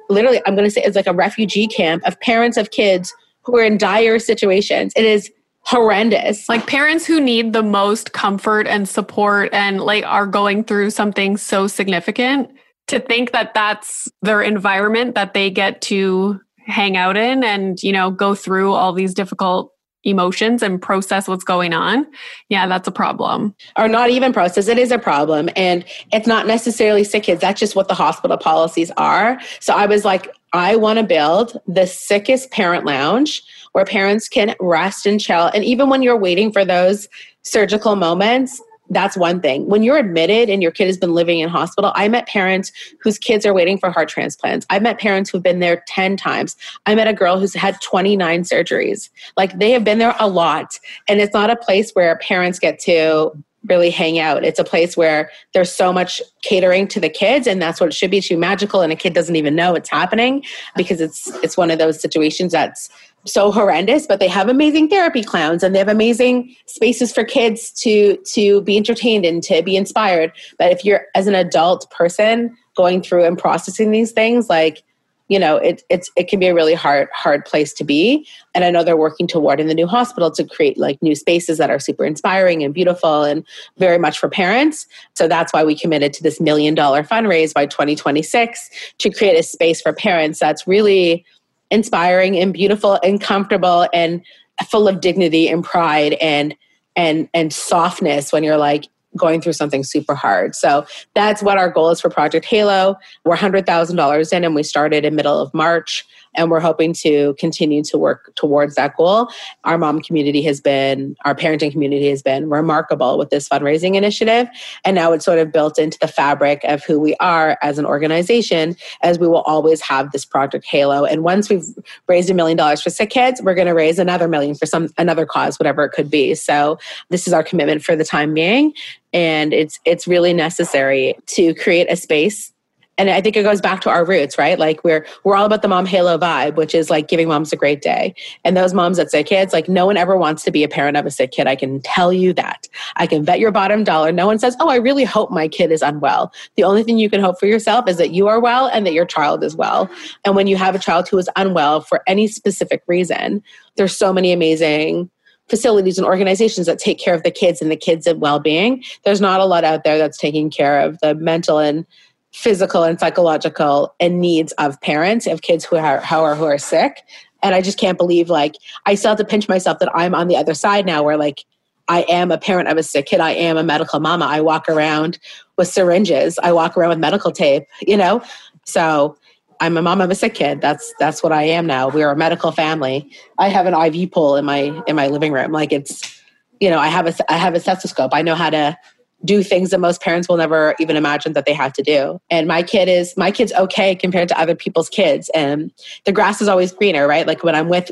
literally, 0.10 0.42
I'm 0.46 0.56
going 0.56 0.68
to 0.68 0.72
say 0.72 0.84
it's 0.84 0.98
like 0.98 1.08
a 1.08 1.14
refugee 1.14 1.68
camp 1.68 2.04
of 2.06 2.20
parents 2.20 2.58
of 2.58 2.72
kids 2.72 3.14
who 3.44 3.58
are 3.58 3.64
in 3.64 3.78
dire 3.78 4.20
situations. 4.20 4.92
It 4.96 5.06
is 5.06 5.32
horrendous. 5.66 6.48
Like 6.50 6.68
parents 6.68 7.06
who 7.06 7.20
need 7.20 7.54
the 7.54 7.64
most 7.64 8.14
comfort 8.14 8.68
and 8.68 8.88
support 8.88 9.50
and 9.54 9.82
like 9.82 10.06
are 10.06 10.28
going 10.28 10.64
through 10.64 10.90
something 10.90 11.38
so 11.38 11.68
significant 11.68 12.52
to 12.88 13.00
think 13.00 13.32
that 13.32 13.54
that's 13.54 14.10
their 14.22 14.42
environment 14.42 15.16
that 15.16 15.34
they 15.34 15.50
get 15.50 15.82
to 15.82 16.40
hang 16.66 16.98
out 16.98 17.18
in 17.18 17.44
and, 17.44 17.82
you 17.82 17.92
know, 17.92 18.12
go 18.12 18.36
through 18.36 18.74
all 18.74 18.94
these 18.94 19.14
difficult 19.14 19.72
emotions 20.04 20.62
and 20.62 20.82
process 20.82 21.30
what's 21.30 21.46
going 21.46 21.74
on. 21.74 22.06
Yeah, 22.50 22.68
that's 22.68 22.88
a 22.88 22.92
problem. 22.92 23.56
Or 23.78 23.88
not 23.88 24.10
even 24.10 24.34
process. 24.34 24.68
It 24.68 24.78
is 24.78 24.92
a 24.92 25.00
problem. 25.00 25.50
And 25.56 25.86
it's 26.12 26.28
not 26.28 26.46
necessarily 26.46 27.06
sick 27.06 27.24
kids. 27.24 27.40
That's 27.40 27.60
just 27.60 27.76
what 27.76 27.88
the 27.88 27.94
hospital 27.94 28.38
policies 28.38 28.92
are. 28.98 29.40
So 29.62 29.74
I 29.74 29.86
was 29.86 30.04
like, 30.04 30.30
I 30.54 30.76
want 30.76 31.00
to 31.00 31.04
build 31.04 31.60
the 31.68 31.88
sickest 31.88 32.52
parent 32.52 32.86
lounge 32.86 33.42
where 33.72 33.86
parents 33.86 34.30
can 34.30 34.56
rest 34.60 35.06
and 35.06 35.20
chill. 35.20 35.48
And 35.48 35.64
even 35.64 35.90
when 35.90 36.04
you're 36.04 36.18
waiting 36.18 36.52
for 36.52 36.64
those 36.64 37.10
surgical 37.42 37.96
moments, 37.96 38.62
that's 38.90 39.18
one 39.18 39.42
thing. 39.42 39.68
When 39.68 39.82
you're 39.82 39.98
admitted 39.98 40.50
and 40.50 40.62
your 40.62 40.72
kid 40.72 40.86
has 40.86 40.98
been 40.98 41.14
living 41.14 41.40
in 41.40 41.50
hospital, 41.50 41.92
I 41.96 42.08
met 42.08 42.28
parents 42.28 42.72
whose 43.02 43.18
kids 43.18 43.46
are 43.46 43.54
waiting 43.54 43.78
for 43.78 43.90
heart 43.90 44.10
transplants. 44.10 44.66
I've 44.70 44.84
met 44.84 45.00
parents 45.00 45.30
who've 45.30 45.42
been 45.42 45.60
there 45.60 45.84
10 45.88 46.18
times. 46.18 46.56
I 46.86 46.94
met 46.94 47.08
a 47.08 47.14
girl 47.14 47.40
who's 47.40 47.56
had 47.56 47.82
29 47.82 48.44
surgeries. 48.44 49.10
Like 49.36 49.58
they 49.58 49.72
have 49.72 49.84
been 49.84 49.98
there 49.98 50.16
a 50.20 50.28
lot. 50.28 50.78
And 51.08 51.20
it's 51.20 51.34
not 51.34 51.50
a 51.50 51.56
place 51.56 51.92
where 51.94 52.18
parents 52.18 52.60
get 52.60 52.78
to 52.82 53.32
really 53.68 53.90
hang 53.90 54.20
out. 54.20 54.44
It's 54.44 54.60
a 54.60 54.64
place 54.64 54.98
where 54.98 55.30
there's 55.54 55.72
so 55.72 55.94
much 55.94 56.22
catering 56.42 56.88
to 56.90 57.00
the 57.00 57.10
kids 57.10 57.48
and 57.48 57.62
that's 57.62 57.80
what 57.80 57.88
it 57.88 57.94
should 57.94 58.12
be. 58.12 58.22
Too 58.22 58.38
magical 58.38 58.82
and 58.82 58.92
a 58.92 58.96
kid 58.96 59.14
doesn't 59.14 59.36
even 59.36 59.56
know 59.56 59.76
it's 59.76 59.90
happening 59.90 60.44
because 60.76 61.02
it's 61.02 61.28
it's 61.44 61.58
one 61.58 61.72
of 61.72 61.80
those 61.80 62.00
situations 62.00 62.52
that's 62.52 62.90
so 63.26 63.52
horrendous. 63.52 64.06
But 64.06 64.20
they 64.20 64.28
have 64.28 64.50
amazing 64.50 64.90
therapy 64.90 65.24
clowns 65.24 65.64
and 65.64 65.74
they 65.74 65.80
have 65.80 65.88
amazing 65.88 66.56
spaces 66.66 67.14
for 67.14 67.24
kids 67.24 67.72
to 67.82 68.18
to 68.18 68.62
be 68.62 68.78
entertained 68.78 69.26
and 69.26 69.42
to 69.44 69.62
be 69.62 69.76
inspired. 69.76 70.32
But 70.58 70.72
if 70.72 70.84
you're 70.84 71.06
as 71.16 71.28
an 71.28 71.36
adult 71.36 71.90
person 71.92 72.56
going 72.76 73.02
through 73.02 73.24
and 73.26 73.38
processing 73.38 73.92
these 73.92 74.12
things 74.12 74.50
like 74.50 74.84
you 75.28 75.40
know 75.40 75.58
it, 75.58 75.84
it's 75.90 76.12
it 76.16 76.28
can 76.28 76.40
be 76.40 76.48
a 76.48 76.54
really 76.54 76.74
hard 76.74 77.08
hard 77.14 77.46
place 77.46 77.74
to 77.74 77.84
be. 77.84 78.28
And 78.54 78.64
i 78.64 78.72
know 78.72 78.84
they're 78.84 78.98
working 78.98 79.28
toward 79.28 79.60
in 79.60 79.68
the 79.68 79.74
new 79.74 79.88
hospital 79.88 80.32
to 80.32 80.44
create 80.44 80.78
like 80.78 81.02
new 81.02 81.16
spaces 81.16 81.58
that 81.58 81.70
are 81.70 81.80
super 81.80 82.06
inspiring 82.06 82.64
and 82.64 82.74
beautiful 82.74 83.24
and 83.24 83.46
very 83.78 83.98
much 83.98 84.20
for 84.20 84.30
parents. 84.30 84.88
So 85.16 85.28
that's 85.28 85.54
why 85.54 85.64
we 85.64 85.78
committed 85.78 86.14
to 86.14 86.24
this 86.24 86.40
million 86.40 86.76
dollar 86.76 87.04
fundraise 87.04 87.54
by 87.54 87.66
2026 87.66 88.70
to 89.00 89.10
create 89.10 89.40
a 89.40 89.44
space 89.44 89.82
for 89.82 89.94
parents 89.94 90.40
that's 90.40 90.68
really 90.68 91.26
inspiring 91.72 92.38
and 92.38 92.54
beautiful 92.54 93.00
and 93.04 93.20
comfortable 93.20 93.88
and 93.94 94.22
full 94.70 94.88
of 94.88 95.02
dignity 95.02 95.48
and 95.48 95.64
pride 95.64 96.14
and 96.14 96.56
and 96.96 97.28
and 97.34 97.52
softness 97.52 98.32
when 98.32 98.44
you're 98.44 98.58
like 98.58 98.88
going 99.18 99.42
through 99.42 99.54
something 99.54 99.84
super 99.84 100.16
hard. 100.16 100.56
So 100.56 100.86
that's 101.14 101.42
what 101.44 101.58
our 101.58 101.70
goal 101.70 101.90
is 101.90 102.02
for 102.02 102.10
Project 102.10 102.46
Halo. 102.46 102.98
We're 103.26 103.36
$100,000 103.36 104.34
in 104.34 104.44
and 104.44 104.56
we 104.56 104.64
started 104.64 105.06
in 105.06 105.16
middle 105.16 105.40
of 105.40 105.54
March 105.54 106.06
and 106.36 106.50
we're 106.50 106.60
hoping 106.60 106.94
to 106.94 107.36
continue 107.40 107.84
to 107.84 107.98
work 107.98 108.34
towards 108.36 108.76
that 108.76 108.96
goal. 108.96 109.30
Our 109.64 109.78
mom 109.78 110.02
community 110.02 110.42
has 110.44 110.62
been, 110.62 111.16
our 111.26 111.36
parenting 111.36 111.72
community 111.72 112.10
has 112.10 112.22
been 112.22 112.50
remarkable 112.50 113.18
with 113.18 113.30
this 113.30 113.48
fundraising 113.50 113.96
initiative. 113.96 114.48
And 114.86 114.96
now 114.96 115.12
it's 115.12 115.26
sort 115.26 115.40
of 115.40 115.52
built 115.52 115.80
into 115.80 115.98
the 116.00 116.08
fabric 116.08 116.64
of 116.64 116.84
who 116.84 117.00
we 117.00 117.16
are 117.20 117.58
as 117.62 117.78
an 117.78 117.86
organization, 117.86 118.76
as 119.02 119.20
we 119.20 119.28
will 119.28 119.42
always 119.42 119.82
have 119.82 120.12
this 120.12 120.26
Project 120.26 120.66
Halo. 120.66 121.06
And 121.06 121.24
once 121.24 121.50
we've 121.50 121.66
raised 122.08 122.30
a 122.30 122.34
million 122.34 122.58
dollars 122.58 122.82
for 122.82 122.90
sick 122.90 123.10
kids, 123.10 123.42
we're 123.42 123.56
going 123.56 123.68
to 123.68 123.74
raise 123.74 124.00
another 124.00 124.28
million 124.28 124.56
for 124.56 124.66
some 124.66 124.90
another 124.98 125.26
cause, 125.26 125.60
whatever 125.60 125.84
it 125.84 125.92
could 125.92 126.10
be. 126.10 126.36
So 126.36 126.78
this 127.10 127.28
is 127.28 127.34
our 127.34 127.44
commitment 127.44 127.84
for 127.84 127.96
the 127.96 128.06
time 128.06 128.34
being. 128.34 128.74
And 129.12 129.54
it's 129.54 129.80
it's 129.86 130.08
really 130.08 130.34
necessary 130.34 131.16
to 131.28 131.54
create 131.56 131.88
a 131.90 131.96
space 131.96 132.53
and 132.98 133.10
I 133.10 133.22
think 133.22 133.36
it 133.36 133.44
goes 133.44 133.60
back 133.60 133.82
to 133.82 133.90
our 133.90 134.06
roots, 134.06 134.38
right? 134.38 134.60
Like 134.60 134.84
we're 134.84 135.06
we're 135.24 135.36
all 135.36 135.46
about 135.46 135.62
the 135.62 135.68
mom 135.68 135.86
halo 135.86 136.18
vibe, 136.18 136.56
which 136.56 136.76
is 136.76 136.90
like 136.90 137.08
giving 137.08 137.28
moms 137.28 137.52
a 137.52 137.56
great 137.56 137.82
day. 137.82 138.14
And 138.44 138.56
those 138.56 138.74
moms 138.74 138.98
that 138.98 139.10
say 139.10 139.24
kids, 139.24 139.52
like 139.52 139.68
no 139.68 139.86
one 139.86 139.98
ever 139.98 140.16
wants 140.16 140.44
to 140.44 140.52
be 140.52 140.64
a 140.64 140.68
parent 140.68 140.96
of 140.98 141.06
a 141.06 141.12
sick 141.12 141.32
kid. 141.32 141.48
I 141.48 141.56
can 141.56 141.82
tell 141.82 142.14
you 142.14 142.34
that. 142.34 142.68
I 142.98 143.08
can 143.08 143.24
bet 143.24 143.40
your 143.40 143.52
bottom 143.52 143.84
dollar. 143.84 144.12
No 144.12 144.28
one 144.28 144.38
says, 144.38 144.56
"Oh, 144.60 144.70
I 144.70 144.76
really 144.76 145.04
hope 145.04 145.32
my 145.32 145.48
kid 145.48 145.72
is 145.72 145.82
unwell." 145.82 146.32
The 146.56 146.64
only 146.64 146.84
thing 146.84 146.98
you 147.00 147.10
can 147.10 147.22
hope 147.22 147.40
for 147.40 147.48
yourself 147.48 147.88
is 147.88 147.98
that 147.98 148.12
you 148.12 148.28
are 148.28 148.40
well 148.40 148.68
and 148.68 148.86
that 148.86 148.94
your 148.94 149.06
child 149.06 149.44
is 149.44 149.56
well. 149.56 149.90
And 150.24 150.36
when 150.36 150.48
you 150.48 150.58
have 150.58 150.76
a 150.76 150.80
child 150.80 151.08
who 151.10 151.18
is 151.18 151.30
unwell 151.36 151.82
for 151.82 152.04
any 152.08 152.28
specific 152.28 152.84
reason, 152.88 153.42
there's 153.76 153.98
so 153.98 154.14
many 154.14 154.32
amazing 154.32 155.10
facilities 155.50 155.98
and 155.98 156.08
organizations 156.08 156.68
that 156.68 156.80
take 156.80 157.00
care 157.00 157.14
of 157.14 157.24
the 157.24 157.32
kids 157.32 157.62
and 157.62 157.70
the 157.70 157.76
kids' 157.76 158.08
well-being. 158.16 158.84
There's 159.04 159.20
not 159.20 159.42
a 159.42 159.46
lot 159.46 159.64
out 159.64 159.84
there 159.84 159.98
that's 159.98 160.18
taking 160.18 160.50
care 160.50 160.80
of 160.80 161.00
the 161.00 161.16
mental 161.16 161.60
and 161.60 161.86
physical 162.34 162.84
and 162.84 163.00
psychological 163.00 163.94
and 164.00 164.20
needs 164.20 164.52
of 164.54 164.80
parents 164.82 165.28
of 165.28 165.44
kids 165.44 165.64
who 165.64 165.76
are 165.76 166.02
who 166.02 166.16
are 166.16 166.36
who 166.36 166.46
are 166.46 166.58
sick. 166.58 167.04
And 167.44 167.54
i 167.54 167.62
just 167.62 167.78
can't 167.78 167.98
believe 167.98 168.30
like 168.30 168.56
i 168.86 168.96
still 168.96 169.10
have 169.10 169.18
to 169.20 169.26
pinch 169.26 169.48
myself 169.48 169.80
that 169.80 169.90
i'm 169.94 170.16
on 170.16 170.28
the 170.30 170.38
other 170.38 170.54
side 170.54 170.86
now 170.86 171.04
where 171.04 171.18
like 171.18 171.46
i 171.90 172.04
am 172.10 172.32
a 172.32 172.38
parent 172.38 172.70
of 172.70 172.78
a 172.78 172.84
sick 172.84 173.06
kid. 173.06 173.20
I 173.20 173.32
am 173.32 173.58
a 173.58 173.64
medical 173.64 174.00
mama. 174.00 174.26
I 174.26 174.40
walk 174.42 174.70
around 174.70 175.20
with 175.58 175.68
syringes. 175.68 176.40
I 176.42 176.54
walk 176.54 176.78
around 176.78 176.90
with 176.90 177.00
medical 177.00 177.32
tape 177.32 177.66
you 177.82 177.98
know? 177.98 178.24
So 178.66 179.18
i'm 179.60 179.78
a 179.78 179.82
mom 179.82 180.02
of 180.02 180.10
a 180.10 180.16
sick 180.16 180.34
kid. 180.34 180.62
That's 180.62 180.94
that's 181.00 181.22
what 181.22 181.32
i 181.32 181.44
am 181.44 181.68
now. 181.68 181.90
We're 181.90 182.10
a 182.10 182.16
medical 182.16 182.52
family. 182.52 183.12
I 183.38 183.50
have 183.50 183.68
an 183.68 183.76
iv 183.76 184.12
pole 184.12 184.38
in 184.38 184.46
my 184.46 184.82
in 184.88 184.96
my 184.96 185.08
living 185.08 185.34
room. 185.34 185.52
Like 185.52 185.72
it's 185.72 186.22
you 186.60 186.70
know 186.70 186.80
i 186.80 186.88
have 186.88 187.06
a 187.08 187.32
i 187.32 187.38
have 187.38 187.54
a 187.54 187.60
stethoscope. 187.60 188.12
I 188.14 188.22
know 188.22 188.36
how 188.36 188.50
to 188.50 188.78
do 189.26 189.44
things 189.44 189.70
that 189.70 189.80
most 189.80 190.02
parents 190.02 190.28
will 190.28 190.38
never 190.38 190.76
even 190.80 190.96
imagine 190.96 191.34
that 191.34 191.46
they 191.46 191.54
have 191.54 191.74
to 191.74 191.84
do. 191.84 192.20
And 192.30 192.48
my 192.48 192.64
kid 192.64 192.90
is 192.90 193.16
my 193.18 193.32
kid's 193.32 193.54
okay 193.54 193.96
compared 193.96 194.28
to 194.30 194.40
other 194.40 194.56
people's 194.56 194.90
kids. 194.90 195.30
And 195.34 195.72
the 196.06 196.12
grass 196.12 196.42
is 196.42 196.48
always 196.48 196.72
greener, 196.72 197.08
right? 197.08 197.26
Like 197.26 197.44
when 197.44 197.56
I'm 197.56 197.70
with 197.70 197.92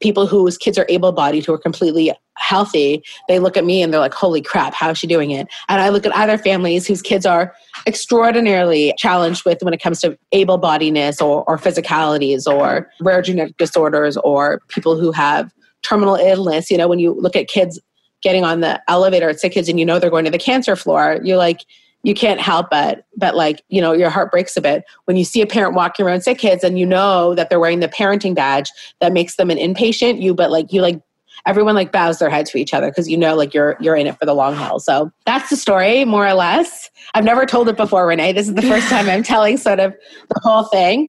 people 0.00 0.26
whose 0.26 0.56
kids 0.56 0.78
are 0.78 0.86
able 0.88 1.12
bodied 1.12 1.44
who 1.44 1.52
are 1.52 1.58
completely 1.58 2.10
healthy, 2.38 3.02
they 3.28 3.38
look 3.38 3.56
at 3.56 3.66
me 3.66 3.82
and 3.82 3.92
they're 3.92 4.00
like, 4.00 4.14
holy 4.14 4.40
crap, 4.40 4.72
how 4.72 4.90
is 4.90 4.98
she 4.98 5.06
doing 5.06 5.30
it? 5.30 5.46
And 5.68 5.80
I 5.80 5.90
look 5.90 6.06
at 6.06 6.12
other 6.12 6.38
families 6.38 6.86
whose 6.86 7.02
kids 7.02 7.26
are 7.26 7.54
extraordinarily 7.86 8.94
challenged 8.96 9.44
with 9.44 9.62
when 9.62 9.74
it 9.74 9.82
comes 9.82 10.00
to 10.00 10.18
able 10.32 10.56
bodiness 10.56 11.20
or, 11.20 11.44
or 11.46 11.58
physicalities 11.58 12.46
or 12.46 12.90
rare 13.00 13.20
genetic 13.20 13.58
disorders 13.58 14.16
or 14.18 14.60
people 14.68 14.98
who 14.98 15.12
have 15.12 15.52
terminal 15.82 16.16
illness. 16.16 16.70
You 16.70 16.78
know, 16.78 16.88
when 16.88 16.98
you 16.98 17.12
look 17.12 17.36
at 17.36 17.48
kids 17.48 17.78
getting 18.22 18.44
on 18.44 18.60
the 18.60 18.80
elevator 18.88 19.28
at 19.28 19.40
sick 19.40 19.52
kids 19.52 19.68
and 19.68 19.78
you 19.78 19.86
know 19.86 19.98
they're 19.98 20.10
going 20.10 20.24
to 20.24 20.30
the 20.30 20.38
cancer 20.38 20.76
floor, 20.76 21.20
you're 21.22 21.36
like, 21.36 21.64
you 22.02 22.14
can't 22.14 22.40
help 22.40 22.70
but 22.70 23.04
but 23.16 23.34
like 23.34 23.62
you 23.68 23.80
know 23.80 23.92
your 23.92 24.10
heart 24.10 24.30
breaks 24.30 24.56
a 24.56 24.60
bit. 24.60 24.84
When 25.04 25.16
you 25.16 25.24
see 25.24 25.42
a 25.42 25.46
parent 25.46 25.74
walking 25.74 26.06
around 26.06 26.22
sick 26.22 26.38
kids 26.38 26.64
and 26.64 26.78
you 26.78 26.86
know 26.86 27.34
that 27.34 27.50
they're 27.50 27.60
wearing 27.60 27.80
the 27.80 27.88
parenting 27.88 28.34
badge 28.34 28.70
that 29.00 29.12
makes 29.12 29.36
them 29.36 29.50
an 29.50 29.58
inpatient 29.58 30.22
you 30.22 30.34
but 30.34 30.50
like 30.50 30.72
you 30.72 30.80
like 30.80 31.00
everyone 31.46 31.74
like 31.74 31.92
bows 31.92 32.18
their 32.18 32.30
head 32.30 32.46
to 32.46 32.58
each 32.58 32.74
other 32.74 32.90
because 32.90 33.08
you 33.08 33.16
know 33.16 33.34
like 33.34 33.52
you're 33.52 33.76
you're 33.80 33.96
in 33.96 34.06
it 34.06 34.18
for 34.18 34.26
the 34.26 34.34
long 34.34 34.54
haul. 34.54 34.80
So 34.80 35.12
that's 35.26 35.50
the 35.50 35.56
story 35.56 36.04
more 36.04 36.26
or 36.26 36.34
less. 36.34 36.90
I've 37.14 37.24
never 37.24 37.44
told 37.44 37.68
it 37.68 37.76
before 37.76 38.06
renee. 38.06 38.32
This 38.32 38.48
is 38.48 38.54
the 38.54 38.62
first 38.62 38.88
time 38.88 39.08
i'm 39.08 39.22
telling 39.22 39.56
sort 39.56 39.80
of 39.80 39.94
the 40.28 40.40
whole 40.42 40.64
thing 40.64 41.08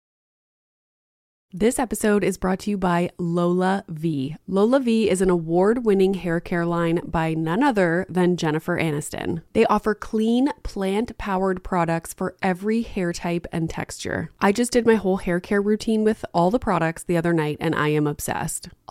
This 1.53 1.79
episode 1.79 2.23
is 2.23 2.37
brought 2.37 2.59
to 2.59 2.69
you 2.69 2.77
by 2.77 3.09
LolaVie. 3.19 4.37
Lola 4.47 4.79
V 4.79 5.09
is 5.09 5.21
an 5.21 5.29
award 5.29 5.83
winning 5.83 6.13
hair 6.13 6.39
care 6.39 6.65
line 6.65 7.01
by 7.03 7.33
none 7.33 7.61
other 7.61 8.05
than 8.07 8.37
Jennifer 8.37 8.77
Aniston. 8.79 9.41
They 9.51 9.65
offer 9.65 9.93
clean, 9.93 10.47
plant 10.63 11.17
powered 11.17 11.61
products 11.61 12.13
for 12.13 12.37
every 12.41 12.83
hair 12.83 13.11
type 13.11 13.47
and 13.51 13.69
texture. 13.69 14.31
I 14.39 14.53
just 14.53 14.71
did 14.71 14.85
my 14.85 14.95
whole 14.95 15.17
hair 15.17 15.41
care 15.41 15.61
routine 15.61 16.05
with 16.05 16.23
all 16.33 16.51
the 16.51 16.57
products 16.57 17.03
the 17.03 17.17
other 17.17 17.33
night 17.33 17.57
and 17.59 17.75
I 17.75 17.89
am 17.89 18.07
obsessed. 18.07 18.69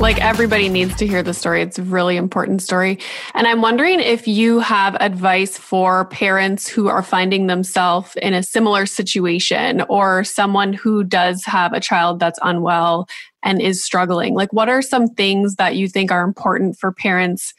Like 0.00 0.20
everybody 0.20 0.68
needs 0.68 0.94
to 0.96 1.08
hear 1.08 1.24
the 1.24 1.34
story. 1.34 1.60
It's 1.60 1.76
a 1.76 1.82
really 1.82 2.16
important 2.16 2.62
story. 2.62 3.00
And 3.34 3.48
I'm 3.48 3.60
wondering 3.60 3.98
if 3.98 4.28
you 4.28 4.60
have 4.60 4.96
advice 5.00 5.58
for 5.58 6.04
parents 6.04 6.68
who 6.68 6.86
are 6.86 7.02
finding 7.02 7.48
themselves 7.48 8.14
in 8.22 8.32
a 8.32 8.44
similar 8.44 8.86
situation 8.86 9.82
or 9.88 10.22
someone 10.22 10.72
who 10.72 11.02
does 11.02 11.44
have 11.46 11.72
a 11.72 11.80
child 11.80 12.20
that's 12.20 12.38
unwell 12.42 13.08
and 13.42 13.60
is 13.60 13.84
struggling. 13.84 14.34
Like, 14.34 14.52
what 14.52 14.68
are 14.68 14.82
some 14.82 15.08
things 15.08 15.56
that 15.56 15.74
you 15.74 15.88
think 15.88 16.12
are 16.12 16.22
important 16.22 16.78
for 16.78 16.92
parents 16.92 17.52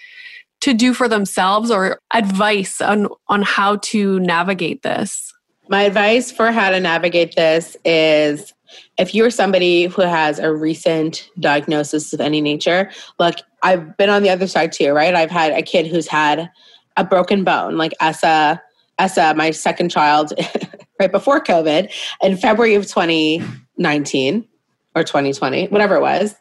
to 0.61 0.73
do 0.73 0.93
for 0.93 1.07
themselves 1.07 1.71
or 1.71 1.99
advice 2.13 2.81
on, 2.81 3.07
on 3.27 3.41
how 3.41 3.77
to 3.77 4.19
navigate 4.19 4.81
this? 4.81 5.33
My 5.69 5.83
advice 5.83 6.31
for 6.31 6.51
how 6.51 6.71
to 6.71 6.79
navigate 6.79 7.35
this 7.35 7.77
is 7.85 8.53
if 8.97 9.15
you're 9.15 9.29
somebody 9.29 9.85
who 9.85 10.01
has 10.01 10.39
a 10.39 10.53
recent 10.53 11.29
diagnosis 11.39 12.13
of 12.13 12.21
any 12.21 12.41
nature, 12.41 12.91
look, 13.19 13.35
I've 13.63 13.97
been 13.97 14.09
on 14.09 14.23
the 14.23 14.29
other 14.29 14.47
side 14.47 14.71
too, 14.71 14.91
right? 14.91 15.15
I've 15.15 15.31
had 15.31 15.51
a 15.53 15.61
kid 15.61 15.87
who's 15.87 16.07
had 16.07 16.49
a 16.97 17.03
broken 17.03 17.43
bone, 17.43 17.77
like 17.77 17.93
Essa, 17.99 18.61
Essa, 18.97 19.33
my 19.35 19.51
second 19.51 19.89
child, 19.89 20.33
right 20.99 21.11
before 21.11 21.41
COVID, 21.41 21.91
in 22.21 22.37
February 22.37 22.75
of 22.75 22.87
2019 22.87 24.47
or 24.95 25.03
2020, 25.03 25.67
whatever 25.67 25.95
it 25.95 26.01
was. 26.01 26.35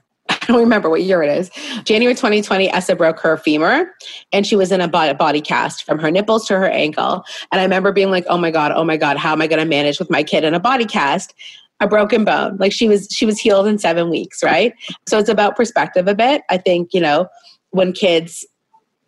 Don't 0.48 0.60
remember 0.60 0.88
what 0.88 1.02
year 1.02 1.22
it 1.22 1.30
is. 1.30 1.50
January 1.84 2.14
2020, 2.14 2.70
Essa 2.70 2.96
broke 2.96 3.20
her 3.20 3.36
femur 3.36 3.94
and 4.32 4.46
she 4.46 4.56
was 4.56 4.72
in 4.72 4.80
a 4.80 4.88
body 4.88 5.42
cast 5.42 5.84
from 5.84 5.98
her 5.98 6.10
nipples 6.10 6.46
to 6.46 6.58
her 6.58 6.66
ankle. 6.66 7.22
And 7.52 7.60
I 7.60 7.64
remember 7.64 7.92
being 7.92 8.10
like, 8.10 8.24
oh 8.28 8.38
my 8.38 8.50
God, 8.50 8.72
oh 8.74 8.82
my 8.82 8.96
God, 8.96 9.18
how 9.18 9.32
am 9.32 9.42
I 9.42 9.46
going 9.46 9.60
to 9.60 9.66
manage 9.66 9.98
with 9.98 10.10
my 10.10 10.22
kid 10.22 10.44
in 10.44 10.54
a 10.54 10.60
body 10.60 10.86
cast? 10.86 11.34
a 11.80 11.86
broken 11.86 12.24
bone 12.24 12.56
like 12.56 12.72
she 12.72 12.88
was 12.88 13.06
she 13.12 13.24
was 13.24 13.38
healed 13.38 13.64
in 13.64 13.78
seven 13.78 14.10
weeks 14.10 14.42
right 14.42 14.74
so 15.06 15.16
it's 15.16 15.28
about 15.28 15.54
perspective 15.54 16.08
a 16.08 16.14
bit 16.14 16.42
i 16.50 16.56
think 16.56 16.92
you 16.92 17.00
know 17.00 17.28
when 17.70 17.92
kids 17.92 18.44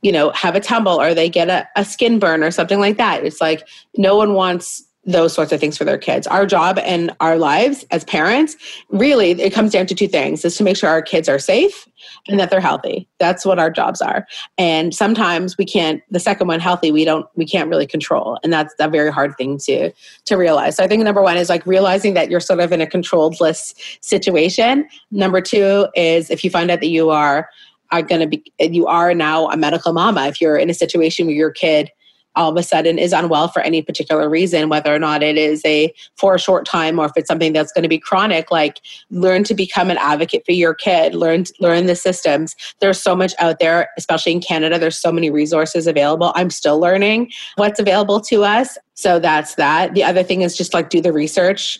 you 0.02 0.12
know 0.12 0.30
have 0.36 0.54
a 0.54 0.60
tumble 0.60 1.00
or 1.00 1.12
they 1.12 1.28
get 1.28 1.48
a, 1.48 1.66
a 1.74 1.84
skin 1.84 2.20
burn 2.20 2.44
or 2.44 2.50
something 2.52 2.78
like 2.78 2.96
that 2.96 3.24
it's 3.24 3.40
like 3.40 3.66
no 3.96 4.14
one 4.14 4.34
wants 4.34 4.84
those 5.12 5.32
sorts 5.32 5.52
of 5.52 5.60
things 5.60 5.76
for 5.76 5.84
their 5.84 5.98
kids. 5.98 6.26
Our 6.26 6.46
job 6.46 6.78
and 6.78 7.14
our 7.20 7.36
lives 7.36 7.84
as 7.90 8.04
parents, 8.04 8.56
really, 8.90 9.30
it 9.32 9.52
comes 9.52 9.72
down 9.72 9.86
to 9.86 9.94
two 9.94 10.08
things 10.08 10.44
is 10.44 10.56
to 10.56 10.64
make 10.64 10.76
sure 10.76 10.90
our 10.90 11.02
kids 11.02 11.28
are 11.28 11.38
safe 11.38 11.86
and 12.28 12.38
that 12.40 12.50
they're 12.50 12.60
healthy. 12.60 13.08
That's 13.18 13.44
what 13.44 13.58
our 13.58 13.70
jobs 13.70 14.00
are. 14.00 14.26
And 14.58 14.94
sometimes 14.94 15.56
we 15.58 15.64
can't, 15.64 16.02
the 16.10 16.20
second 16.20 16.48
one, 16.48 16.60
healthy, 16.60 16.92
we 16.92 17.04
don't, 17.04 17.26
we 17.34 17.46
can't 17.46 17.68
really 17.68 17.86
control. 17.86 18.38
And 18.42 18.52
that's 18.52 18.74
a 18.78 18.88
very 18.88 19.12
hard 19.12 19.36
thing 19.36 19.58
to, 19.58 19.92
to 20.26 20.36
realize. 20.36 20.76
So 20.76 20.84
I 20.84 20.88
think 20.88 21.02
number 21.02 21.22
one 21.22 21.36
is 21.36 21.48
like 21.48 21.66
realizing 21.66 22.14
that 22.14 22.30
you're 22.30 22.40
sort 22.40 22.60
of 22.60 22.72
in 22.72 22.80
a 22.80 22.86
controlled 22.86 23.40
list 23.40 23.80
situation. 24.04 24.88
Number 25.10 25.40
two 25.40 25.88
is 25.94 26.30
if 26.30 26.44
you 26.44 26.50
find 26.50 26.70
out 26.70 26.80
that 26.80 26.88
you 26.88 27.10
are, 27.10 27.48
are 27.92 28.02
going 28.02 28.20
to 28.20 28.26
be, 28.26 28.52
you 28.60 28.86
are 28.86 29.14
now 29.14 29.50
a 29.50 29.56
medical 29.56 29.92
mama, 29.92 30.26
if 30.26 30.40
you're 30.40 30.56
in 30.56 30.70
a 30.70 30.74
situation 30.74 31.26
where 31.26 31.34
your 31.34 31.50
kid 31.50 31.90
all 32.36 32.50
of 32.50 32.56
a 32.56 32.62
sudden 32.62 32.98
is 32.98 33.12
unwell 33.12 33.48
for 33.48 33.60
any 33.62 33.82
particular 33.82 34.28
reason, 34.28 34.68
whether 34.68 34.94
or 34.94 34.98
not 34.98 35.22
it 35.22 35.36
is 35.36 35.62
a 35.64 35.92
for 36.16 36.34
a 36.34 36.38
short 36.38 36.64
time 36.64 36.98
or 36.98 37.06
if 37.06 37.12
it's 37.16 37.28
something 37.28 37.52
that's 37.52 37.72
going 37.72 37.82
to 37.82 37.88
be 37.88 37.98
chronic, 37.98 38.50
like 38.50 38.80
learn 39.10 39.44
to 39.44 39.54
become 39.54 39.90
an 39.90 39.98
advocate 39.98 40.44
for 40.46 40.52
your 40.52 40.74
kid, 40.74 41.14
learn 41.14 41.44
learn 41.60 41.86
the 41.86 41.96
systems. 41.96 42.54
There's 42.80 43.00
so 43.00 43.16
much 43.16 43.34
out 43.38 43.58
there, 43.58 43.88
especially 43.96 44.32
in 44.32 44.40
Canada. 44.40 44.78
There's 44.78 44.98
so 44.98 45.12
many 45.12 45.30
resources 45.30 45.86
available. 45.86 46.32
I'm 46.34 46.50
still 46.50 46.78
learning 46.78 47.32
what's 47.56 47.80
available 47.80 48.20
to 48.22 48.44
us. 48.44 48.78
So 48.94 49.18
that's 49.18 49.54
that. 49.56 49.94
The 49.94 50.04
other 50.04 50.22
thing 50.22 50.42
is 50.42 50.56
just 50.56 50.74
like 50.74 50.90
do 50.90 51.00
the 51.00 51.12
research 51.12 51.78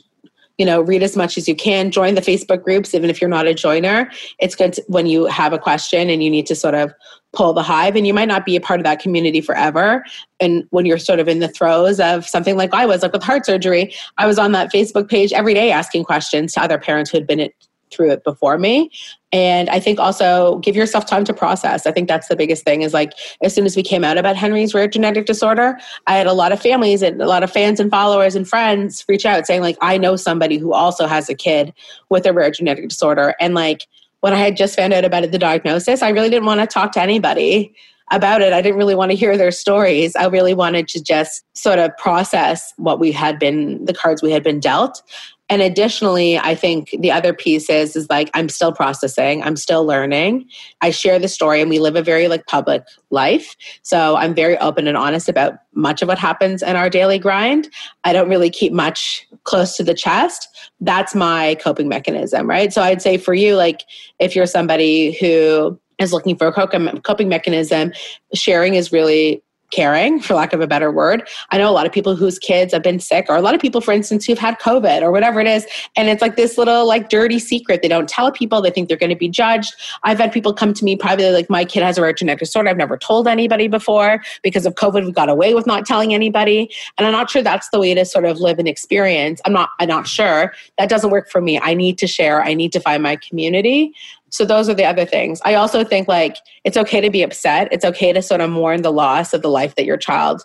you 0.61 0.67
know 0.67 0.83
read 0.83 1.03
as 1.03 1.17
much 1.17 1.39
as 1.39 1.49
you 1.49 1.57
can 1.57 1.91
join 1.91 2.15
the 2.15 2.21
facebook 2.21 2.63
groups 2.63 2.95
even 2.95 3.09
if 3.09 3.21
you're 3.21 3.31
not 3.31 3.47
a 3.47 3.55
joiner 3.55 4.11
it's 4.39 4.55
good 4.55 4.75
to, 4.75 4.85
when 4.89 5.07
you 5.07 5.25
have 5.25 5.55
a 5.55 5.59
question 5.59 6.11
and 6.11 6.23
you 6.23 6.29
need 6.29 6.47
to 6.47 6.55
sort 6.55 6.75
of 6.75 6.93
pull 7.33 7.53
the 7.53 7.63
hive 7.63 7.95
and 7.97 8.07
you 8.07 8.15
might 8.15 8.29
not 8.29 8.45
be 8.45 8.57
a 8.57 8.61
part 8.61 8.81
of 8.81 8.85
that 8.85 9.01
community 9.01 9.41
forever. 9.41 10.05
And 10.41 10.65
when 10.71 10.85
you're 10.85 10.99
sort 10.99 11.21
of 11.21 11.29
in 11.29 11.39
the 11.39 11.49
throes 11.49 12.01
of 12.01 12.27
something 12.27 12.57
like 12.57 12.75
i 12.75 12.87
was 12.87 13.03
like 13.03 13.13
with 13.13 13.23
heart 13.23 13.47
surgery 13.47 13.95
i 14.19 14.27
was 14.27 14.39
on 14.39 14.53
that 14.53 14.73
facebook 14.73 15.09
page 15.09 15.33
every 15.33 15.55
day 15.55 15.71
asking 15.71 16.05
questions 16.05 16.53
to 16.55 16.63
other 16.63 16.79
parents 16.79 17.11
who 17.11 17.19
had 17.19 17.27
been 17.27 17.41
it 17.41 17.55
through 17.91 18.11
it 18.13 18.23
before 18.23 18.57
me. 18.57 18.89
And 19.33 19.69
i 19.69 19.81
think 19.81 19.99
also 19.99 20.59
give 20.59 20.77
yourself 20.77 21.07
time 21.07 21.25
to 21.25 21.35
process. 21.35 21.87
I 21.87 21.93
think 21.93 22.09
that's 22.09 22.29
the 22.29 22.37
biggest 22.37 22.65
thing 22.65 22.83
is 22.83 22.95
like 22.95 23.13
as 23.43 23.55
soon 23.55 23.67
as 23.67 23.77
we 23.77 23.83
came 23.83 24.05
out 24.05 24.19
about 24.19 24.37
henry's 24.37 24.75
rare 24.75 24.89
genetic 24.89 25.27
disorder 25.27 25.79
i 26.07 26.17
had 26.17 26.27
a 26.27 26.33
lot 26.33 26.53
of 26.53 26.61
families 26.61 27.03
and 27.03 27.21
a 27.21 27.27
lot 27.27 27.43
of 27.43 27.51
fans 27.51 27.81
and 27.81 27.91
followers 27.91 28.35
and 28.35 28.49
friends 28.49 29.05
reach 29.09 29.27
out 29.27 29.47
saying 29.47 29.61
like 29.61 29.77
i 29.81 29.99
know 29.99 30.17
somebody 30.17 30.57
who 30.57 30.73
also 30.73 31.07
has 31.07 31.29
a 31.29 31.35
kid 31.35 31.73
with 32.11 32.27
a 32.27 32.33
rare 32.33 32.51
genetic 32.51 32.89
disorder. 32.89 33.35
And 33.41 33.55
like 33.55 33.87
when 34.21 34.33
i 34.33 34.39
had 34.39 34.57
just 34.57 34.77
found 34.77 34.93
out 34.93 35.05
about 35.05 35.25
it, 35.25 35.33
the 35.33 35.39
diagnosis 35.39 36.03
i 36.03 36.09
really 36.09 36.31
didn't 36.31 36.47
want 36.47 36.61
to 36.61 36.67
talk 36.67 36.93
to 36.93 37.01
anybody 37.01 37.75
about 38.11 38.43
it. 38.43 38.53
I 38.53 38.61
didn't 38.61 38.79
really 38.79 38.95
want 38.95 39.13
to 39.13 39.17
hear 39.17 39.37
their 39.37 39.53
stories. 39.53 40.17
I 40.17 40.27
really 40.27 40.55
wanted 40.55 40.89
to 40.89 41.03
just 41.03 41.45
sort 41.57 41.79
of 41.79 41.97
process 41.97 42.75
what 42.77 42.99
we 42.99 43.13
had 43.13 43.39
been, 43.39 43.85
the 43.85 43.95
cards 43.95 44.23
we 44.23 44.33
had 44.33 44.43
been 44.43 44.61
dealt, 44.61 45.03
and 45.51 45.61
additionally 45.61 46.39
i 46.39 46.55
think 46.55 46.95
the 47.01 47.11
other 47.11 47.35
piece 47.35 47.69
is 47.69 47.97
is 47.97 48.09
like 48.09 48.31
i'm 48.33 48.49
still 48.49 48.73
processing 48.73 49.43
i'm 49.43 49.57
still 49.57 49.85
learning. 49.85 50.49
I 50.81 50.91
share 50.91 51.19
the 51.19 51.29
story 51.29 51.61
and 51.61 51.69
we 51.69 51.79
live 51.79 51.97
a 51.97 52.03
very 52.03 52.29
like 52.29 52.47
public 52.47 52.85
life. 53.11 53.57
So 53.83 54.17
i'm 54.17 54.35
very 54.35 54.57
open 54.59 54.87
and 54.87 54.97
honest 54.97 55.29
about 55.29 55.55
much 55.75 56.01
of 56.03 56.09
what 56.09 56.19
happens 56.19 56.63
in 56.63 56.77
our 56.77 56.89
daily 56.89 57.19
grind. 57.19 57.69
I 58.05 58.13
don't 58.13 58.29
really 58.29 58.51
keep 58.51 58.73
much 58.73 59.27
close 59.45 59.77
to 59.77 59.85
the 59.85 59.95
chest. 59.95 60.49
That's 60.81 61.15
my 61.15 61.57
coping 61.57 61.89
mechanism 61.89 62.49
right? 62.49 62.73
So 62.73 62.83
i'd 62.83 63.03
say 63.03 63.19
for 63.19 63.35
you 63.35 63.57
like 63.57 63.83
if 64.19 64.35
you're 64.35 64.47
somebody 64.47 65.13
who 65.21 65.79
is 65.99 66.13
looking 66.13 66.37
for 66.37 66.47
a 66.47 67.01
coping 67.03 67.29
mechanism 67.29 67.93
sharing 68.35 68.75
is 68.75 68.91
really 68.91 69.43
caring, 69.71 70.21
for 70.21 70.35
lack 70.35 70.53
of 70.53 70.61
a 70.61 70.67
better 70.67 70.91
word. 70.91 71.29
I 71.51 71.59
know 71.59 71.71
a 71.71 71.73
lot 71.73 71.87
of 71.87 71.93
people 71.93 72.17
whose 72.17 72.39
kids 72.39 72.73
have 72.73 72.83
been 72.83 73.01
sick, 73.01 73.27
or 73.29 73.37
a 73.37 73.41
lot 73.41 73.55
of 73.55 73.61
people, 73.61 73.81
for 73.81 73.93
instance, 73.93 74.25
who've 74.25 74.39
had 74.39 74.59
COVID 74.59 75.03
or 75.03 75.13
whatever 75.13 75.41
it 75.41 75.47
is. 75.47 75.67
And 75.97 76.09
it's 76.09 76.23
like 76.23 76.37
this 76.37 76.59
little 76.59 76.87
like 76.87 77.09
dirty 77.09 77.39
secret. 77.39 77.83
They 77.83 77.89
don't 77.89 78.09
tell 78.09 78.33
people, 78.33 78.61
they 78.61 78.71
think 78.71 78.89
they're 78.89 78.97
going 78.97 79.11
to 79.11 79.17
be 79.17 79.29
judged. 79.29 79.75
I've 80.03 80.19
had 80.19 80.33
people 80.33 80.53
come 80.53 80.75
to 80.75 80.85
me 80.85 80.97
privately, 80.97 81.33
like, 81.33 81.51
my 81.51 81.65
kid 81.65 81.83
has 81.83 81.99
a 81.99 82.03
rare 82.03 82.13
genetic 82.13 82.41
disorder. 82.41 82.69
I've 82.69 82.77
never 82.77 82.97
told 82.97 83.29
anybody 83.29 83.69
before. 83.69 84.23
Because 84.43 84.67
of 84.67 84.75
COVID, 84.75 85.05
we 85.05 85.13
got 85.13 85.29
away 85.29 85.55
with 85.55 85.67
not 85.67 85.87
telling 85.87 86.15
anybody. 86.15 86.71
And 86.99 87.07
I'm 87.07 87.13
not 87.13 87.31
sure 87.31 87.43
that's 87.43 87.69
the 87.71 87.79
way 87.79 87.95
to 87.95 88.05
sort 88.05 88.25
of 88.25 88.41
live 88.41 88.59
an 88.59 88.67
experience. 88.67 89.41
I'm 89.45 89.53
not, 89.53 89.71
I'm 89.79 89.89
not 89.89 90.07
sure. 90.07 90.53
That 90.79 90.89
doesn't 90.89 91.11
work 91.11 91.31
for 91.31 91.41
me. 91.41 91.61
I 91.61 91.75
need 91.75 91.99
to 91.99 92.07
share, 92.07 92.43
I 92.43 92.55
need 92.55 92.73
to 92.73 92.81
find 92.81 93.03
my 93.03 93.17
community. 93.17 93.95
So 94.31 94.45
those 94.45 94.69
are 94.69 94.75
the 94.75 94.85
other 94.85 95.05
things. 95.05 95.41
I 95.45 95.55
also 95.55 95.85
think 95.85 96.09
like 96.09 96.37
it's 96.65 96.77
okay 96.77 97.01
to 97.01 97.11
be 97.11 97.23
upset. 97.23 97.69
It's 97.73 97.85
okay 97.85 98.13
to 98.13 98.23
sort 98.23 98.41
of 98.41 98.51
mourn 98.51 98.83
the 98.83 98.93
loss 98.93 99.33
of 99.33 99.43
the 99.43 99.49
life 99.49 99.75
that 99.75 99.85
your 99.85 99.97
child 99.97 100.43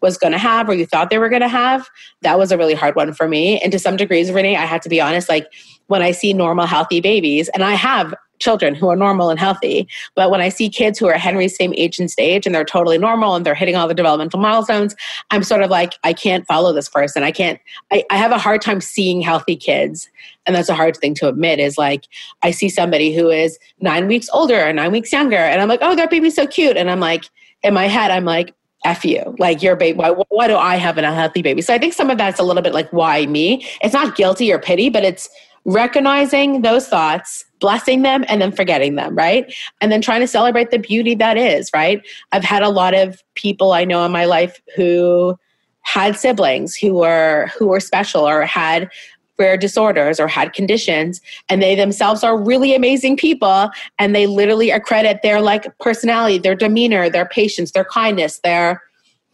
was 0.00 0.16
going 0.16 0.32
to 0.32 0.38
have 0.38 0.68
or 0.68 0.74
you 0.74 0.86
thought 0.86 1.10
they 1.10 1.18
were 1.18 1.28
going 1.28 1.42
to 1.42 1.48
have. 1.48 1.88
That 2.22 2.38
was 2.38 2.52
a 2.52 2.58
really 2.58 2.74
hard 2.74 2.96
one 2.96 3.12
for 3.12 3.28
me. 3.28 3.60
And 3.60 3.72
to 3.72 3.78
some 3.78 3.96
degrees, 3.96 4.30
Renee, 4.30 4.56
I 4.56 4.64
had 4.64 4.82
to 4.82 4.88
be 4.88 5.00
honest, 5.00 5.28
like 5.28 5.46
when 5.88 6.02
I 6.02 6.12
see 6.12 6.32
normal, 6.32 6.66
healthy 6.66 7.00
babies, 7.00 7.48
and 7.48 7.64
I 7.64 7.74
have 7.74 8.14
children 8.38 8.74
who 8.74 8.88
are 8.88 8.96
normal 8.96 9.30
and 9.30 9.38
healthy. 9.38 9.88
But 10.14 10.30
when 10.30 10.40
I 10.40 10.48
see 10.48 10.68
kids 10.68 10.98
who 10.98 11.06
are 11.06 11.14
Henry's 11.14 11.56
same 11.56 11.72
age 11.76 11.98
and 11.98 12.10
stage 12.10 12.46
and 12.46 12.54
they're 12.54 12.64
totally 12.64 12.98
normal 12.98 13.34
and 13.34 13.44
they're 13.44 13.54
hitting 13.54 13.76
all 13.76 13.88
the 13.88 13.94
developmental 13.94 14.40
milestones, 14.40 14.94
I'm 15.30 15.42
sort 15.42 15.62
of 15.62 15.70
like, 15.70 15.94
I 16.04 16.12
can't 16.12 16.46
follow 16.46 16.72
this 16.72 16.88
person. 16.88 17.22
I 17.22 17.30
can't, 17.30 17.60
I, 17.90 18.04
I 18.10 18.16
have 18.16 18.32
a 18.32 18.38
hard 18.38 18.62
time 18.62 18.80
seeing 18.80 19.20
healthy 19.20 19.56
kids. 19.56 20.08
And 20.46 20.56
that's 20.56 20.68
a 20.68 20.74
hard 20.74 20.96
thing 20.96 21.14
to 21.16 21.28
admit 21.28 21.58
is 21.58 21.76
like, 21.76 22.06
I 22.42 22.50
see 22.50 22.68
somebody 22.68 23.14
who 23.14 23.28
is 23.30 23.58
nine 23.80 24.06
weeks 24.06 24.28
older 24.32 24.66
or 24.66 24.72
nine 24.72 24.92
weeks 24.92 25.12
younger. 25.12 25.36
And 25.36 25.60
I'm 25.60 25.68
like, 25.68 25.80
oh, 25.82 25.94
that 25.96 26.10
baby's 26.10 26.34
so 26.34 26.46
cute. 26.46 26.76
And 26.76 26.90
I'm 26.90 27.00
like, 27.00 27.24
in 27.62 27.74
my 27.74 27.86
head, 27.86 28.10
I'm 28.10 28.24
like, 28.24 28.54
F 28.84 29.04
you, 29.04 29.34
like 29.38 29.60
your 29.60 29.74
baby. 29.74 29.98
Why, 29.98 30.10
why 30.28 30.46
do 30.46 30.56
I 30.56 30.76
have 30.76 30.98
an 30.98 31.04
unhealthy 31.04 31.42
baby? 31.42 31.62
So 31.62 31.74
I 31.74 31.78
think 31.78 31.94
some 31.94 32.10
of 32.10 32.18
that's 32.18 32.38
a 32.38 32.44
little 32.44 32.62
bit 32.62 32.72
like, 32.72 32.88
why 32.92 33.26
me? 33.26 33.66
It's 33.82 33.92
not 33.92 34.16
guilty 34.16 34.52
or 34.52 34.58
pity, 34.60 34.88
but 34.88 35.02
it's 35.02 35.28
recognizing 35.64 36.62
those 36.62 36.88
thoughts 36.88 37.44
blessing 37.60 38.02
them 38.02 38.24
and 38.28 38.40
then 38.40 38.52
forgetting 38.52 38.94
them, 38.94 39.16
right? 39.16 39.52
And 39.80 39.90
then 39.90 40.00
trying 40.00 40.20
to 40.20 40.28
celebrate 40.28 40.70
the 40.70 40.78
beauty 40.78 41.14
that 41.16 41.36
is, 41.36 41.70
right? 41.74 42.06
I've 42.32 42.44
had 42.44 42.62
a 42.62 42.68
lot 42.68 42.94
of 42.94 43.22
people 43.34 43.72
I 43.72 43.84
know 43.84 44.04
in 44.04 44.12
my 44.12 44.24
life 44.24 44.60
who 44.76 45.36
had 45.82 46.16
siblings 46.16 46.76
who 46.76 46.94
were 46.94 47.50
who 47.58 47.68
were 47.68 47.80
special 47.80 48.28
or 48.28 48.42
had 48.42 48.90
rare 49.38 49.56
disorders 49.56 50.20
or 50.20 50.28
had 50.28 50.52
conditions 50.52 51.20
and 51.48 51.62
they 51.62 51.74
themselves 51.74 52.22
are 52.22 52.38
really 52.38 52.74
amazing 52.74 53.16
people 53.16 53.70
and 53.98 54.14
they 54.14 54.26
literally 54.26 54.70
accredit 54.70 55.20
their 55.22 55.40
like 55.40 55.66
personality 55.78 56.36
their 56.36 56.54
demeanor 56.54 57.08
their 57.08 57.24
patience 57.24 57.70
their 57.70 57.84
kindness 57.84 58.40
their 58.40 58.82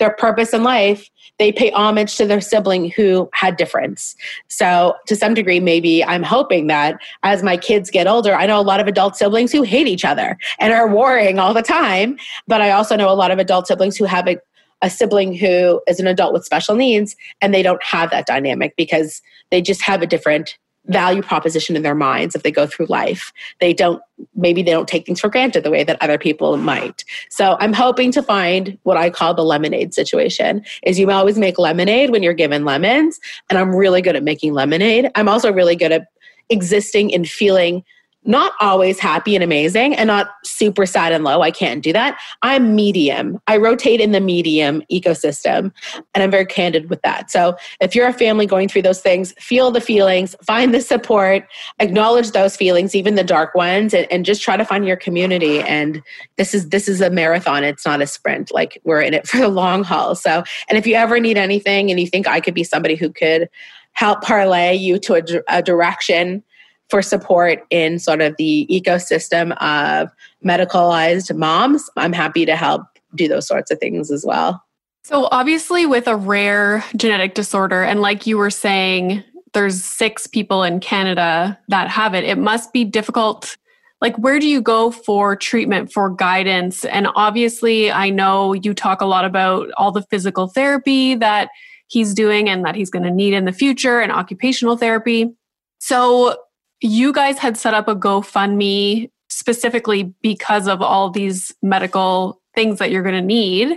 their 0.05 0.15
purpose 0.15 0.53
in 0.53 0.63
life 0.63 1.09
they 1.39 1.51
pay 1.51 1.71
homage 1.73 2.17
to 2.17 2.27
their 2.27 2.41
sibling 2.41 2.91
who 2.91 3.29
had 3.33 3.57
difference. 3.57 4.15
So, 4.49 4.95
to 5.07 5.17
some 5.17 5.35
degree, 5.35 5.59
maybe 5.59 6.05
I'm 6.05 6.23
hoping 6.23 6.69
that 6.69 7.01
as 7.23 7.43
my 7.43 7.57
kids 7.57 7.91
get 7.91 8.07
older, 8.07 8.35
I 8.35 8.47
know 8.47 8.61
a 8.61 8.63
lot 8.63 8.81
of 8.81 8.87
adult 8.87 9.17
siblings 9.17 9.51
who 9.51 9.63
hate 9.63 9.89
each 9.89 10.05
other 10.05 10.39
and 10.61 10.73
are 10.73 10.89
warring 10.89 11.39
all 11.39 11.53
the 11.53 11.63
time. 11.63 12.19
But 12.47 12.61
I 12.61 12.71
also 12.71 12.95
know 12.95 13.11
a 13.11 13.15
lot 13.15 13.33
of 13.33 13.39
adult 13.39 13.67
siblings 13.67 13.97
who 13.97 14.05
have 14.05 14.29
a, 14.29 14.37
a 14.83 14.89
sibling 14.89 15.35
who 15.35 15.81
is 15.89 15.99
an 15.99 16.07
adult 16.07 16.33
with 16.33 16.45
special 16.45 16.77
needs 16.77 17.17
and 17.41 17.53
they 17.53 17.63
don't 17.63 17.83
have 17.83 18.11
that 18.11 18.27
dynamic 18.27 18.75
because 18.77 19.21
they 19.51 19.61
just 19.61 19.83
have 19.83 20.03
a 20.03 20.07
different 20.07 20.57
value 20.87 21.22
proposition 21.22 21.76
in 21.76 21.82
their 21.82 21.95
minds 21.95 22.35
if 22.35 22.43
they 22.43 22.51
go 22.51 22.66
through 22.66 22.87
life. 22.87 23.32
They 23.61 23.72
don't, 23.72 24.03
maybe 24.35 24.62
they 24.62 24.70
don't 24.70 24.89
take 24.89 25.07
things 25.07 25.20
for 25.20 25.28
granted 25.28 25.64
the 25.64 25.70
way 25.70 25.82
that 25.85 26.01
other 26.03 26.18
people 26.18 26.57
might. 26.57 27.05
So 27.30 27.57
I'm 27.59 27.72
hoping 27.72 28.12
to 28.12 28.22
find 28.22 28.78
what 28.82 28.97
I 28.97 29.11
call 29.11 29.35
the 29.35 29.45
lemonade 29.45 29.95
situation 29.95 30.64
is 30.82 30.99
you 30.99 31.11
always 31.11 31.39
make 31.39 31.59
lemonade 31.59 32.11
when 32.11 32.22
you're 32.22 32.35
given 32.35 32.64
lemons. 32.64 33.18
And 33.49 33.59
I'm 33.59 33.74
really 33.74 34.03
good 34.03 34.16
at 34.16 34.22
making 34.22 34.53
lemonade. 34.53 35.11
I'm 35.14 35.28
also 35.28 35.53
really 35.53 35.76
good 35.76 35.93
at 35.93 36.09
existing 36.51 37.14
and 37.14 37.28
feeling 37.28 37.82
not 38.25 38.53
always 38.61 38.99
happy 38.99 39.35
and 39.35 39.45
amazing 39.45 39.95
and 39.95 40.07
not 40.07 40.31
super 40.45 40.87
sad 40.87 41.12
and 41.12 41.25
low. 41.25 41.43
I 41.43 41.51
can't 41.51 41.83
do 41.83 41.93
that. 41.93 42.18
I'm 42.43 42.75
medium. 42.75 43.39
I 43.47 43.59
rotate 43.59 44.01
in 44.01 44.12
the 44.12 44.20
medium 44.20 44.83
ecosystem 44.91 45.72
and 46.14 46.22
I'm 46.22 46.31
very 46.31 46.47
candid 46.47 46.89
with 46.89 47.03
that. 47.03 47.31
So 47.31 47.57
if 47.81 47.95
you're 47.95 48.09
a 48.09 48.12
family 48.12 48.47
going 48.47 48.68
through 48.68 48.83
those 48.83 49.01
things, 49.01 49.35
feel 49.39 49.70
the 49.70 49.81
feelings, 49.81 50.35
find 50.43 50.72
the 50.72 50.81
support, 50.81 51.47
acknowledge 51.81 52.31
those 52.31 52.57
feelings, 52.57 52.95
even 52.95 53.14
the 53.14 53.25
dark 53.25 53.55
ones, 53.55 53.93
and, 53.93 54.11
and 54.11 54.25
just 54.25 54.43
try 54.43 54.57
to 54.57 54.64
find 54.64 54.87
your 54.87 54.97
community. 54.97 55.61
And 55.61 56.03
this 56.37 56.55
is 56.55 56.70
this 56.70 56.89
is 56.89 57.01
a 57.01 57.11
marathon. 57.11 57.62
It's 57.62 57.85
not 57.85 58.01
a 58.01 58.07
sprint. 58.07 58.53
Like 58.53 58.81
we're 58.85 59.03
in 59.03 59.14
it 59.14 59.27
for 59.29 59.39
the 59.39 59.49
long 59.49 59.85
haul. 59.85 60.14
So 60.14 60.45
and 60.68 60.79
if 60.79 60.87
you 60.87 60.95
ever 60.95 61.20
need 61.20 61.37
anything 61.37 61.91
and 61.91 62.01
you 62.01 62.07
think 62.07 62.27
I 62.27 62.41
could 62.41 62.55
be 62.55 62.64
somebody 62.64 62.95
who 62.95 63.11
could 63.11 63.49
help 63.93 64.22
parlay 64.22 64.75
you 64.75 64.99
to 64.99 65.14
a, 65.14 65.59
a 65.59 65.62
direction 65.62 66.43
for 66.91 67.03
support 67.03 67.64
in 67.70 67.99
sort 67.99 68.20
of 68.20 68.37
the 68.37 68.66
ecosystem 68.70 69.57
of 69.61 70.11
medicalized 70.45 71.35
moms, 71.37 71.89
I'm 71.97 72.12
happy 72.12 72.45
to 72.47 72.57
help 72.57 72.82
do 73.14 73.28
those 73.28 73.47
sorts 73.47 73.70
of 73.70 73.78
things 73.78 74.11
as 74.11 74.24
well. 74.24 74.62
So, 75.05 75.28
obviously, 75.30 75.85
with 75.85 76.09
a 76.09 76.16
rare 76.16 76.82
genetic 76.97 77.35
disorder, 77.35 77.82
and 77.82 78.01
like 78.01 78.26
you 78.26 78.39
were 78.39 78.51
saying, 78.51 79.22
there's 79.53 79.85
six 79.85 80.26
people 80.26 80.62
in 80.62 80.80
Canada 80.80 81.59
that 81.68 81.89
have 81.89 82.14
it, 82.14 82.24
it 82.24 82.39
must 82.39 82.72
be 82.72 82.85
difficult. 82.85 83.57
Like, 84.01 84.16
where 84.16 84.39
do 84.39 84.49
you 84.49 84.61
go 84.61 84.91
for 84.91 85.37
treatment, 85.37 85.93
for 85.93 86.11
guidance? 86.11 86.85
And 86.87 87.07
obviously, 87.14 87.91
I 87.91 88.11
know 88.11 88.53
you 88.55 88.74
talk 88.74 89.01
a 89.01 89.07
lot 89.07 89.24
about 89.24 89.70
all 89.76 89.93
the 89.93 90.03
physical 90.03 90.49
therapy 90.49 91.14
that 91.16 91.49
he's 91.87 92.14
doing 92.14 92.49
and 92.49 92.64
that 92.64 92.74
he's 92.74 92.91
going 92.91 93.05
to 93.05 93.11
need 93.11 93.35
in 93.35 93.45
the 93.45 93.53
future 93.53 94.01
and 94.01 94.11
occupational 94.11 94.76
therapy. 94.76 95.35
So, 95.78 96.37
you 96.85 97.12
guys 97.12 97.39
had 97.39 97.57
set 97.57 97.74
up 97.74 97.89
a 97.89 97.97
GoFundMe 97.97 99.11
specifically 99.28 100.14
because 100.22 100.68
of 100.68 100.82
all 100.82 101.11
these 101.11 101.53
medical 101.62 102.41
things 102.55 102.78
that 102.78 102.91
you're 102.91 103.03
going 103.03 103.14
to 103.14 103.22
need 103.22 103.76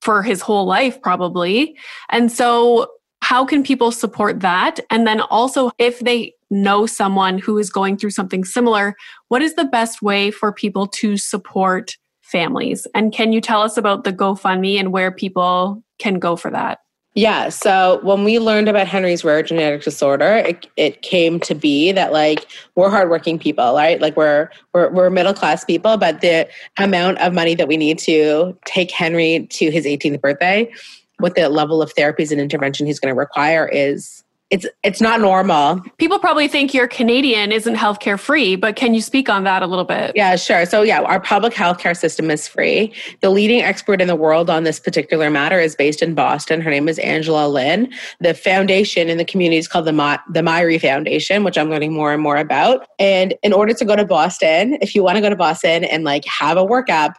for 0.00 0.22
his 0.22 0.40
whole 0.40 0.64
life, 0.64 1.00
probably. 1.02 1.76
And 2.10 2.32
so, 2.32 2.88
how 3.20 3.44
can 3.44 3.62
people 3.62 3.92
support 3.92 4.40
that? 4.40 4.80
And 4.90 5.06
then 5.06 5.20
also, 5.20 5.70
if 5.78 6.00
they 6.00 6.32
know 6.50 6.86
someone 6.86 7.38
who 7.38 7.56
is 7.56 7.70
going 7.70 7.96
through 7.96 8.10
something 8.10 8.44
similar, 8.44 8.96
what 9.28 9.42
is 9.42 9.54
the 9.54 9.64
best 9.64 10.02
way 10.02 10.30
for 10.30 10.52
people 10.52 10.86
to 10.88 11.16
support 11.16 11.96
families. 12.32 12.86
And 12.94 13.12
can 13.12 13.32
you 13.32 13.40
tell 13.40 13.62
us 13.62 13.76
about 13.76 14.02
the 14.02 14.12
GoFundMe 14.12 14.80
and 14.80 14.90
where 14.90 15.12
people 15.12 15.84
can 15.98 16.18
go 16.18 16.34
for 16.34 16.50
that? 16.50 16.78
Yeah. 17.14 17.50
So 17.50 18.00
when 18.02 18.24
we 18.24 18.38
learned 18.38 18.68
about 18.68 18.86
Henry's 18.86 19.22
rare 19.22 19.42
genetic 19.42 19.82
disorder, 19.82 20.36
it, 20.36 20.66
it 20.76 21.02
came 21.02 21.38
to 21.40 21.54
be 21.54 21.92
that 21.92 22.10
like 22.10 22.46
we're 22.74 22.88
hardworking 22.88 23.38
people, 23.38 23.74
right? 23.74 24.00
Like 24.00 24.16
we're 24.16 24.48
we're 24.72 24.90
we're 24.90 25.10
middle 25.10 25.34
class 25.34 25.62
people, 25.62 25.98
but 25.98 26.22
the 26.22 26.48
amount 26.78 27.18
of 27.18 27.34
money 27.34 27.54
that 27.54 27.68
we 27.68 27.76
need 27.76 27.98
to 28.00 28.56
take 28.64 28.90
Henry 28.90 29.46
to 29.50 29.70
his 29.70 29.84
18th 29.84 30.22
birthday, 30.22 30.72
with 31.20 31.34
the 31.34 31.50
level 31.50 31.82
of 31.82 31.94
therapies 31.94 32.32
and 32.32 32.40
intervention 32.40 32.86
he's 32.86 32.98
going 32.98 33.14
to 33.14 33.18
require, 33.18 33.68
is 33.68 34.24
it's 34.52 34.66
it's 34.82 35.00
not 35.00 35.18
normal. 35.18 35.80
People 35.96 36.18
probably 36.18 36.46
think 36.46 36.74
you're 36.74 36.86
Canadian 36.86 37.50
isn't 37.52 37.74
healthcare 37.74 38.20
free, 38.20 38.54
but 38.54 38.76
can 38.76 38.92
you 38.92 39.00
speak 39.00 39.30
on 39.30 39.44
that 39.44 39.62
a 39.62 39.66
little 39.66 39.86
bit? 39.86 40.12
Yeah, 40.14 40.36
sure. 40.36 40.66
So 40.66 40.82
yeah, 40.82 41.00
our 41.00 41.20
public 41.20 41.54
healthcare 41.54 41.96
system 41.96 42.30
is 42.30 42.46
free. 42.46 42.92
The 43.22 43.30
leading 43.30 43.62
expert 43.62 44.02
in 44.02 44.08
the 44.08 44.14
world 44.14 44.50
on 44.50 44.64
this 44.64 44.78
particular 44.78 45.30
matter 45.30 45.58
is 45.58 45.74
based 45.74 46.02
in 46.02 46.14
Boston. 46.14 46.60
Her 46.60 46.70
name 46.70 46.86
is 46.86 46.98
Angela 46.98 47.48
Lin. 47.48 47.90
The 48.20 48.34
foundation 48.34 49.08
in 49.08 49.16
the 49.16 49.24
community 49.24 49.56
is 49.56 49.68
called 49.68 49.86
the 49.86 49.92
Ma- 49.92 50.18
the 50.30 50.40
Myhre 50.40 50.78
Foundation, 50.78 51.44
which 51.44 51.56
I'm 51.56 51.70
learning 51.70 51.94
more 51.94 52.12
and 52.12 52.22
more 52.22 52.36
about. 52.36 52.86
And 52.98 53.34
in 53.42 53.54
order 53.54 53.72
to 53.72 53.84
go 53.86 53.96
to 53.96 54.04
Boston, 54.04 54.76
if 54.82 54.94
you 54.94 55.02
want 55.02 55.16
to 55.16 55.22
go 55.22 55.30
to 55.30 55.36
Boston 55.36 55.84
and 55.84 56.04
like 56.04 56.26
have 56.26 56.58
a 56.58 56.64
workup, 56.64 57.14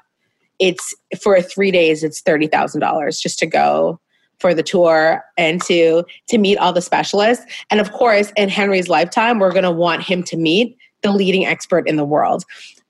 it's 0.59 0.93
for 1.19 1.41
3 1.41 1.71
days 1.71 2.03
it's 2.03 2.21
$30,000 2.21 3.19
just 3.19 3.39
to 3.39 3.47
go 3.47 3.99
for 4.43 4.53
the 4.53 4.61
tour 4.61 5.23
and 5.37 5.61
to 5.61 6.03
to 6.27 6.37
meet 6.37 6.57
all 6.57 6.73
the 6.73 6.81
specialists. 6.81 7.45
And 7.69 7.79
of 7.79 7.93
course 7.93 8.33
in 8.35 8.49
henry's 8.49 8.89
lifetime 8.89 9.39
we're 9.39 9.53
going 9.53 9.63
to 9.63 9.71
want 9.71 10.03
him 10.03 10.21
to 10.23 10.35
meet 10.35 10.77
the 11.01 11.13
leading 11.13 11.45
expert 11.45 11.87
in 11.87 11.95
the 11.95 12.03
world. 12.03 12.43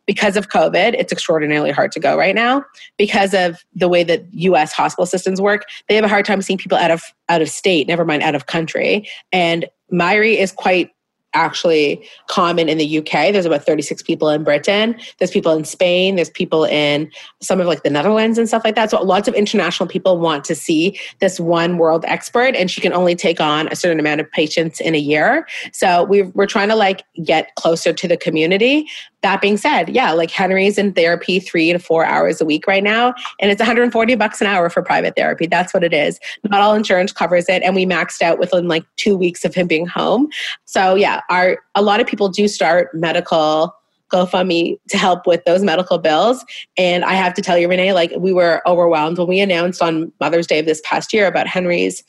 Because 0.08 0.36
of 0.36 0.50
covid 0.50 0.96
it's 0.98 1.14
extraordinarily 1.14 1.70
hard 1.70 1.92
to 1.92 2.00
go 2.00 2.18
right 2.18 2.34
now. 2.34 2.66
Because 2.98 3.36
of 3.36 3.64
the 3.76 3.88
way 3.88 4.04
that 4.04 4.26
us 4.34 4.74
hospital 4.74 5.06
systems 5.06 5.40
work 5.40 5.66
they 5.88 5.94
have 5.94 6.04
a 6.04 6.08
hard 6.08 6.26
time 6.26 6.42
seeing 6.42 6.58
people 6.58 6.80
out 6.80 6.90
of 6.90 7.04
out 7.30 7.44
of 7.44 7.50
state 7.50 7.88
never 7.88 8.04
mind 8.04 8.24
out 8.24 8.34
of 8.34 8.48
country. 8.48 9.08
And 9.32 9.70
Myhre 9.92 10.36
is 10.36 10.52
quite 10.52 10.90
actually 11.34 12.08
common 12.28 12.70
in 12.70 12.78
the 12.78 13.00
UK. 13.00 13.32
There's 13.32 13.46
about 13.46 13.66
36 13.66 14.04
people 14.04 14.30
in 14.30 14.44
Britain. 14.44 14.96
There's 15.20 15.32
people 15.32 15.54
in 15.54 15.66
Spain. 15.66 16.16
There's 16.16 16.30
people 16.30 16.66
in 16.66 17.12
some 17.42 17.60
of 17.60 17.68
like 17.68 17.84
the 17.84 17.90
Netherlands 17.90 18.38
and 18.38 18.48
stuff 18.48 18.64
like 18.64 18.76
that. 18.76 18.90
So 18.90 19.02
lots 19.02 19.28
of 19.28 19.34
international 19.34 19.88
people 19.88 20.20
want 20.20 20.44
to 20.46 20.56
see 20.56 21.00
this 21.20 21.40
one 21.40 21.78
world 21.78 22.06
expert, 22.08 22.56
and 22.56 22.70
she 22.70 22.82
can 22.82 22.94
only 22.94 23.16
take 23.16 23.40
on 23.40 23.68
a 23.70 23.76
certain 23.76 24.00
amount 24.00 24.22
of 24.22 24.32
patients 24.32 24.80
in 24.80 24.96
a 24.96 25.00
year. 25.00 25.48
So 25.72 26.04
we 26.04 26.24
we're 26.24 26.48
trying 26.48 26.70
to 26.70 26.76
like 26.76 27.04
get 27.24 27.54
closer 27.56 27.94
to 27.94 28.08
the 28.08 28.18
community 28.18 28.88
that 29.24 29.42
being 29.42 29.58
said, 29.58 29.90
yeah, 29.90 30.12
like 30.12 30.30
Henry's 30.30 30.78
in 30.78 30.94
therapy 30.94 31.40
three 31.40 31.74
to 31.74 31.80
four 31.80 32.06
hours 32.06 32.40
a 32.40 32.46
week 32.46 32.68
right 32.68 32.84
now, 32.84 33.16
and 33.40 33.50
it's 33.50 33.60
140 33.60 34.16
bucks 34.16 34.40
an 34.42 34.48
hour 34.48 34.70
for 34.70 34.84
private 34.84 35.16
therapy. 35.16 35.48
That's 35.48 35.74
what 35.74 35.84
it 35.84 35.94
is. 35.94 36.20
Not 36.44 36.62
all 36.62 36.76
insurance 36.76 37.12
covers 37.12 37.50
it, 37.50 37.64
and 37.64 37.76
we 37.76 37.86
maxed 37.86 38.22
out 38.22 38.38
within 38.38 38.68
like 38.68 38.86
two 38.98 39.18
weeks 39.18 39.44
of 39.44 39.56
him 39.56 39.68
being 39.68 39.88
home. 39.88 40.30
So 40.66 40.96
yeah, 40.96 41.22
our 41.30 41.58
a 41.76 41.82
lot 41.82 42.00
of 42.00 42.08
people 42.08 42.30
do 42.30 42.48
start 42.48 42.94
medical 42.94 43.76
GoFundMe 44.14 44.80
to 44.90 44.98
help 44.98 45.26
with 45.26 45.44
those 45.46 45.64
medical 45.64 45.98
bills. 45.98 46.46
And 46.78 47.04
I 47.04 47.14
have 47.14 47.34
to 47.34 47.42
tell 47.42 47.58
you, 47.58 47.68
Renee, 47.68 47.94
like 47.94 48.14
we 48.18 48.32
were 48.32 48.62
overwhelmed 48.68 49.18
when 49.18 49.28
we 49.28 49.40
announced 49.40 49.82
on 49.82 50.12
Mother's 50.20 50.46
Day 50.46 50.60
of 50.60 50.66
this 50.66 50.82
past 50.86 51.12
year 51.14 51.26
about 51.26 51.48
Henry's 51.48 52.04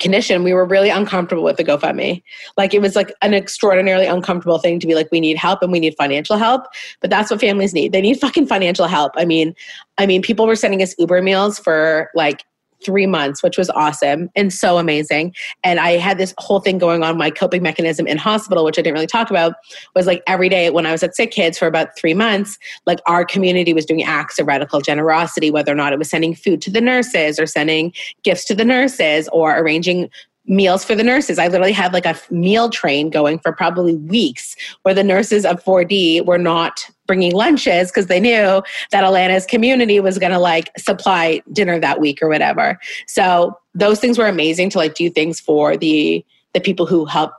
condition, 0.00 0.42
we 0.42 0.52
were 0.52 0.64
really 0.64 0.90
uncomfortable 0.90 1.44
with 1.44 1.56
the 1.56 1.64
GoFundMe. 1.64 2.22
Like 2.56 2.74
it 2.74 2.80
was 2.80 2.96
like 2.96 3.14
an 3.22 3.32
extraordinarily 3.34 4.06
uncomfortable 4.06 4.58
thing 4.58 4.80
to 4.80 4.86
be 4.86 4.94
like, 4.94 5.08
we 5.12 5.20
need 5.20 5.36
help 5.36 5.62
and 5.62 5.70
we 5.70 5.80
need 5.80 5.94
financial 5.96 6.36
help. 6.36 6.66
But 7.00 7.10
that's 7.10 7.30
what 7.30 7.40
families 7.40 7.72
need. 7.72 7.92
They 7.92 8.00
need 8.00 8.20
fucking 8.20 8.46
financial 8.46 8.86
help. 8.86 9.12
I 9.16 9.24
mean, 9.24 9.54
I 9.98 10.06
mean, 10.06 10.22
people 10.22 10.46
were 10.46 10.56
sending 10.56 10.82
us 10.82 10.94
Uber 10.98 11.22
meals 11.22 11.58
for 11.58 12.10
like 12.14 12.44
three 12.84 13.06
months, 13.06 13.42
which 13.42 13.58
was 13.58 13.70
awesome 13.70 14.30
and 14.34 14.52
so 14.52 14.78
amazing. 14.78 15.34
And 15.62 15.80
I 15.80 15.92
had 15.92 16.18
this 16.18 16.34
whole 16.38 16.60
thing 16.60 16.78
going 16.78 17.02
on. 17.02 17.16
My 17.16 17.30
coping 17.30 17.62
mechanism 17.62 18.06
in 18.06 18.16
hospital, 18.16 18.64
which 18.64 18.78
I 18.78 18.82
didn't 18.82 18.94
really 18.94 19.06
talk 19.06 19.30
about, 19.30 19.54
was 19.94 20.06
like 20.06 20.22
every 20.26 20.48
day 20.48 20.70
when 20.70 20.86
I 20.86 20.92
was 20.92 21.02
at 21.02 21.14
Sick 21.14 21.30
Kids 21.30 21.58
for 21.58 21.66
about 21.66 21.96
three 21.96 22.14
months, 22.14 22.58
like 22.86 23.00
our 23.06 23.24
community 23.24 23.72
was 23.72 23.86
doing 23.86 24.02
acts 24.02 24.38
of 24.38 24.46
radical 24.46 24.80
generosity, 24.80 25.50
whether 25.50 25.72
or 25.72 25.76
not 25.76 25.92
it 25.92 25.98
was 25.98 26.10
sending 26.10 26.34
food 26.34 26.60
to 26.62 26.70
the 26.70 26.80
nurses 26.80 27.38
or 27.38 27.46
sending 27.46 27.92
gifts 28.22 28.44
to 28.46 28.54
the 28.54 28.64
nurses 28.64 29.28
or 29.32 29.58
arranging 29.58 30.10
meals 30.46 30.84
for 30.84 30.94
the 30.94 31.02
nurses. 31.02 31.38
I 31.38 31.48
literally 31.48 31.72
had 31.72 31.92
like 31.92 32.06
a 32.06 32.16
meal 32.30 32.68
train 32.68 33.10
going 33.10 33.38
for 33.38 33.52
probably 33.52 33.96
weeks 33.96 34.56
where 34.82 34.94
the 34.94 35.04
nurses 35.04 35.44
of 35.44 35.62
4D 35.64 36.24
were 36.26 36.38
not 36.38 36.86
bringing 37.06 37.32
lunches 37.32 37.90
because 37.90 38.06
they 38.06 38.20
knew 38.20 38.62
that 38.90 39.04
Alana's 39.04 39.46
community 39.46 40.00
was 40.00 40.18
going 40.18 40.32
to 40.32 40.38
like 40.38 40.70
supply 40.78 41.42
dinner 41.52 41.78
that 41.78 42.00
week 42.00 42.22
or 42.22 42.28
whatever. 42.28 42.78
So 43.06 43.58
those 43.74 44.00
things 44.00 44.18
were 44.18 44.26
amazing 44.26 44.70
to 44.70 44.78
like 44.78 44.94
do 44.94 45.10
things 45.10 45.40
for 45.40 45.76
the 45.76 46.24
the 46.52 46.60
people 46.60 46.86
who 46.86 47.04
help 47.04 47.32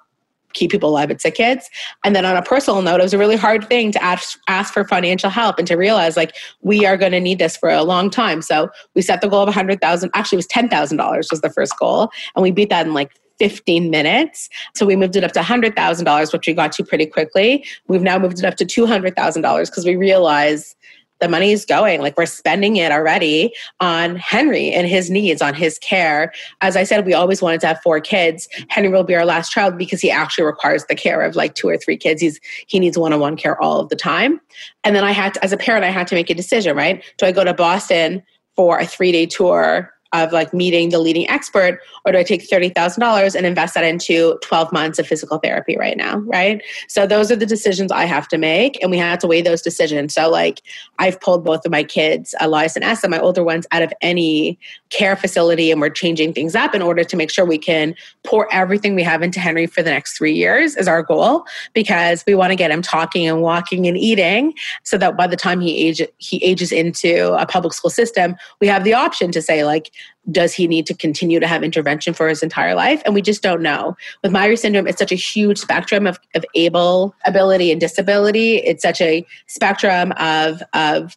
keep 0.55 0.72
people 0.72 0.89
alive 0.89 1.11
at 1.11 1.22
sick 1.22 1.36
kids. 1.36 1.70
And 2.03 2.16
then 2.16 2.26
on 2.26 2.36
a 2.36 2.41
personal 2.41 2.82
note, 2.82 2.99
it 2.99 3.03
was 3.03 3.13
a 3.13 3.18
really 3.18 3.36
hard 3.36 3.68
thing 3.68 3.91
to 3.91 4.01
ask, 4.03 4.39
ask 4.47 4.74
for 4.74 4.86
financial 4.86 5.30
help 5.30 5.59
and 5.59 5.68
to 5.68 5.76
realize 5.76 6.18
like 6.18 6.34
we 6.61 6.86
are 6.86 6.97
going 6.97 7.11
to 7.11 7.20
need 7.20 7.39
this 7.39 7.55
for 7.55 7.70
a 7.70 7.84
long 7.84 8.09
time. 8.09 8.41
So 8.41 8.70
we 8.95 9.01
set 9.01 9.22
the 9.22 9.28
goal 9.28 9.43
of 9.43 9.49
a 9.49 9.51
hundred 9.51 9.82
thousand. 9.82 10.11
Actually, 10.13 10.38
it 10.38 10.39
was 10.39 10.47
ten 10.47 10.70
thousand 10.70 10.97
dollars 10.97 11.28
was 11.30 11.41
the 11.41 11.49
first 11.49 11.78
goal, 11.78 12.09
and 12.36 12.41
we 12.41 12.51
beat 12.51 12.70
that 12.70 12.88
in 12.88 12.93
like 12.93 13.11
15 13.40 13.90
minutes. 13.90 14.50
So 14.74 14.86
we 14.86 14.96
moved 14.96 15.16
it 15.16 15.24
up 15.24 15.32
to 15.34 15.42
$100,000, 15.42 16.34
which 16.34 16.48
we 16.48 16.54
got 16.54 16.72
to 16.74 16.84
pretty 16.84 17.06
quickly. 17.06 17.66
We've 17.88 18.02
now 18.02 18.18
moved 18.18 18.40
it 18.40 18.46
up 18.46 18.56
to 18.56 18.66
$200,000 18.66 19.66
because 19.66 19.86
we 19.86 19.96
realize 19.96 20.76
the 21.22 21.30
money 21.30 21.52
is 21.52 21.66
going 21.66 22.02
like 22.02 22.18
we're 22.18 22.26
spending 22.26 22.76
it 22.76 22.92
already 22.92 23.54
on 23.80 24.18
henry 24.18 24.72
and 24.72 24.88
his 24.88 25.10
needs 25.10 25.42
on 25.42 25.54
his 25.54 25.80
care. 25.80 26.34
As 26.62 26.76
i 26.76 26.84
said 26.84 27.06
we 27.06 27.14
always 27.14 27.42
wanted 27.42 27.62
to 27.62 27.68
have 27.68 27.82
four 27.82 28.00
kids. 28.00 28.48
Henry 28.70 28.90
will 28.90 29.04
be 29.04 29.16
our 29.16 29.26
last 29.26 29.52
child 29.52 29.78
because 29.78 30.02
he 30.02 30.12
actually 30.12 30.44
requires 30.44 30.86
the 30.86 30.96
care 30.96 31.22
of 31.22 31.36
like 31.36 31.56
two 31.56 31.70
or 31.70 31.78
three 31.78 31.98
kids. 31.98 32.22
He's 32.22 32.40
he 32.68 32.80
needs 32.80 32.98
one-on-one 32.98 33.38
care 33.38 33.60
all 33.62 33.80
of 33.80 33.90
the 33.90 33.96
time. 33.96 34.42
And 34.84 34.96
then 34.96 35.04
i 35.04 35.12
had 35.12 35.36
to, 35.36 35.44
as 35.44 35.54
a 35.54 35.58
parent 35.58 35.86
i 35.86 35.90
had 35.90 36.08
to 36.08 36.16
make 36.16 36.30
a 36.30 36.36
decision 36.36 36.76
right? 36.76 37.04
Do 37.18 37.26
i 37.26 37.32
go 37.32 37.44
to 37.44 37.54
boston 37.54 38.22
for 38.56 38.78
a 38.80 38.86
three-day 38.86 39.28
tour 39.28 39.95
of 40.24 40.32
like 40.32 40.53
meeting 40.53 40.89
the 40.89 40.99
leading 40.99 41.28
expert 41.30 41.80
or 42.05 42.11
do 42.11 42.18
i 42.18 42.24
take 42.24 42.47
$30000 42.47 43.36
and 43.36 43.45
invest 43.45 43.74
that 43.74 43.84
into 43.84 44.38
12 44.41 44.72
months 44.72 44.99
of 44.99 45.07
physical 45.07 45.38
therapy 45.39 45.78
right 45.78 45.97
now 45.97 46.18
right? 46.20 46.61
So 46.88 47.07
those 47.07 47.32
are 47.32 47.36
the 47.36 47.45
decisions 47.45 47.91
i 47.91 48.05
have 48.05 48.28
to 48.30 48.38
make 48.38 48.82
and 48.82 48.91
we 48.91 48.97
have 48.97 49.20
to 49.20 49.28
weigh 49.28 49.41
those 49.41 49.61
decisions. 49.61 50.13
So 50.13 50.30
like 50.30 50.61
i've 50.99 51.20
pulled 51.22 51.43
both 51.43 51.66
of 51.66 51.72
my 51.72 51.84
kids 51.84 52.34
uh, 52.41 52.45
elias 52.45 52.76
and 52.76 52.86
essa 52.86 53.07
my 53.09 53.20
older 53.20 53.43
ones 53.43 53.66
out 53.72 53.82
of 53.82 53.91
any 54.01 54.57
care 54.89 55.16
facility 55.16 55.72
and 55.72 55.82
we're 55.82 55.89
changing 55.89 56.34
things 56.34 56.55
up 56.55 56.74
in 56.74 56.82
order 56.82 57.03
to 57.03 57.18
make 57.18 57.30
sure 57.30 57.45
we 57.45 57.57
can 57.57 57.95
pour 58.24 58.51
everything 58.53 58.95
we 58.95 59.03
have 59.03 59.22
into 59.22 59.39
henry 59.39 59.68
for 59.68 59.84
the 59.84 59.89
next 59.89 60.18
three 60.18 60.34
years 60.34 60.76
is 60.76 60.88
our 60.88 61.03
goal 61.03 61.45
because 61.74 62.24
we 62.28 62.36
want 62.36 62.51
to 62.51 62.55
get 62.55 62.72
him 62.72 62.82
talking 62.82 63.28
and 63.28 63.41
walking 63.41 63.88
and 63.88 63.97
eating 63.97 64.53
so 64.84 64.97
that 64.97 65.18
by 65.18 65.28
the 65.28 65.36
time 65.36 65.59
he 65.59 65.88
age 65.88 66.01
he 66.18 66.43
ages 66.43 66.72
into 66.72 67.34
a 67.34 67.45
public 67.45 67.74
school 67.74 67.89
system 67.89 68.36
we 68.61 68.68
have 68.68 68.84
the 68.84 68.93
option 68.93 69.32
to 69.32 69.41
say 69.41 69.66
like 69.66 69.91
does 70.32 70.53
he 70.53 70.68
need 70.68 70.86
to 70.88 70.93
continue 70.93 71.39
to 71.39 71.47
have 71.47 71.64
intervention 71.64 72.14
for 72.14 72.28
his 72.28 72.41
entire 72.41 72.76
life? 72.76 73.01
And 73.06 73.14
we 73.14 73.22
just 73.22 73.43
don't 73.43 73.62
know. 73.62 73.95
With 74.24 74.32
Myhre 74.32 74.58
syndrome, 74.58 74.88
it's 74.88 74.99
such 74.99 75.12
a 75.12 75.16
huge 75.16 75.58
spectrum 75.58 76.08
of, 76.08 76.20
of 76.34 76.43
able 76.56 77.16
ability 77.26 77.72
and 77.72 77.80
disability. 77.80 78.58
It's 78.58 78.82
such 78.82 79.01
a 79.01 79.26
spectrum 79.47 80.14
of, 80.18 80.64
of 80.74 81.16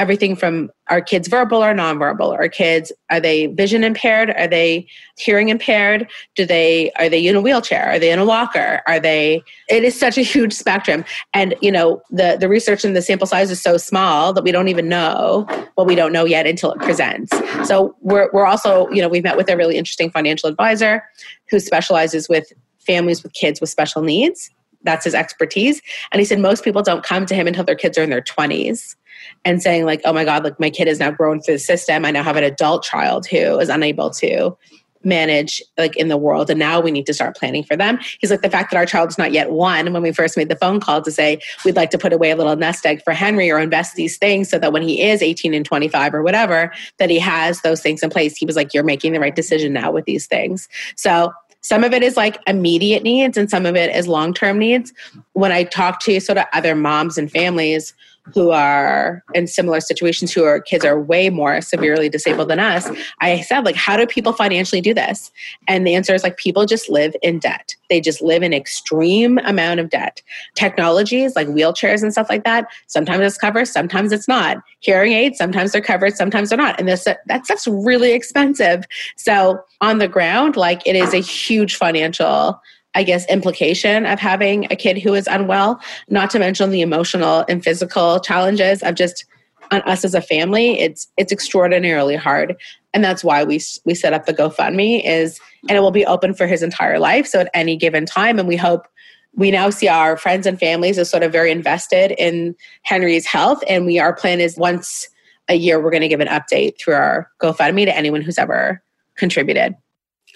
everything 0.00 0.34
from 0.34 0.70
are 0.88 1.02
kids 1.02 1.28
verbal 1.28 1.62
or 1.62 1.74
nonverbal? 1.74 2.32
Are 2.32 2.48
kids 2.48 2.90
are 3.10 3.20
they 3.20 3.46
vision 3.48 3.84
impaired? 3.84 4.30
Are 4.30 4.48
they 4.48 4.88
hearing 5.18 5.50
impaired? 5.50 6.08
Do 6.34 6.46
they 6.46 6.90
are 6.92 7.10
they 7.10 7.24
in 7.26 7.36
a 7.36 7.40
wheelchair? 7.40 7.86
Are 7.90 7.98
they 7.98 8.10
in 8.10 8.18
a 8.18 8.24
walker? 8.24 8.80
Are 8.86 8.98
they 8.98 9.42
it 9.68 9.84
is 9.84 9.98
such 9.98 10.16
a 10.16 10.22
huge 10.22 10.54
spectrum. 10.54 11.04
And 11.34 11.54
you 11.60 11.70
know 11.70 12.00
the 12.10 12.38
the 12.40 12.48
research 12.48 12.82
and 12.82 12.96
the 12.96 13.02
sample 13.02 13.26
size 13.26 13.50
is 13.50 13.62
so 13.62 13.76
small 13.76 14.32
that 14.32 14.42
we 14.42 14.52
don't 14.52 14.68
even 14.68 14.88
know 14.88 15.46
what 15.74 15.86
we 15.86 15.94
don't 15.94 16.12
know 16.12 16.24
yet 16.24 16.46
until 16.46 16.72
it 16.72 16.78
presents. 16.78 17.30
So 17.68 17.94
we're, 18.00 18.30
we're 18.32 18.46
also 18.46 18.88
you 18.88 19.02
know 19.02 19.08
we've 19.08 19.22
met 19.22 19.36
with 19.36 19.50
a 19.50 19.56
really 19.56 19.76
interesting 19.76 20.10
financial 20.10 20.48
advisor 20.48 21.04
who 21.50 21.60
specializes 21.60 22.26
with 22.26 22.50
families 22.78 23.22
with 23.22 23.34
kids 23.34 23.60
with 23.60 23.68
special 23.68 24.00
needs 24.00 24.50
that's 24.82 25.04
his 25.04 25.14
expertise. 25.14 25.80
And 26.12 26.20
he 26.20 26.24
said 26.24 26.38
most 26.38 26.64
people 26.64 26.82
don't 26.82 27.04
come 27.04 27.26
to 27.26 27.34
him 27.34 27.46
until 27.46 27.64
their 27.64 27.74
kids 27.74 27.98
are 27.98 28.02
in 28.02 28.10
their 28.10 28.22
20s 28.22 28.96
and 29.44 29.62
saying 29.62 29.84
like 29.84 30.00
oh 30.04 30.12
my 30.12 30.24
god 30.24 30.44
like 30.44 30.58
my 30.58 30.70
kid 30.70 30.88
is 30.88 30.98
now 30.98 31.10
grown 31.10 31.40
through 31.40 31.54
the 31.54 31.58
system. 31.58 32.04
I 32.04 32.10
now 32.10 32.22
have 32.22 32.36
an 32.36 32.44
adult 32.44 32.82
child 32.82 33.26
who 33.26 33.58
is 33.58 33.68
unable 33.68 34.10
to 34.10 34.56
manage 35.02 35.62
like 35.78 35.96
in 35.96 36.08
the 36.08 36.16
world. 36.16 36.50
And 36.50 36.58
now 36.58 36.80
we 36.80 36.90
need 36.90 37.06
to 37.06 37.14
start 37.14 37.36
planning 37.36 37.64
for 37.64 37.76
them. 37.76 37.98
He's 38.20 38.30
like 38.30 38.42
the 38.42 38.50
fact 38.50 38.70
that 38.70 38.76
our 38.76 38.86
child's 38.86 39.16
not 39.16 39.32
yet 39.32 39.50
one 39.50 39.92
when 39.92 40.02
we 40.02 40.12
first 40.12 40.36
made 40.36 40.48
the 40.48 40.56
phone 40.56 40.80
call 40.80 41.00
to 41.02 41.10
say 41.10 41.40
we'd 41.64 41.76
like 41.76 41.90
to 41.90 41.98
put 41.98 42.12
away 42.12 42.30
a 42.30 42.36
little 42.36 42.56
nest 42.56 42.84
egg 42.84 43.02
for 43.02 43.12
henry 43.12 43.50
or 43.50 43.58
invest 43.58 43.94
these 43.96 44.18
things 44.18 44.50
so 44.50 44.58
that 44.58 44.72
when 44.72 44.82
he 44.82 45.02
is 45.02 45.22
18 45.22 45.54
and 45.54 45.64
25 45.64 46.14
or 46.14 46.22
whatever 46.22 46.72
that 46.98 47.08
he 47.08 47.18
has 47.18 47.62
those 47.62 47.80
things 47.80 48.02
in 48.02 48.10
place. 48.10 48.36
He 48.36 48.46
was 48.46 48.56
like 48.56 48.74
you're 48.74 48.84
making 48.84 49.12
the 49.12 49.20
right 49.20 49.34
decision 49.34 49.72
now 49.72 49.90
with 49.90 50.04
these 50.04 50.26
things. 50.26 50.68
So 50.96 51.32
some 51.62 51.84
of 51.84 51.92
it 51.92 52.02
is 52.02 52.16
like 52.16 52.38
immediate 52.46 53.02
needs 53.02 53.36
and 53.36 53.50
some 53.50 53.66
of 53.66 53.76
it 53.76 53.94
is 53.94 54.08
long 54.08 54.32
term 54.32 54.58
needs. 54.58 54.92
When 55.32 55.52
i 55.52 55.64
talk 55.64 56.00
to 56.00 56.20
sort 56.20 56.38
of 56.38 56.46
other 56.52 56.74
moms 56.74 57.18
and 57.18 57.30
families 57.30 57.94
who 58.34 58.50
are 58.50 59.24
in 59.34 59.46
similar 59.46 59.80
situations 59.80 60.32
who 60.32 60.44
are 60.44 60.60
kids 60.60 60.84
are 60.84 61.00
way 61.00 61.30
more 61.30 61.60
severely 61.60 62.08
disabled 62.08 62.48
than 62.48 62.60
us 62.60 62.88
i 63.20 63.40
said 63.40 63.64
like 63.64 63.76
how 63.76 63.96
do 63.96 64.06
people 64.06 64.32
financially 64.32 64.80
do 64.80 64.94
this? 64.94 65.30
And 65.68 65.86
the 65.86 65.94
answer 65.94 66.14
is 66.14 66.22
like 66.22 66.36
people 66.36 66.66
just 66.66 66.88
live 66.88 67.14
in 67.22 67.38
debt. 67.38 67.74
They 67.88 68.00
just 68.00 68.22
live 68.22 68.42
in 68.42 68.52
extreme 68.52 69.38
amount 69.38 69.80
of 69.80 69.90
debt. 69.90 70.22
Technologies 70.54 71.34
like 71.36 71.48
wheelchairs 71.48 72.02
and 72.02 72.12
stuff 72.12 72.28
like 72.28 72.44
that 72.44 72.66
sometimes 72.86 73.22
it's 73.22 73.38
covered 73.38 73.66
sometimes 73.66 74.12
it's 74.12 74.28
not. 74.28 74.58
Hearing 74.80 75.12
aids 75.12 75.38
sometimes 75.38 75.72
they're 75.72 75.80
covered 75.80 76.16
sometimes 76.16 76.50
they're 76.50 76.58
not. 76.58 76.78
And 76.78 76.88
this 76.88 77.04
that 77.04 77.44
stuff's 77.44 77.66
really 77.66 78.12
expensive. 78.12 78.84
So 79.16 79.60
on 79.80 79.98
the 79.98 80.08
ground 80.08 80.56
like 80.56 80.86
it 80.86 80.96
is 80.96 81.14
a 81.14 81.20
huge 81.20 81.76
financial 81.76 82.60
I 82.94 83.04
guess, 83.04 83.24
implication 83.30 84.04
of 84.04 84.18
having 84.18 84.66
a 84.70 84.76
kid 84.76 84.98
who 84.98 85.14
is 85.14 85.28
unwell, 85.28 85.80
not 86.08 86.30
to 86.30 86.38
mention 86.38 86.70
the 86.70 86.80
emotional 86.80 87.44
and 87.48 87.62
physical 87.62 88.18
challenges 88.18 88.82
of 88.82 88.96
just 88.96 89.24
on 89.70 89.80
us 89.82 90.04
as 90.04 90.14
a 90.14 90.20
family. 90.20 90.78
It's 90.80 91.06
it's 91.16 91.32
extraordinarily 91.32 92.16
hard. 92.16 92.56
And 92.92 93.04
that's 93.04 93.22
why 93.22 93.44
we 93.44 93.60
we 93.84 93.94
set 93.94 94.12
up 94.12 94.26
the 94.26 94.34
GoFundMe 94.34 95.04
is 95.04 95.40
and 95.68 95.76
it 95.76 95.80
will 95.80 95.90
be 95.90 96.06
open 96.06 96.34
for 96.34 96.46
his 96.46 96.62
entire 96.62 96.98
life. 96.98 97.26
So 97.26 97.40
at 97.40 97.50
any 97.54 97.76
given 97.76 98.06
time, 98.06 98.38
and 98.38 98.48
we 98.48 98.56
hope 98.56 98.88
we 99.34 99.50
now 99.50 99.70
see 99.70 99.86
our 99.86 100.16
friends 100.16 100.46
and 100.46 100.58
families 100.58 100.98
as 100.98 101.08
sort 101.08 101.22
of 101.22 101.30
very 101.30 101.52
invested 101.52 102.12
in 102.18 102.56
Henry's 102.82 103.26
health. 103.26 103.62
And 103.68 103.86
we 103.86 103.98
our 103.98 104.12
plan 104.12 104.40
is 104.40 104.56
once 104.56 105.08
a 105.48 105.54
year 105.54 105.80
we're 105.80 105.90
going 105.90 106.02
to 106.02 106.08
give 106.08 106.20
an 106.20 106.28
update 106.28 106.78
through 106.78 106.94
our 106.94 107.30
GoFundMe 107.40 107.84
to 107.84 107.96
anyone 107.96 108.22
who's 108.22 108.38
ever 108.38 108.82
contributed. 109.16 109.76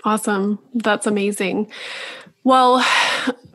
Awesome. 0.05 0.59
That's 0.74 1.07
amazing. 1.07 1.70
Well, 2.45 2.84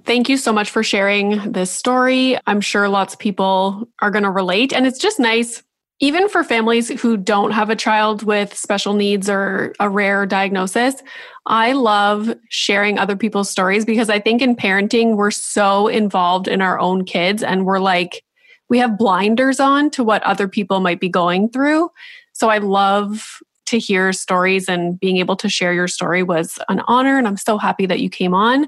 thank 0.05 0.29
you 0.29 0.37
so 0.37 0.51
much 0.51 0.71
for 0.71 0.81
sharing 0.81 1.51
this 1.51 1.69
story. 1.69 2.39
I'm 2.47 2.59
sure 2.59 2.89
lots 2.89 3.13
of 3.13 3.19
people 3.19 3.87
are 4.01 4.09
going 4.09 4.23
to 4.23 4.31
relate. 4.31 4.73
And 4.73 4.87
it's 4.87 4.97
just 4.97 5.19
nice, 5.19 5.61
even 5.99 6.27
for 6.27 6.43
families 6.43 6.89
who 6.99 7.15
don't 7.15 7.51
have 7.51 7.69
a 7.69 7.75
child 7.75 8.23
with 8.23 8.57
special 8.57 8.95
needs 8.95 9.29
or 9.29 9.75
a 9.79 9.87
rare 9.87 10.25
diagnosis. 10.25 11.03
I 11.45 11.73
love 11.73 12.33
sharing 12.49 12.97
other 12.97 13.15
people's 13.15 13.51
stories 13.51 13.85
because 13.85 14.09
I 14.09 14.19
think 14.19 14.41
in 14.41 14.55
parenting, 14.55 15.15
we're 15.15 15.29
so 15.29 15.87
involved 15.87 16.47
in 16.47 16.59
our 16.59 16.79
own 16.79 17.05
kids 17.05 17.43
and 17.43 17.67
we're 17.67 17.79
like, 17.79 18.23
we 18.69 18.79
have 18.79 18.97
blinders 18.97 19.59
on 19.59 19.91
to 19.91 20.03
what 20.03 20.23
other 20.23 20.47
people 20.47 20.79
might 20.79 20.99
be 20.99 21.09
going 21.09 21.49
through. 21.49 21.91
So 22.33 22.49
I 22.49 22.57
love 22.57 23.39
to 23.69 23.79
hear 23.79 24.11
stories 24.13 24.67
and 24.67 24.99
being 24.99 25.17
able 25.17 25.35
to 25.37 25.49
share 25.49 25.73
your 25.73 25.87
story 25.87 26.23
was 26.23 26.59
an 26.69 26.81
honor. 26.87 27.17
And 27.17 27.27
I'm 27.27 27.37
so 27.37 27.57
happy 27.57 27.85
that 27.85 27.99
you 27.99 28.09
came 28.09 28.33
on. 28.33 28.67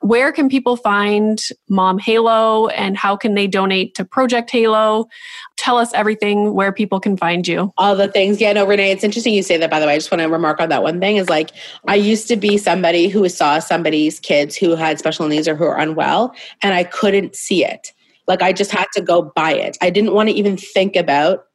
Where 0.00 0.32
can 0.32 0.48
people 0.48 0.76
find 0.76 1.40
Mom 1.68 1.98
Halo 1.98 2.68
and 2.68 2.96
how 2.96 3.16
can 3.16 3.34
they 3.34 3.46
donate 3.46 3.94
to 3.94 4.04
Project 4.04 4.50
Halo? 4.50 5.06
Tell 5.56 5.76
us 5.76 5.92
everything 5.92 6.54
where 6.54 6.72
people 6.72 7.00
can 7.00 7.16
find 7.16 7.46
you. 7.46 7.72
All 7.76 7.94
the 7.94 8.08
things. 8.08 8.40
Yeah, 8.40 8.52
no, 8.52 8.66
Renee, 8.66 8.90
it's 8.90 9.04
interesting 9.04 9.34
you 9.34 9.42
say 9.42 9.56
that, 9.56 9.70
by 9.70 9.80
the 9.80 9.86
way. 9.86 9.94
I 9.94 9.96
just 9.96 10.10
want 10.10 10.22
to 10.22 10.28
remark 10.28 10.60
on 10.60 10.68
that 10.70 10.82
one 10.82 11.00
thing 11.00 11.16
is 11.16 11.28
like, 11.28 11.50
I 11.86 11.94
used 11.96 12.28
to 12.28 12.36
be 12.36 12.58
somebody 12.58 13.08
who 13.08 13.28
saw 13.28 13.58
somebody's 13.58 14.20
kids 14.20 14.56
who 14.56 14.76
had 14.76 14.98
special 14.98 15.28
needs 15.28 15.48
or 15.48 15.56
who 15.56 15.64
are 15.64 15.78
unwell, 15.78 16.34
and 16.62 16.74
I 16.74 16.84
couldn't 16.84 17.36
see 17.36 17.64
it. 17.64 17.92
Like, 18.26 18.42
I 18.42 18.52
just 18.52 18.70
had 18.70 18.86
to 18.94 19.00
go 19.00 19.32
buy 19.34 19.52
it. 19.52 19.76
I 19.80 19.90
didn't 19.90 20.14
want 20.14 20.28
to 20.28 20.34
even 20.34 20.56
think 20.56 20.96
about 20.96 21.46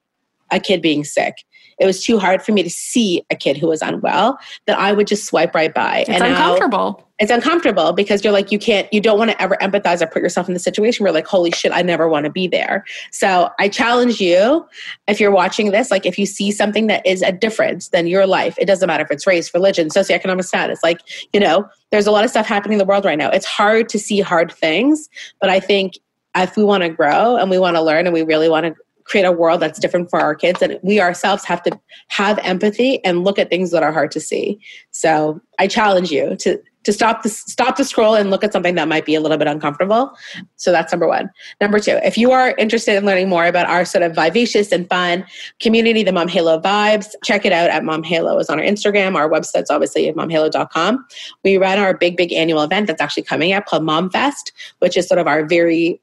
a 0.51 0.59
kid 0.59 0.81
being 0.81 1.03
sick 1.03 1.35
it 1.79 1.85
was 1.85 2.03
too 2.03 2.19
hard 2.19 2.41
for 2.41 2.51
me 2.51 2.63
to 2.63 2.69
see 2.69 3.23
a 3.29 3.35
kid 3.35 3.57
who 3.57 3.67
was 3.67 3.81
unwell 3.81 4.37
that 4.67 4.77
I 4.77 4.93
would 4.93 5.07
just 5.07 5.25
swipe 5.25 5.53
right 5.55 5.73
by. 5.73 5.99
It's 5.99 6.09
and 6.09 6.23
uncomfortable. 6.23 7.07
It's 7.19 7.31
uncomfortable 7.31 7.93
because 7.93 8.23
you're 8.23 8.33
like, 8.33 8.51
you 8.51 8.59
can't, 8.59 8.91
you 8.91 8.99
don't 8.99 9.17
want 9.17 9.31
to 9.31 9.41
ever 9.41 9.55
empathize 9.61 10.01
or 10.01 10.07
put 10.07 10.21
yourself 10.21 10.47
in 10.47 10.53
the 10.53 10.59
situation 10.59 11.03
where 11.03 11.13
like, 11.13 11.27
holy 11.27 11.51
shit, 11.51 11.71
I 11.71 11.81
never 11.81 12.09
want 12.09 12.25
to 12.25 12.31
be 12.31 12.47
there. 12.47 12.83
So 13.11 13.49
I 13.59 13.69
challenge 13.69 14.19
you, 14.19 14.65
if 15.07 15.19
you're 15.19 15.31
watching 15.31 15.71
this, 15.71 15.91
like 15.91 16.05
if 16.05 16.17
you 16.17 16.25
see 16.25 16.51
something 16.51 16.87
that 16.87 17.05
is 17.05 17.21
a 17.21 17.31
difference 17.31 17.89
than 17.89 18.07
your 18.07 18.25
life, 18.25 18.55
it 18.57 18.65
doesn't 18.65 18.87
matter 18.87 19.03
if 19.03 19.11
it's 19.11 19.27
race, 19.27 19.53
religion, 19.53 19.89
socioeconomic 19.89 20.43
status, 20.43 20.81
like, 20.83 21.01
you 21.31 21.39
know, 21.39 21.65
there's 21.91 22.07
a 22.07 22.11
lot 22.11 22.25
of 22.25 22.29
stuff 22.29 22.47
happening 22.47 22.73
in 22.73 22.79
the 22.79 22.85
world 22.85 23.05
right 23.05 23.17
now. 23.17 23.29
It's 23.29 23.45
hard 23.45 23.87
to 23.89 23.99
see 23.99 24.19
hard 24.19 24.51
things, 24.51 25.07
but 25.39 25.49
I 25.49 25.59
think 25.59 25.93
if 26.35 26.57
we 26.57 26.63
want 26.63 26.83
to 26.83 26.89
grow 26.89 27.37
and 27.37 27.49
we 27.49 27.59
want 27.59 27.75
to 27.75 27.81
learn 27.81 28.07
and 28.07 28.13
we 28.13 28.23
really 28.23 28.49
want 28.49 28.65
to 28.65 28.75
create 29.05 29.23
a 29.23 29.31
world 29.31 29.59
that's 29.59 29.79
different 29.79 30.09
for 30.09 30.19
our 30.19 30.35
kids 30.35 30.61
and 30.61 30.79
we 30.83 30.99
ourselves 30.99 31.43
have 31.43 31.61
to 31.63 31.79
have 32.07 32.39
empathy 32.39 33.03
and 33.03 33.23
look 33.23 33.37
at 33.39 33.49
things 33.49 33.71
that 33.71 33.83
are 33.83 33.91
hard 33.91 34.11
to 34.11 34.19
see. 34.19 34.59
So 34.91 35.41
i 35.59 35.67
challenge 35.67 36.11
you 36.11 36.35
to 36.37 36.59
to 36.83 36.91
stop 36.91 37.23
the 37.23 37.29
stop 37.29 37.77
the 37.77 37.85
scroll 37.85 38.15
and 38.15 38.29
look 38.29 38.43
at 38.43 38.51
something 38.51 38.75
that 38.75 38.87
might 38.87 39.05
be 39.05 39.15
a 39.15 39.21
little 39.21 39.37
bit 39.37 39.47
uncomfortable. 39.47 40.11
So 40.57 40.71
that's 40.71 40.91
number 40.91 41.07
one. 41.07 41.29
Number 41.61 41.79
two 41.79 41.99
if 42.03 42.17
you 42.17 42.31
are 42.31 42.55
interested 42.57 42.95
in 42.95 43.05
learning 43.05 43.29
more 43.29 43.45
about 43.45 43.67
our 43.67 43.85
sort 43.85 44.03
of 44.03 44.15
vivacious 44.15 44.71
and 44.71 44.87
fun 44.89 45.25
community 45.59 46.03
the 46.03 46.11
mom 46.11 46.27
halo 46.27 46.59
vibes 46.59 47.13
check 47.23 47.45
it 47.45 47.53
out 47.53 47.69
at 47.69 47.83
mom 47.83 48.03
halo 48.03 48.37
is 48.37 48.49
on 48.49 48.59
our 48.59 48.65
instagram. 48.65 49.15
Our 49.15 49.29
website's 49.29 49.69
obviously 49.69 50.09
at 50.09 50.15
momhalo.com 50.15 51.05
we 51.43 51.57
run 51.57 51.79
our 51.79 51.95
big 51.95 52.17
big 52.17 52.33
annual 52.33 52.61
event 52.61 52.87
that's 52.87 53.01
actually 53.01 53.23
coming 53.23 53.53
up 53.53 53.65
called 53.65 53.83
mom 53.83 54.09
fest 54.09 54.51
which 54.79 54.97
is 54.97 55.07
sort 55.07 55.19
of 55.19 55.27
our 55.27 55.45
very 55.45 56.01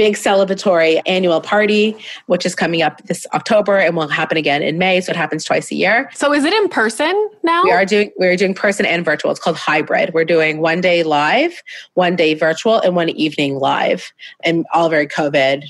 big 0.00 0.14
celebratory 0.14 0.98
annual 1.04 1.42
party, 1.42 1.94
which 2.24 2.46
is 2.46 2.54
coming 2.54 2.80
up 2.80 3.02
this 3.02 3.26
October 3.34 3.76
and 3.76 3.94
will 3.94 4.08
happen 4.08 4.38
again 4.38 4.62
in 4.62 4.78
May. 4.78 4.98
So 5.02 5.10
it 5.10 5.16
happens 5.16 5.44
twice 5.44 5.70
a 5.70 5.74
year. 5.74 6.08
So 6.14 6.32
is 6.32 6.42
it 6.46 6.54
in 6.54 6.70
person 6.70 7.12
now? 7.42 7.64
We 7.64 7.70
are 7.70 7.84
doing 7.84 8.10
we 8.18 8.26
are 8.26 8.34
doing 8.34 8.54
person 8.54 8.86
and 8.86 9.04
virtual. 9.04 9.30
It's 9.30 9.38
called 9.38 9.58
hybrid. 9.58 10.14
We're 10.14 10.24
doing 10.24 10.62
one 10.62 10.80
day 10.80 11.02
live, 11.02 11.62
one 11.94 12.16
day 12.16 12.32
virtual, 12.32 12.80
and 12.80 12.96
one 12.96 13.10
evening 13.10 13.58
live, 13.58 14.10
and 14.42 14.64
all 14.72 14.88
very 14.88 15.06
COVID 15.06 15.64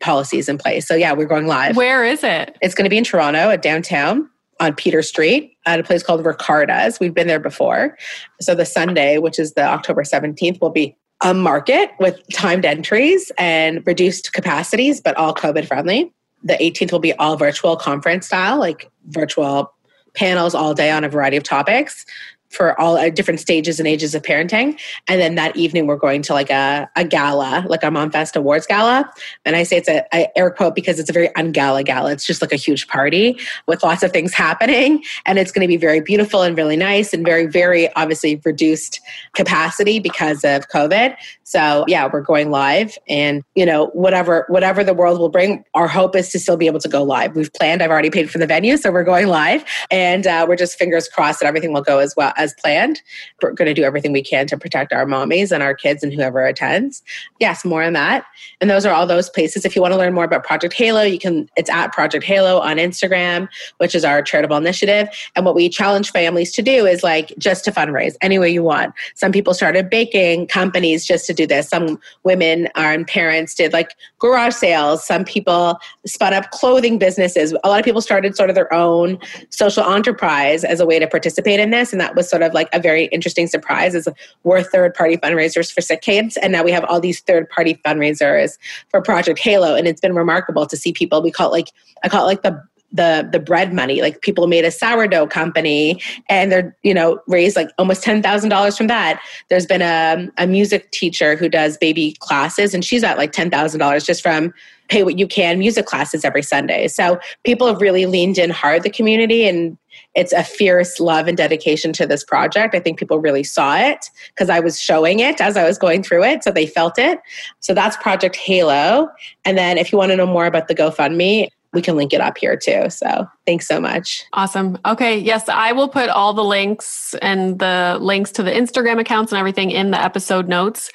policies 0.00 0.48
in 0.48 0.56
place. 0.56 0.88
So 0.88 0.94
yeah, 0.94 1.12
we're 1.12 1.26
going 1.26 1.46
live. 1.46 1.76
Where 1.76 2.06
is 2.06 2.24
it? 2.24 2.56
It's 2.62 2.74
going 2.74 2.84
to 2.84 2.90
be 2.90 2.96
in 2.96 3.04
Toronto 3.04 3.50
at 3.50 3.60
downtown 3.60 4.30
on 4.60 4.76
Peter 4.76 5.02
Street 5.02 5.58
at 5.66 5.78
a 5.78 5.82
place 5.82 6.02
called 6.02 6.24
Ricarda's. 6.24 7.00
We've 7.00 7.12
been 7.12 7.26
there 7.26 7.38
before. 7.38 7.98
So 8.40 8.54
the 8.54 8.64
Sunday, 8.64 9.18
which 9.18 9.38
is 9.38 9.52
the 9.52 9.64
October 9.64 10.04
17th, 10.04 10.58
will 10.62 10.70
be 10.70 10.96
a 11.22 11.34
market 11.34 11.90
with 11.98 12.20
timed 12.32 12.64
entries 12.64 13.32
and 13.38 13.84
reduced 13.86 14.32
capacities, 14.32 15.00
but 15.00 15.16
all 15.16 15.34
COVID 15.34 15.66
friendly. 15.66 16.12
The 16.44 16.54
18th 16.54 16.92
will 16.92 17.00
be 17.00 17.12
all 17.14 17.36
virtual 17.36 17.76
conference 17.76 18.26
style, 18.26 18.58
like 18.58 18.90
virtual 19.06 19.72
panels 20.14 20.54
all 20.54 20.74
day 20.74 20.90
on 20.90 21.04
a 21.04 21.08
variety 21.08 21.36
of 21.36 21.42
topics 21.42 22.04
for 22.50 22.78
all 22.80 22.96
uh, 22.96 23.10
different 23.10 23.40
stages 23.40 23.78
and 23.78 23.86
ages 23.86 24.14
of 24.14 24.22
parenting. 24.22 24.78
And 25.06 25.20
then 25.20 25.34
that 25.34 25.56
evening, 25.56 25.86
we're 25.86 25.96
going 25.96 26.22
to 26.22 26.32
like 26.32 26.50
a, 26.50 26.88
a 26.96 27.04
gala, 27.04 27.64
like 27.68 27.82
a 27.82 27.90
Mom 27.90 28.10
Fest 28.10 28.36
Awards 28.36 28.66
gala. 28.66 29.10
And 29.44 29.54
I 29.54 29.62
say 29.64 29.76
it's 29.76 29.88
a 29.88 30.38
air 30.38 30.50
quote 30.50 30.74
because 30.74 30.98
it's 30.98 31.10
a 31.10 31.12
very 31.12 31.28
ungala 31.30 31.84
gala. 31.84 32.12
It's 32.12 32.26
just 32.26 32.40
like 32.40 32.52
a 32.52 32.56
huge 32.56 32.88
party 32.88 33.38
with 33.66 33.82
lots 33.82 34.02
of 34.02 34.12
things 34.12 34.32
happening. 34.38 35.04
And 35.26 35.38
it's 35.38 35.52
going 35.52 35.62
to 35.62 35.68
be 35.68 35.76
very 35.76 36.00
beautiful 36.00 36.42
and 36.42 36.56
really 36.56 36.76
nice 36.76 37.12
and 37.12 37.24
very, 37.24 37.46
very 37.46 37.92
obviously 37.94 38.40
reduced 38.44 39.00
capacity 39.34 39.98
because 39.98 40.44
of 40.44 40.68
COVID. 40.68 41.16
So 41.44 41.84
yeah, 41.88 42.08
we're 42.10 42.22
going 42.22 42.50
live 42.50 42.96
and 43.08 43.42
you 43.54 43.66
know, 43.66 43.86
whatever, 43.88 44.44
whatever 44.48 44.84
the 44.84 44.94
world 44.94 45.18
will 45.18 45.28
bring, 45.28 45.64
our 45.74 45.88
hope 45.88 46.14
is 46.14 46.30
to 46.30 46.38
still 46.38 46.56
be 46.56 46.66
able 46.66 46.80
to 46.80 46.88
go 46.88 47.02
live. 47.02 47.36
We've 47.36 47.52
planned, 47.52 47.82
I've 47.82 47.90
already 47.90 48.10
paid 48.10 48.30
for 48.30 48.38
the 48.38 48.46
venue. 48.46 48.76
So 48.76 48.90
we're 48.90 49.04
going 49.04 49.28
live 49.28 49.64
and 49.90 50.26
uh, 50.26 50.46
we're 50.48 50.56
just 50.56 50.78
fingers 50.78 51.08
crossed 51.08 51.40
that 51.40 51.46
everything 51.46 51.72
will 51.72 51.82
go 51.82 51.98
as 51.98 52.14
well 52.16 52.32
as 52.38 52.54
planned. 52.54 53.02
We're 53.42 53.52
going 53.52 53.66
to 53.66 53.74
do 53.74 53.84
everything 53.84 54.12
we 54.12 54.22
can 54.22 54.46
to 54.46 54.56
protect 54.56 54.92
our 54.92 55.04
mommies 55.04 55.52
and 55.52 55.62
our 55.62 55.74
kids 55.74 56.02
and 56.02 56.12
whoever 56.12 56.44
attends. 56.46 57.02
Yes, 57.40 57.64
more 57.64 57.82
on 57.82 57.92
that. 57.92 58.24
And 58.60 58.70
those 58.70 58.86
are 58.86 58.94
all 58.94 59.06
those 59.06 59.28
places. 59.28 59.64
If 59.64 59.76
you 59.76 59.82
want 59.82 59.92
to 59.92 59.98
learn 59.98 60.14
more 60.14 60.24
about 60.24 60.44
Project 60.44 60.74
Halo, 60.74 61.02
you 61.02 61.18
can, 61.18 61.48
it's 61.56 61.70
at 61.70 61.92
Project 61.92 62.24
Halo 62.24 62.60
on 62.60 62.76
Instagram, 62.76 63.48
which 63.78 63.94
is 63.94 64.04
our 64.04 64.22
charitable 64.22 64.56
initiative. 64.56 65.08
And 65.36 65.44
what 65.44 65.54
we 65.54 65.68
challenge 65.68 66.10
families 66.10 66.52
to 66.52 66.62
do 66.62 66.86
is 66.86 67.02
like 67.02 67.32
just 67.38 67.64
to 67.66 67.72
fundraise 67.72 68.16
any 68.22 68.38
way 68.38 68.48
you 68.50 68.62
want. 68.62 68.94
Some 69.14 69.32
people 69.32 69.54
started 69.54 69.90
baking 69.90 70.46
companies 70.46 71.04
just 71.04 71.26
to 71.26 71.34
do 71.34 71.46
this. 71.46 71.68
Some 71.68 71.98
women 72.22 72.68
and 72.74 73.06
parents 73.06 73.54
did 73.54 73.72
like 73.72 73.94
garage 74.18 74.54
sales. 74.54 75.04
Some 75.04 75.24
people 75.24 75.78
spun 76.06 76.32
up 76.32 76.50
clothing 76.50 76.98
businesses. 76.98 77.54
A 77.64 77.68
lot 77.68 77.78
of 77.78 77.84
people 77.84 78.00
started 78.00 78.36
sort 78.36 78.50
of 78.50 78.54
their 78.54 78.72
own 78.72 79.18
social 79.50 79.84
enterprise 79.84 80.64
as 80.64 80.80
a 80.80 80.86
way 80.86 80.98
to 80.98 81.06
participate 81.06 81.60
in 81.60 81.70
this. 81.70 81.92
And 81.92 82.00
that 82.00 82.14
was 82.14 82.27
sort 82.28 82.42
of 82.42 82.54
like 82.54 82.68
a 82.72 82.80
very 82.80 83.06
interesting 83.06 83.46
surprise 83.46 83.94
is 83.94 84.08
we're 84.44 84.62
third 84.62 84.94
party 84.94 85.16
fundraisers 85.16 85.72
for 85.72 85.80
sick 85.80 86.02
kids. 86.02 86.36
And 86.36 86.52
now 86.52 86.62
we 86.62 86.72
have 86.72 86.84
all 86.84 87.00
these 87.00 87.20
third 87.20 87.48
party 87.48 87.80
fundraisers 87.84 88.58
for 88.90 89.00
project 89.00 89.38
halo. 89.38 89.74
And 89.74 89.86
it's 89.86 90.00
been 90.00 90.14
remarkable 90.14 90.66
to 90.66 90.76
see 90.76 90.92
people 90.92 91.22
we 91.22 91.30
call 91.30 91.48
it 91.48 91.52
like 91.52 91.68
i 92.02 92.08
call 92.08 92.22
it 92.22 92.26
like 92.26 92.42
the 92.42 92.62
the 92.92 93.28
the 93.30 93.38
bread 93.38 93.72
money. 93.72 94.00
Like 94.00 94.22
people 94.22 94.46
made 94.46 94.64
a 94.64 94.70
sourdough 94.70 95.26
company 95.26 96.00
and 96.28 96.50
they're 96.50 96.76
you 96.82 96.94
know 96.94 97.20
raised 97.26 97.56
like 97.56 97.70
almost 97.78 98.02
$10000 98.02 98.76
from 98.76 98.86
that. 98.86 99.20
There's 99.48 99.66
been 99.66 99.82
a, 99.82 100.28
a 100.38 100.46
music 100.46 100.90
teacher 100.90 101.36
who 101.36 101.48
does 101.48 101.76
baby 101.76 102.16
classes 102.20 102.74
and 102.74 102.84
she's 102.84 103.04
at 103.04 103.18
like 103.18 103.32
$10000 103.32 104.04
just 104.04 104.22
from 104.22 104.54
pay 104.88 105.02
what 105.02 105.18
you 105.18 105.26
can 105.26 105.58
music 105.58 105.84
classes 105.84 106.24
every 106.24 106.42
sunday. 106.42 106.88
So 106.88 107.18
people 107.44 107.66
have 107.66 107.80
really 107.80 108.06
leaned 108.06 108.38
in 108.38 108.48
hard 108.48 108.82
the 108.82 108.90
community 108.90 109.46
and 109.46 109.76
it's 110.14 110.32
a 110.32 110.42
fierce 110.42 111.00
love 111.00 111.28
and 111.28 111.36
dedication 111.36 111.92
to 111.94 112.06
this 112.06 112.24
project. 112.24 112.74
I 112.74 112.80
think 112.80 112.98
people 112.98 113.18
really 113.18 113.44
saw 113.44 113.76
it 113.76 114.10
because 114.28 114.50
I 114.50 114.60
was 114.60 114.80
showing 114.80 115.20
it 115.20 115.40
as 115.40 115.56
I 115.56 115.64
was 115.64 115.78
going 115.78 116.02
through 116.02 116.24
it. 116.24 116.42
So 116.42 116.50
they 116.50 116.66
felt 116.66 116.98
it. 116.98 117.20
So 117.60 117.74
that's 117.74 117.96
Project 117.98 118.36
Halo. 118.36 119.08
And 119.44 119.56
then 119.56 119.78
if 119.78 119.92
you 119.92 119.98
want 119.98 120.10
to 120.10 120.16
know 120.16 120.26
more 120.26 120.46
about 120.46 120.68
the 120.68 120.74
GoFundMe, 120.74 121.48
we 121.74 121.82
can 121.82 121.96
link 121.96 122.14
it 122.14 122.20
up 122.20 122.38
here 122.38 122.56
too. 122.56 122.88
So 122.88 123.28
thanks 123.46 123.68
so 123.68 123.80
much. 123.80 124.24
Awesome. 124.32 124.78
Okay. 124.86 125.18
Yes, 125.18 125.48
I 125.48 125.72
will 125.72 125.88
put 125.88 126.08
all 126.08 126.32
the 126.32 126.44
links 126.44 127.14
and 127.20 127.58
the 127.58 127.98
links 128.00 128.30
to 128.32 128.42
the 128.42 128.50
Instagram 128.50 128.98
accounts 128.98 129.32
and 129.32 129.38
everything 129.38 129.70
in 129.70 129.90
the 129.90 130.02
episode 130.02 130.48
notes. 130.48 130.90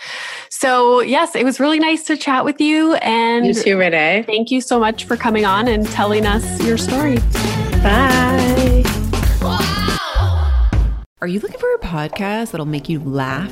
So, 0.49 1.01
yes, 1.01 1.36
it 1.36 1.43
was 1.43 1.59
really 1.59 1.80
nice 1.80 2.03
to 2.05 2.18
chat 2.18 2.43
with 2.43 2.59
you. 2.59 2.95
And 2.95 3.45
you 3.45 3.53
too, 3.53 3.78
Renee. 3.78 4.24
Thank 4.26 4.49
you 4.49 4.61
so 4.61 4.80
much 4.80 5.05
for 5.05 5.16
coming 5.16 5.45
on 5.45 5.68
and 5.68 5.86
telling 5.88 6.26
us 6.26 6.64
your 6.64 6.78
story. 6.78 7.18
Bye. 7.84 8.62
Are 9.43 11.27
you 11.27 11.41
looking 11.41 11.59
for 11.59 11.73
a 11.75 11.79
podcast 11.79 12.51
that'll 12.51 12.65
make 12.65 12.87
you 12.87 13.01
laugh? 13.01 13.51